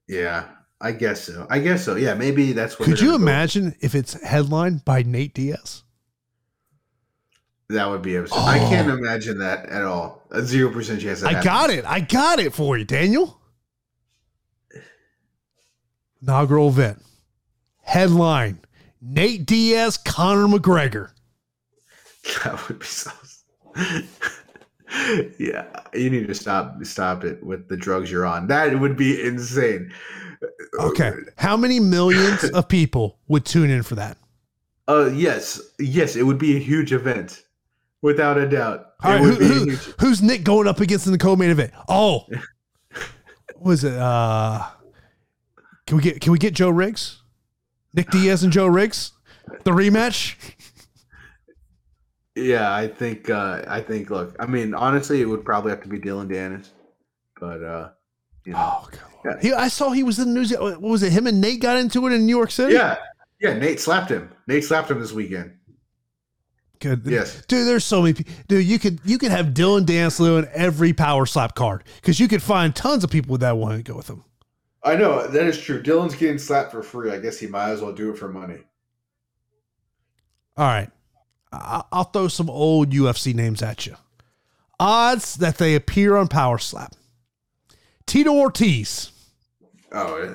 [0.08, 0.46] Yeah.
[0.82, 1.46] I guess so.
[1.48, 1.94] I guess so.
[1.94, 2.86] Yeah, maybe that's what.
[2.86, 3.76] Could you imagine go.
[3.82, 5.84] if it's headlined by Nate Diaz?
[7.72, 8.36] That would be absurd.
[8.38, 8.46] Oh.
[8.46, 10.22] I can't imagine that at all.
[10.30, 11.22] A zero percent chance.
[11.22, 11.44] I happens.
[11.44, 11.84] got it.
[11.84, 13.40] I got it for you, Daniel.
[16.22, 17.02] Inaugural event.
[17.82, 18.60] Headline:
[19.00, 21.10] Nate Diaz, Conor McGregor.
[22.44, 23.10] That would be so.
[25.38, 28.46] yeah, you need to stop stop it with the drugs you're on.
[28.46, 29.92] That would be insane.
[30.78, 31.12] Okay.
[31.36, 34.18] How many millions of people would tune in for that?
[34.86, 35.60] Uh yes.
[35.78, 37.42] Yes, it would be a huge event.
[38.02, 38.86] Without a doubt.
[39.02, 39.70] All right, who, who,
[40.00, 41.72] who's Nick going up against in the co-main event?
[41.88, 42.26] Oh.
[43.60, 44.66] was it uh
[45.86, 47.22] Can we get can we get Joe Riggs?
[47.94, 49.12] Nick Diaz and Joe Riggs?
[49.64, 50.34] The rematch?
[52.34, 55.88] Yeah, I think uh I think look, I mean honestly it would probably have to
[55.88, 56.68] be Dillon Danis.
[57.40, 57.90] but uh,
[58.44, 58.88] you know, Oh.
[59.24, 59.38] Yeah.
[59.40, 60.50] He, I saw he was in the news.
[60.52, 61.12] What was it?
[61.12, 62.74] Him and Nate got into it in New York City.
[62.74, 62.96] yeah,
[63.40, 63.56] yeah.
[63.56, 64.28] Nate slapped him.
[64.48, 65.52] Nate slapped him this weekend.
[66.82, 67.02] Good.
[67.06, 67.42] Yes.
[67.46, 68.14] Dude, there's so many.
[68.14, 72.18] pe- Dude, you could you could have Dylan Danslew in every power slap card because
[72.18, 74.24] you could find tons of people that want to go with him.
[74.82, 75.80] I know that is true.
[75.80, 77.12] Dillon's getting slapped for free.
[77.12, 78.58] I guess he might as well do it for money.
[80.56, 80.90] All right,
[81.52, 83.94] I- I'll throw some old UFC names at you.
[84.80, 86.94] Odds that they appear on Power Slap.
[88.06, 89.12] Tito Ortiz.
[89.92, 90.34] Oh,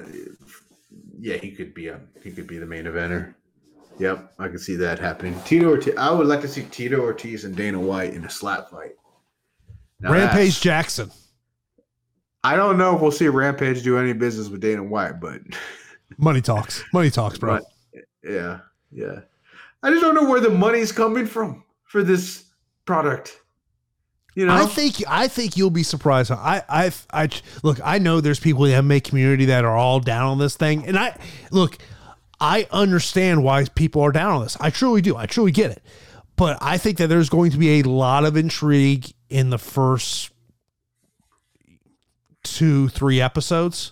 [1.19, 1.35] yeah.
[1.37, 3.33] He could be a he could be the main eventer.
[3.99, 5.39] Yep, I can see that happening.
[5.45, 5.95] Tito Ortiz.
[5.97, 8.95] I would like to see Tito Ortiz and Dana White in a slap fight.
[9.99, 11.11] Now Rampage Jackson.
[12.43, 15.41] I don't know if we'll see Rampage do any business with Dana White, but
[16.17, 16.83] Money talks.
[16.93, 17.55] Money talks, bro.
[17.55, 17.63] Right.
[18.23, 18.59] yeah,
[18.91, 19.19] yeah.
[19.83, 22.45] I just don't know where the money's coming from for this
[22.85, 23.41] product.
[24.33, 26.31] You know, I think I think you'll be surprised.
[26.31, 27.29] I I I
[27.63, 27.79] look.
[27.83, 30.85] I know there's people in the MMA community that are all down on this thing,
[30.85, 31.17] and I
[31.51, 31.77] look.
[32.39, 34.57] I understand why people are down on this.
[34.59, 35.15] I truly do.
[35.15, 35.83] I truly get it.
[36.35, 40.31] But I think that there's going to be a lot of intrigue in the first
[42.43, 43.91] two, three episodes.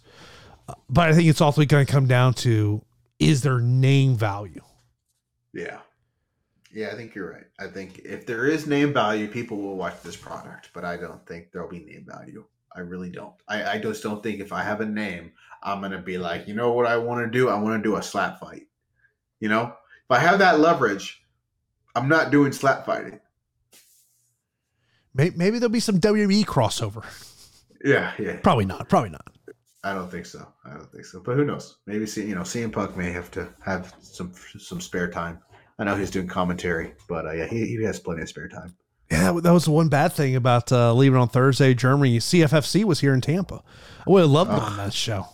[0.89, 2.83] But I think it's ultimately going to come down to
[3.19, 4.61] is there name value?
[5.53, 5.79] Yeah.
[6.71, 7.45] Yeah, I think you're right.
[7.57, 11.25] I think if there is name value, people will watch this product, but I don't
[11.25, 12.43] think there'll be name value.
[12.75, 13.33] I really don't.
[13.47, 15.31] I, I just don't think if I have a name,
[15.65, 17.49] I'm gonna be like, you know what I want to do?
[17.49, 18.67] I want to do a slap fight.
[19.39, 21.21] You know, if I have that leverage,
[21.95, 23.19] I'm not doing slap fighting.
[25.13, 27.03] Maybe, maybe there'll be some WWE crossover.
[27.83, 28.37] Yeah, yeah.
[28.37, 28.89] Probably not.
[28.89, 29.27] Probably not.
[29.83, 30.47] I don't think so.
[30.65, 31.21] I don't think so.
[31.21, 31.77] But who knows?
[31.85, 35.39] Maybe see, you know, CM Punk may have to have some some spare time.
[35.77, 38.75] I know he's doing commentary, but uh, yeah, he, he has plenty of spare time.
[39.11, 41.73] Yeah, that, was the one bad thing about uh, leaving on Thursday.
[41.75, 43.61] Germany CFFC was here in Tampa.
[43.99, 44.61] I would have loved Ugh.
[44.61, 45.27] on that show.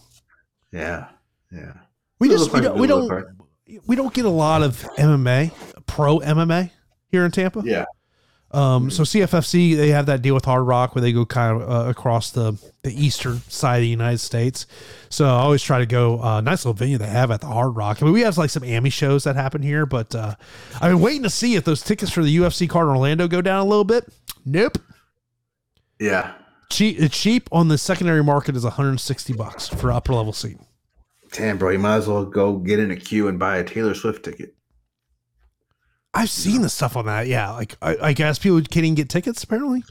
[0.72, 1.07] Yeah,
[1.52, 1.73] yeah.
[2.19, 3.26] We just we don't we don't
[3.88, 5.52] we don't get a lot of MMA
[5.85, 6.72] pro MMA
[7.07, 7.61] here in Tampa.
[7.65, 7.85] Yeah,
[8.52, 11.69] Um, so CFFC they have that deal with Hard Rock where they go kind of
[11.69, 14.65] uh, across the the eastern side of the United States.
[15.10, 16.22] So I always try to go.
[16.22, 18.02] Uh, nice little venue they have at the Hard Rock.
[18.02, 20.35] I mean, we have like some AMI shows that happen here, but uh,
[20.76, 23.41] I've been waiting to see if those tickets for the UFC card in Orlando go
[23.41, 24.06] down a little bit.
[24.45, 24.77] Nope.
[25.99, 26.34] yeah.
[26.72, 30.57] Cheap cheap on the secondary market is 160 bucks for upper level seat.
[31.34, 33.93] Damn, bro, you might as well go get in a queue and buy a Taylor
[33.93, 34.56] Swift ticket.
[36.14, 37.27] I've seen the stuff on that.
[37.27, 39.84] Yeah, like I, I guess people can't even get tickets apparently.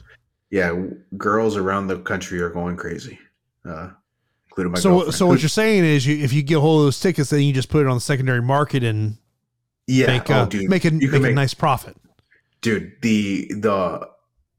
[0.49, 0.85] Yeah,
[1.17, 3.17] girls around the country are going crazy,
[3.65, 3.89] uh,
[4.49, 5.15] including my so girlfriend.
[5.15, 7.41] so what you're saying is you if you get a hold of those tickets, then
[7.41, 9.17] you just put it on the secondary market and
[9.87, 11.97] yeah, make oh, uh, dude, make a make, can a nice profit.
[12.61, 14.07] dude the the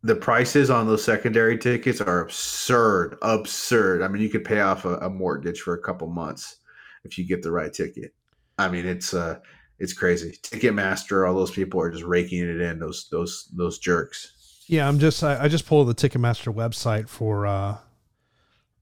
[0.03, 4.03] the prices on those secondary tickets are absurd absurd.
[4.03, 6.57] I mean you could pay off a, a mortgage for a couple months
[7.05, 8.13] if you get the right ticket.
[8.59, 9.39] I mean it's uh
[9.79, 10.39] it's crazy.
[10.43, 14.33] Ticketmaster all those people are just raking it in those those those jerks.
[14.67, 17.79] Yeah, I'm just I, I just pulled the Ticketmaster website for uh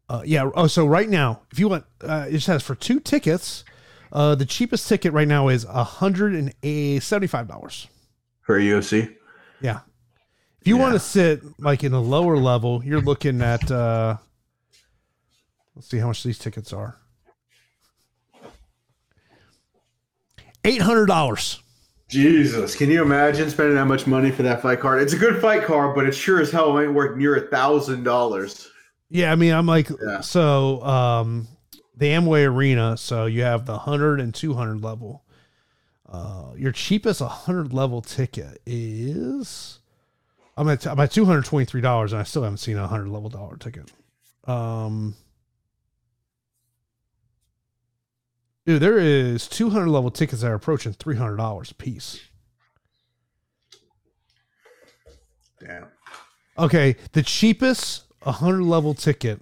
[0.09, 3.64] uh yeah, oh so right now, if you want uh it says for two tickets,
[4.12, 7.88] uh the cheapest ticket right now is a hundred and seventy-five dollars.
[8.42, 9.14] for a ufc
[9.60, 9.80] Yeah.
[10.61, 14.16] If you want to sit like in a lower level, you're looking at uh
[15.74, 16.97] let's see how much these tickets are.
[20.65, 21.62] Eight hundred dollars.
[22.09, 25.41] jesus can you imagine spending that much money for that fight card it's a good
[25.41, 28.69] fight card but it sure as hell ain't worth near a thousand dollars
[29.09, 30.20] Yeah, I mean I'm like Yeah.
[30.20, 31.49] so um
[31.97, 35.23] the Amway Arena, so you have the 100 and 200 level.
[36.09, 39.80] Uh your cheapest 100 level ticket is
[40.56, 43.90] I'm at I'm at $223 and I still haven't seen a 100 level dollar ticket.
[44.44, 45.14] Um
[48.66, 52.20] Dude, there is 200 level tickets that are approaching $300 a piece.
[55.59, 55.89] damn
[56.59, 59.40] Okay, the cheapest 100 level ticket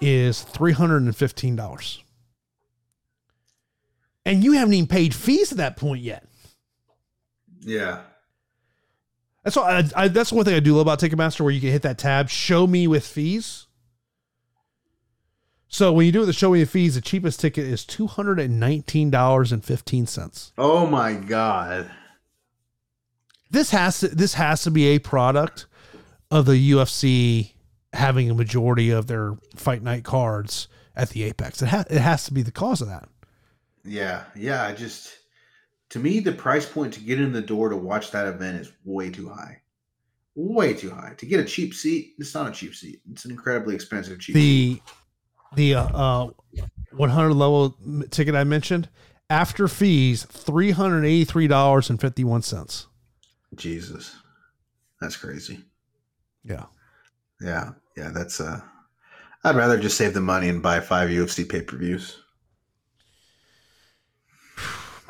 [0.00, 1.98] is $315.
[4.24, 6.26] And you haven't even paid fees at that point yet.
[7.60, 8.02] yeah
[9.44, 11.70] That's all, I, I, that's one thing I do love about Ticketmaster where you can
[11.70, 13.66] hit that tab, show me with fees.
[15.68, 20.52] So when you do the show me with fees, the cheapest ticket is $219.15.
[20.58, 21.90] oh my god
[23.50, 25.66] This has to this has to be a product
[26.30, 27.52] of the UFC
[27.92, 31.62] having a majority of their fight night cards at the Apex.
[31.62, 33.08] It, ha- it has to be the cause of that.
[33.84, 34.64] Yeah, yeah.
[34.64, 35.18] I just
[35.92, 38.72] to me the price point to get in the door to watch that event is
[38.82, 39.60] way too high.
[40.34, 42.14] way too high to get a cheap seat.
[42.18, 43.02] It's not a cheap seat.
[43.10, 44.34] It's an incredibly expensive cheap.
[44.34, 44.80] The
[45.54, 46.30] the uh, uh
[46.92, 47.76] 100 level
[48.10, 48.88] ticket I mentioned
[49.28, 52.86] after fees three hundred eighty three dollars and fifty one cents.
[53.54, 54.16] Jesus,
[54.98, 55.60] that's crazy.
[56.42, 56.64] Yeah,
[57.42, 58.08] yeah, yeah.
[58.08, 58.62] That's uh,
[59.44, 62.21] I'd rather just save the money and buy five UFC pay per views.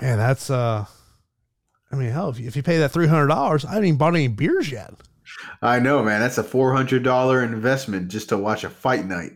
[0.02, 0.84] Man, that's uh,
[1.92, 3.98] I mean, hell, if you, if you pay that three hundred dollars, I haven't even
[3.98, 4.94] bought any beers yet.
[5.62, 6.20] I know, man.
[6.20, 9.34] That's a four hundred dollar investment just to watch a fight night.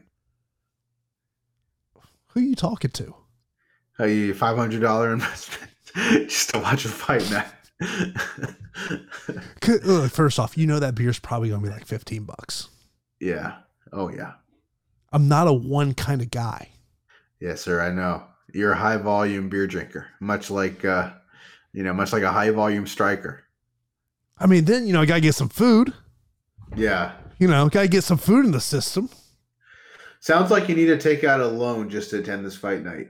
[2.30, 3.14] Who are you talking to?
[4.01, 5.70] A five hundred dollar investment
[6.28, 7.47] just to watch a fight night.
[9.84, 12.70] Look, first off, you know that beer's probably gonna be like fifteen bucks.
[13.20, 13.59] Yeah.
[13.93, 14.32] Oh yeah.
[15.12, 16.70] I'm not a one kind of guy.
[17.38, 17.80] Yes, sir.
[17.80, 21.10] I know you're a high volume beer drinker, much like uh,
[21.73, 23.44] you know, much like a high volume striker.
[24.39, 25.93] I mean, then you know, I gotta get some food.
[26.74, 27.12] Yeah.
[27.39, 29.10] You know, gotta get some food in the system.
[30.20, 33.09] Sounds like you need to take out a loan just to attend this fight night.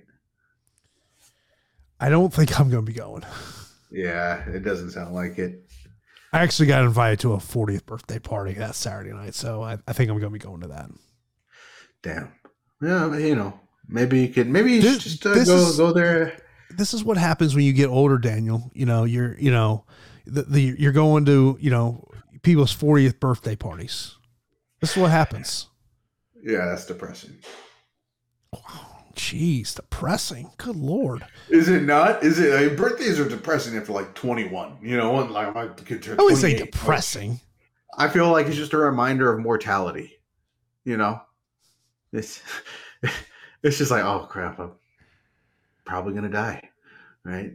[1.99, 3.25] I don't think I'm gonna be going.
[3.91, 5.63] Yeah, it doesn't sound like it.
[6.33, 9.93] I actually got invited to a 40th birthday party that Saturday night, so I, I
[9.93, 10.91] think I'm gonna be going to that.
[12.03, 12.33] Damn.
[12.83, 13.59] Yeah, you know,
[13.89, 16.41] maybe you could maybe you this, just uh, go is, go there.
[16.71, 18.71] This is what happens when you get older, Daniel.
[18.75, 19.85] You know, you're you know,
[20.27, 22.07] the, the you're going to you know
[22.43, 24.17] people's 40th birthday parties.
[24.81, 25.69] This is what happens.
[26.43, 27.39] Yeah, that's depressing.
[29.17, 30.51] Jeez, depressing.
[30.59, 31.25] Good lord.
[31.49, 32.23] Is it not?
[32.23, 32.55] Is it?
[32.55, 34.77] I mean, birthdays are depressing after like twenty one.
[34.83, 36.21] You know, when like my kid turned.
[36.21, 37.41] I would say depressing.
[37.97, 40.19] I feel like it's just a reminder of mortality.
[40.85, 41.23] You know,
[42.13, 42.43] it's
[43.67, 44.73] it's just like oh crap, I'm
[45.85, 46.63] probably gonna die,
[47.25, 47.53] right?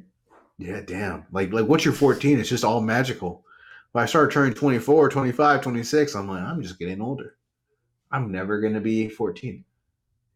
[0.58, 1.26] Yeah, damn.
[1.32, 3.44] Like like once you're 14, it's just all magical.
[3.92, 7.36] When I started turning 24, 25, 26, I'm like, I'm just getting older.
[8.12, 9.64] I'm never gonna be 14.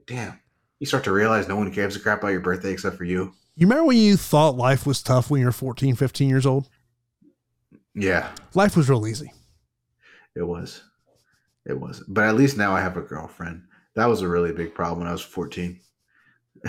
[0.08, 0.40] Damn
[0.80, 3.34] you start to realize no one gives a crap about your birthday except for you.
[3.56, 6.70] You remember when you thought life was tough when you were 14, 15 years old?
[7.94, 8.30] Yeah.
[8.54, 9.32] Life was real easy.
[10.36, 10.84] It was.
[11.66, 12.04] It was.
[12.08, 13.64] But at least now I have a girlfriend.
[13.96, 15.80] That was a really big problem when I was 14.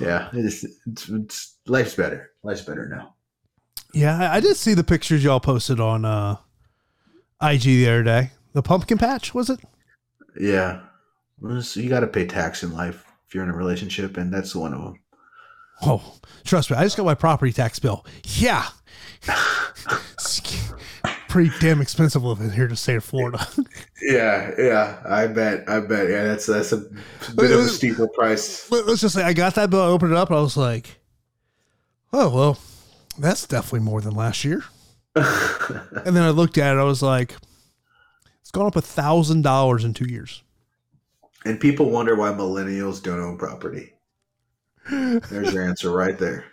[0.00, 2.30] yeah, it's, it's, it's, life's better.
[2.42, 3.14] Life's better now.
[3.92, 6.36] Yeah, I did see the pictures y'all posted on uh,
[7.42, 8.30] IG the other day.
[8.52, 9.60] The pumpkin patch, was it?
[10.38, 10.80] Yeah,
[11.60, 14.54] So you got to pay tax in life if you're in a relationship, and that's
[14.54, 15.00] one of them.
[15.82, 18.04] Oh, trust me, I just got my property tax bill.
[18.22, 18.66] Yeah.
[21.28, 23.46] Pretty damn expensive living here to stay in Florida.
[24.02, 26.08] yeah, yeah, I bet, I bet.
[26.08, 26.78] Yeah, that's that's a
[27.36, 28.70] bit of a steeper price.
[28.70, 30.98] Let's just say I got that bill, I opened it up, and I was like,
[32.12, 32.58] "Oh well,
[33.18, 34.64] that's definitely more than last year."
[35.14, 37.34] and then I looked at it, I was like,
[38.40, 40.42] "It's gone up a thousand dollars in two years."
[41.44, 43.92] And people wonder why millennials don't own property.
[44.90, 46.46] There's your answer right there.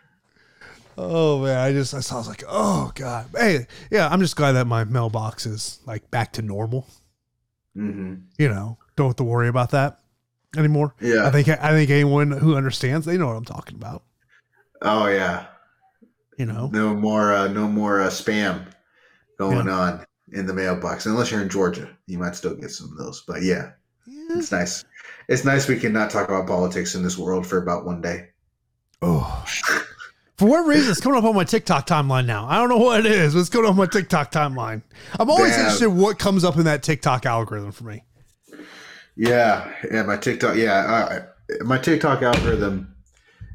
[0.98, 4.36] Oh man, I just I saw I was like, oh god, hey, yeah, I'm just
[4.36, 6.88] glad that my mailbox is like back to normal.
[7.76, 8.16] Mm-hmm.
[8.38, 10.00] You know, don't have to worry about that
[10.56, 10.96] anymore.
[11.02, 14.04] Yeah, I think I think anyone who understands, they know what I'm talking about.
[14.82, 15.48] Oh yeah,
[16.38, 18.66] you know, no more, uh, no more uh, spam
[19.38, 19.74] going yeah.
[19.74, 21.06] on in the mailbox.
[21.06, 23.24] Unless you're in Georgia, you might still get some of those.
[23.28, 23.72] But yeah,
[24.08, 24.86] it's nice.
[25.28, 28.30] It's nice we can not talk about politics in this world for about one day.
[29.02, 29.46] Oh.
[30.38, 30.92] For what reason?
[30.92, 32.46] It's coming up on my TikTok timeline now.
[32.46, 34.82] I don't know what it is, it's coming up on my TikTok timeline.
[35.18, 35.60] I'm always Damn.
[35.62, 38.04] interested in what comes up in that TikTok algorithm for me.
[39.16, 42.92] Yeah, yeah, my TikTok, yeah, uh, my TikTok algorithm.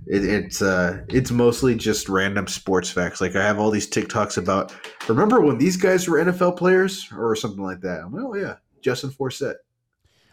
[0.07, 3.21] It, it's uh, it's mostly just random sports facts.
[3.21, 4.75] Like I have all these TikToks about.
[5.07, 8.01] Remember when these guys were NFL players or something like that?
[8.01, 9.57] I'm like, oh yeah, Justin Forsett.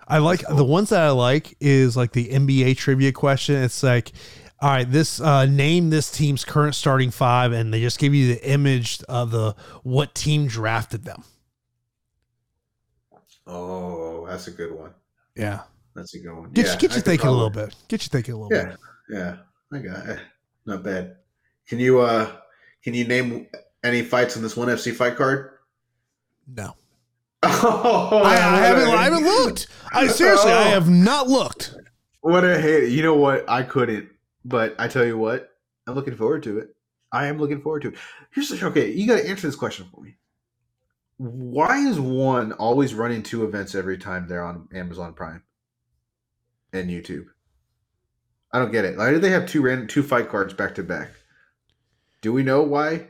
[0.07, 0.55] I like cool.
[0.55, 3.61] the ones that I like is like the NBA trivia question.
[3.61, 4.13] It's like,
[4.59, 8.33] all right, this uh, name this team's current starting five, and they just give you
[8.33, 11.23] the image of the what team drafted them.
[13.45, 14.93] Oh, that's a good one.
[15.35, 15.61] Yeah,
[15.95, 16.51] that's a good one.
[16.51, 17.75] Get, yeah, you, get you thinking probably, a little bit.
[17.87, 18.79] Get you thinking a little yeah, bit.
[19.09, 19.37] Yeah, Yeah.
[19.71, 20.19] I got it.
[20.65, 21.17] Not bad.
[21.67, 22.31] Can you uh
[22.83, 23.47] can you name
[23.83, 25.51] any fights on this one FC fight card?
[26.47, 26.75] No.
[27.43, 28.87] Oh, I, I, haven't.
[28.89, 29.67] I haven't looked.
[29.93, 30.57] I seriously, oh.
[30.57, 31.75] I have not looked.
[32.21, 32.89] What a hate!
[32.89, 33.47] You know what?
[33.47, 34.09] I couldn't,
[34.47, 35.49] but I tell you what,
[35.85, 36.75] I'm looking forward to it.
[37.11, 37.95] I am looking forward to it.
[38.31, 38.91] Here's the okay.
[38.91, 40.15] You got to answer this question for me.
[41.17, 45.43] Why is one always running two events every time they're on Amazon Prime
[46.73, 47.25] and YouTube?
[48.51, 48.97] I don't get it.
[48.97, 51.09] Why do they have two random two fight cards back to back?
[52.21, 53.07] Do we know why?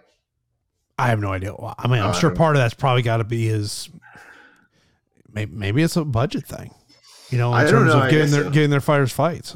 [0.97, 1.51] I have no idea.
[1.51, 1.73] Why.
[1.77, 3.89] I mean, I'm Uh, sure part of that's probably got to be his.
[5.31, 6.73] Maybe, maybe it's a budget thing,
[7.29, 8.49] you know, in terms know, of getting their so.
[8.49, 9.55] getting their fighters fights.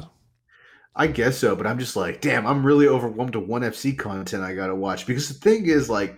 [0.95, 4.43] I guess so, but I'm just like, damn, I'm really overwhelmed to one FC content
[4.43, 6.17] I gotta watch because the thing is, like,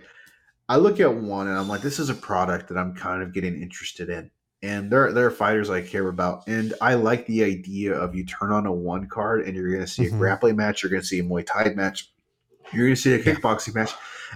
[0.68, 3.32] I look at one and I'm like, this is a product that I'm kind of
[3.32, 4.30] getting interested in,
[4.62, 8.24] and there there are fighters I care about, and I like the idea of you
[8.26, 10.14] turn on a one card and you're gonna see Mhm.
[10.14, 12.12] a grappling match, you're gonna see a Muay Thai match,
[12.72, 13.92] you're gonna see a kickboxing match,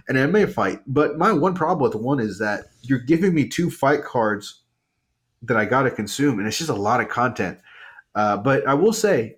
[0.06, 0.80] and an MMA fight.
[0.86, 4.62] But my one problem with one is that you're giving me two fight cards
[5.42, 7.58] that I gotta consume, and it's just a lot of content.
[8.14, 9.37] Uh, but I will say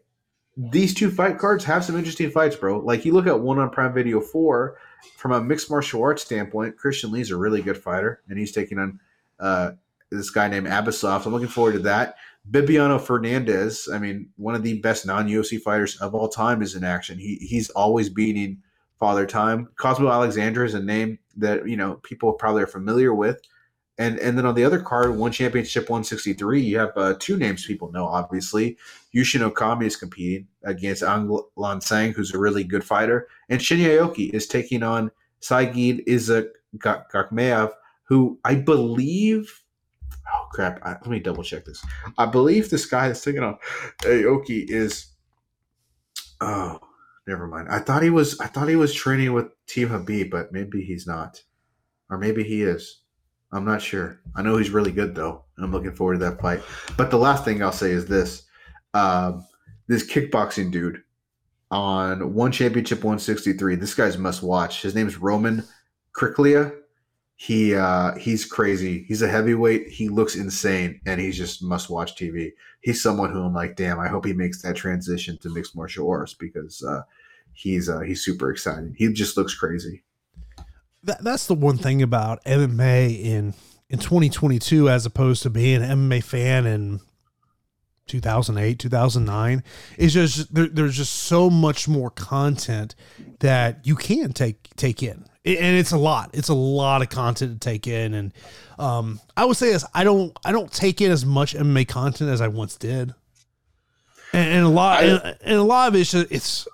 [0.68, 2.80] these two fight cards have some interesting fights, bro.
[2.80, 4.76] Like you look at one on Prime Video four,
[5.16, 8.78] from a mixed martial arts standpoint, Christian Lee's a really good fighter, and he's taking
[8.78, 9.00] on
[9.38, 9.72] uh,
[10.10, 11.24] this guy named Abbasov.
[11.24, 12.16] I'm looking forward to that.
[12.50, 16.74] Bibiano Fernandes, I mean, one of the best non UFC fighters of all time, is
[16.74, 17.18] in action.
[17.18, 18.62] He he's always beating
[18.98, 19.68] Father Time.
[19.76, 23.40] Cosmo Alexandre is a name that you know people probably are familiar with.
[24.00, 27.66] And, and then on the other card, one championship 163, you have uh, two names
[27.66, 28.78] people know, obviously.
[29.14, 33.28] Yushin Okami is competing against Ang Lan Sang, who's a really good fighter.
[33.50, 35.10] And Shinya Aoki is taking on
[35.42, 36.48] Saigid Izak
[36.78, 37.72] Gakmeev,
[38.04, 39.60] who I believe.
[40.32, 40.80] Oh, crap.
[40.82, 41.84] I, let me double check this.
[42.16, 43.58] I believe this guy that's taking on
[43.98, 45.08] Aoki is.
[46.40, 46.80] Oh,
[47.26, 47.68] never mind.
[47.68, 48.40] I thought he was.
[48.40, 51.42] I thought he was training with Team Khabib, but maybe he's not,
[52.08, 53.02] or maybe he is.
[53.52, 54.20] I'm not sure.
[54.34, 56.62] I know he's really good though, and I'm looking forward to that fight.
[56.96, 58.44] But the last thing I'll say is this:
[58.94, 59.44] um,
[59.88, 61.02] this kickboxing dude
[61.70, 63.76] on One Championship 163.
[63.76, 64.82] This guy's must watch.
[64.82, 65.64] His name's Roman
[66.16, 66.76] Kriklia.
[67.36, 69.04] He uh, he's crazy.
[69.08, 69.88] He's a heavyweight.
[69.88, 72.52] He looks insane, and he's just must watch TV.
[72.82, 73.98] He's someone who I'm like, damn.
[73.98, 77.02] I hope he makes that transition to mixed martial arts because uh,
[77.52, 78.94] he's uh, he's super exciting.
[78.96, 80.02] He just looks crazy.
[81.04, 83.54] That, that's the one thing about MMA in
[83.88, 87.00] in 2022 as opposed to being an MMA fan in
[88.06, 89.62] 2008 2009
[89.96, 92.94] is just there, there's just so much more content
[93.38, 95.24] that you can take take in.
[95.44, 96.30] And it's a lot.
[96.34, 98.12] It's a lot of content to take in.
[98.14, 98.34] And
[98.78, 102.30] um, i would say this i don't i don't take in as much mma content
[102.30, 103.14] as i once did.
[104.32, 106.68] And, and a lot I- and, and a lot of it's just, it's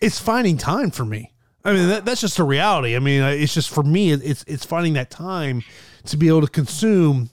[0.00, 1.32] it's finding time for me
[1.64, 4.64] i mean that, that's just a reality i mean it's just for me it's it's
[4.64, 5.62] finding that time
[6.04, 7.30] to be able to consume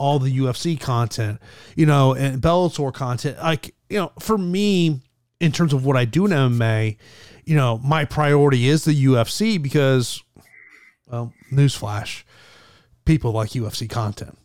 [0.00, 1.38] all the UFC content,
[1.76, 3.36] you know, and Bellator content.
[3.36, 5.02] Like, you know, for me,
[5.40, 6.96] in terms of what I do in MMA,
[7.44, 10.22] you know, my priority is the UFC because,
[11.06, 12.22] well, newsflash,
[13.04, 14.38] people like UFC content.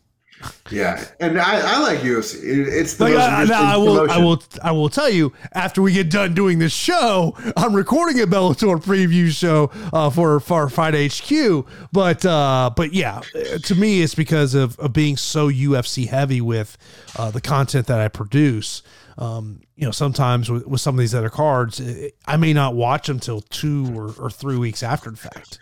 [0.70, 2.40] Yeah, and I, I like UFC.
[2.42, 5.80] It's the Like, most I, now I will, I will, I will tell you after
[5.80, 10.68] we get done doing this show, I'm recording a Bellator preview show uh, for for
[10.68, 11.66] Fight HQ.
[11.92, 13.20] But uh, but yeah,
[13.64, 16.76] to me, it's because of, of being so UFC heavy with
[17.16, 18.82] uh, the content that I produce.
[19.18, 22.74] Um, you know, sometimes with, with some of these other cards, eh, I may not
[22.74, 25.58] watch them till two or, or three weeks after the fact.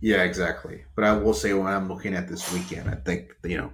[0.00, 0.84] Yeah, exactly.
[0.94, 3.70] But I will say when I'm looking at this weekend, I think you know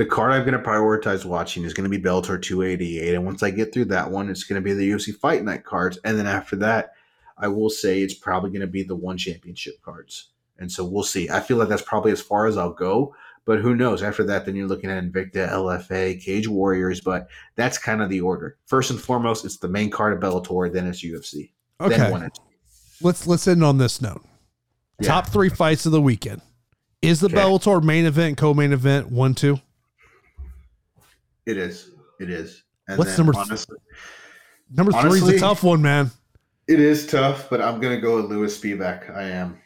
[0.00, 3.42] the card I'm going to prioritize watching is going to be Bellator 288, and once
[3.42, 6.18] I get through that one, it's going to be the UFC Fight Night cards, and
[6.18, 6.94] then after that,
[7.36, 11.02] I will say it's probably going to be the One Championship cards, and so we'll
[11.02, 11.28] see.
[11.28, 13.14] I feel like that's probably as far as I'll go.
[13.44, 14.02] But who knows?
[14.02, 17.02] After that, then you're looking at Invicta, LFA, Cage Warriors.
[17.02, 18.56] But that's kind of the order.
[18.64, 20.72] First and foremost, it's the main card of Bellator.
[20.72, 21.50] Then it's UFC.
[21.78, 22.30] Then Okay, one.
[23.02, 24.24] let's let's end on this note.
[24.98, 25.08] Yeah.
[25.08, 26.40] Top three fights of the weekend.
[27.02, 27.36] Is the Okay.
[27.36, 29.58] Bellator main event, co-main event, one, two?
[31.46, 31.90] It is.
[32.20, 32.62] It is.
[32.88, 33.66] And What's number th-
[34.72, 36.10] Number three is a tough one, man.
[36.68, 39.14] It is tough, but I'm gonna go with Lewis Spivak.
[39.14, 39.58] I am.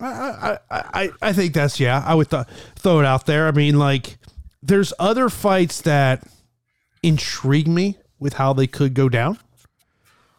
[0.00, 2.02] I I, I, I- I think that's yeah.
[2.06, 2.46] I would th-
[2.76, 3.46] throw it out there.
[3.46, 4.18] I mean, like,
[4.62, 6.26] there's other fights that
[7.02, 9.38] intrigue me with how they could go down.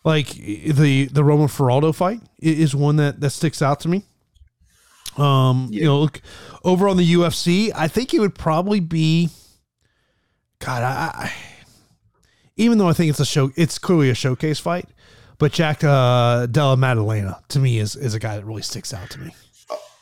[0.04, 4.04] Like the the Roman Faraldo fight is one that that sticks out to me.
[5.18, 6.22] Um, you know, look
[6.64, 9.30] over on the UFC, I think it would probably be.
[10.60, 11.34] God, I, I
[12.58, 14.90] even though I think it's a show, it's clearly a showcase fight.
[15.40, 19.10] But Jack uh, Della Maddalena to me is is a guy that really sticks out
[19.12, 19.36] to me.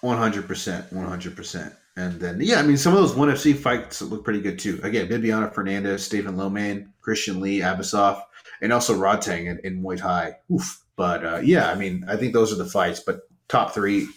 [0.02, 1.74] One hundred percent, one hundred percent.
[1.98, 4.80] And then yeah, I mean some of those one FC fights look pretty good too.
[4.84, 8.22] Again, Bibiano Fernandes, Stephen Loman, Christian Lee, Abbasov,
[8.62, 10.36] and also Rodtang in, in Muay Thai.
[10.52, 10.84] Oof.
[10.96, 13.02] But uh, yeah, I mean I think those are the fights.
[13.02, 14.08] But top three,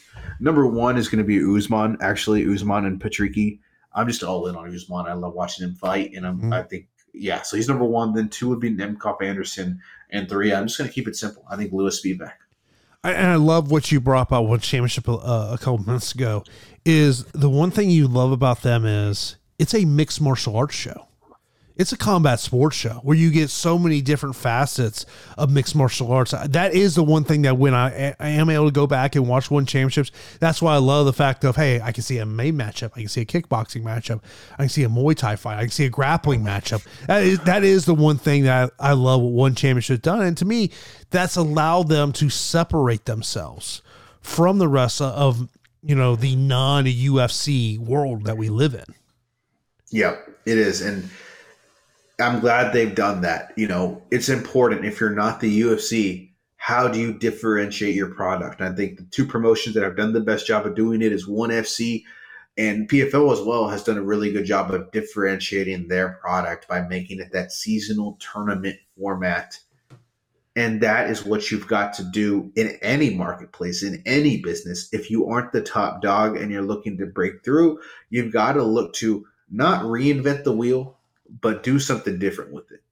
[0.41, 1.97] number one is going to be Usman.
[2.01, 3.61] Actually, Usman and Patricky.
[3.93, 5.07] I'm just all in on Usman.
[5.07, 6.55] I love watching him fight, and I'm, Mhm.
[6.55, 7.43] I think yeah.
[7.43, 8.13] So he's number one.
[8.13, 9.81] Then two would be Nemkov Anderson,
[10.11, 11.45] and three I'm just going to keep it simple.
[11.51, 12.33] I think Lewis Spivak.
[13.03, 15.15] I, and I love what you brought up about one championship uh,
[15.53, 16.45] a couple months ago.
[16.85, 21.08] Is the one thing you love about them is it's a mixed martial arts show
[21.79, 25.07] it's a combat sports show where you get so many different facets
[25.39, 26.35] of mixed martial arts.
[26.49, 29.29] That is the one thing that when I, I am able to go back and
[29.29, 30.11] watch one championships,
[30.41, 33.01] that's why I love the fact of hey, I can see a MMA matchup, I
[33.01, 34.23] can see a kickboxing matchup,
[34.55, 36.85] I can see a Muay Thai fight, I can see a grappling matchup.
[37.07, 40.37] That is that is the one thing that I love what one championship done, and
[40.39, 40.73] to me,
[41.11, 43.83] that's allowed them to separate themselves
[44.21, 45.49] from the rest of
[45.85, 48.85] you know the non UFC world that we live in.
[49.91, 51.09] Yep, it is, and
[52.21, 53.53] I'm glad they've done that.
[53.57, 58.61] You know, it's important if you're not the UFC, how do you differentiate your product?
[58.61, 61.29] I think the two promotions that have done the best job of doing it is
[61.29, 62.03] ONE FC
[62.59, 66.81] and PFL as well has done a really good job of differentiating their product by
[66.83, 69.57] making it that seasonal tournament format.
[70.57, 74.89] And that is what you've got to do in any marketplace, in any business.
[74.93, 77.79] If you aren't the top dog and you're looking to break through,
[78.11, 80.98] you've got to look to not reinvent the wheel,
[81.29, 82.83] but do something different with it.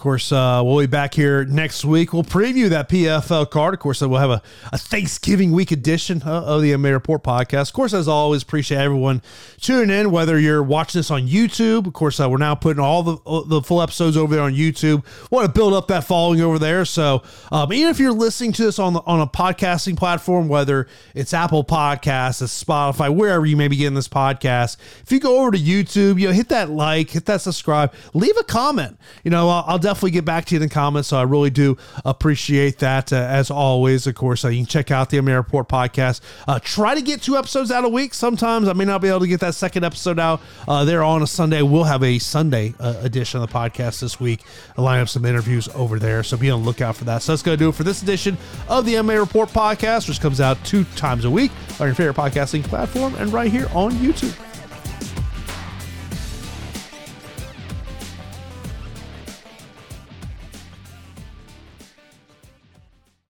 [0.00, 2.14] Of course, uh, we'll be back here next week.
[2.14, 3.74] We'll preview that PFL card.
[3.74, 4.40] Of course, we'll have a,
[4.72, 7.68] a Thanksgiving week edition uh, of the MMA Report podcast.
[7.68, 9.20] Of course, as always, appreciate everyone
[9.60, 11.86] tuning in, whether you're watching this on YouTube.
[11.86, 14.54] Of course, uh, we're now putting all the, uh, the full episodes over there on
[14.54, 15.04] YouTube.
[15.30, 16.86] Want to build up that following over there.
[16.86, 17.22] So,
[17.52, 21.34] um, even if you're listening to this on, the, on a podcasting platform, whether it's
[21.34, 25.50] Apple Podcasts, it's Spotify, wherever you may be getting this podcast, if you go over
[25.50, 28.98] to YouTube, you know, hit that like, hit that subscribe, leave a comment.
[29.24, 31.08] You know, I'll, I'll definitely get back to you in the comments.
[31.08, 33.12] So I really do appreciate that.
[33.12, 36.20] Uh, as always, of course, uh, you can check out the MMA Report podcast.
[36.46, 38.14] Uh, try to get two episodes out a week.
[38.14, 41.22] Sometimes I may not be able to get that second episode out uh, there on
[41.22, 41.62] a Sunday.
[41.62, 44.44] We'll have a Sunday uh, edition of the podcast this week.
[44.78, 46.22] I'll line up some interviews over there.
[46.22, 47.22] So be on the lookout for that.
[47.22, 48.38] So that's going to do it for this edition
[48.68, 51.50] of the MMA Report podcast, which comes out two times a week
[51.80, 54.49] on your favorite podcasting platform and right here on YouTube.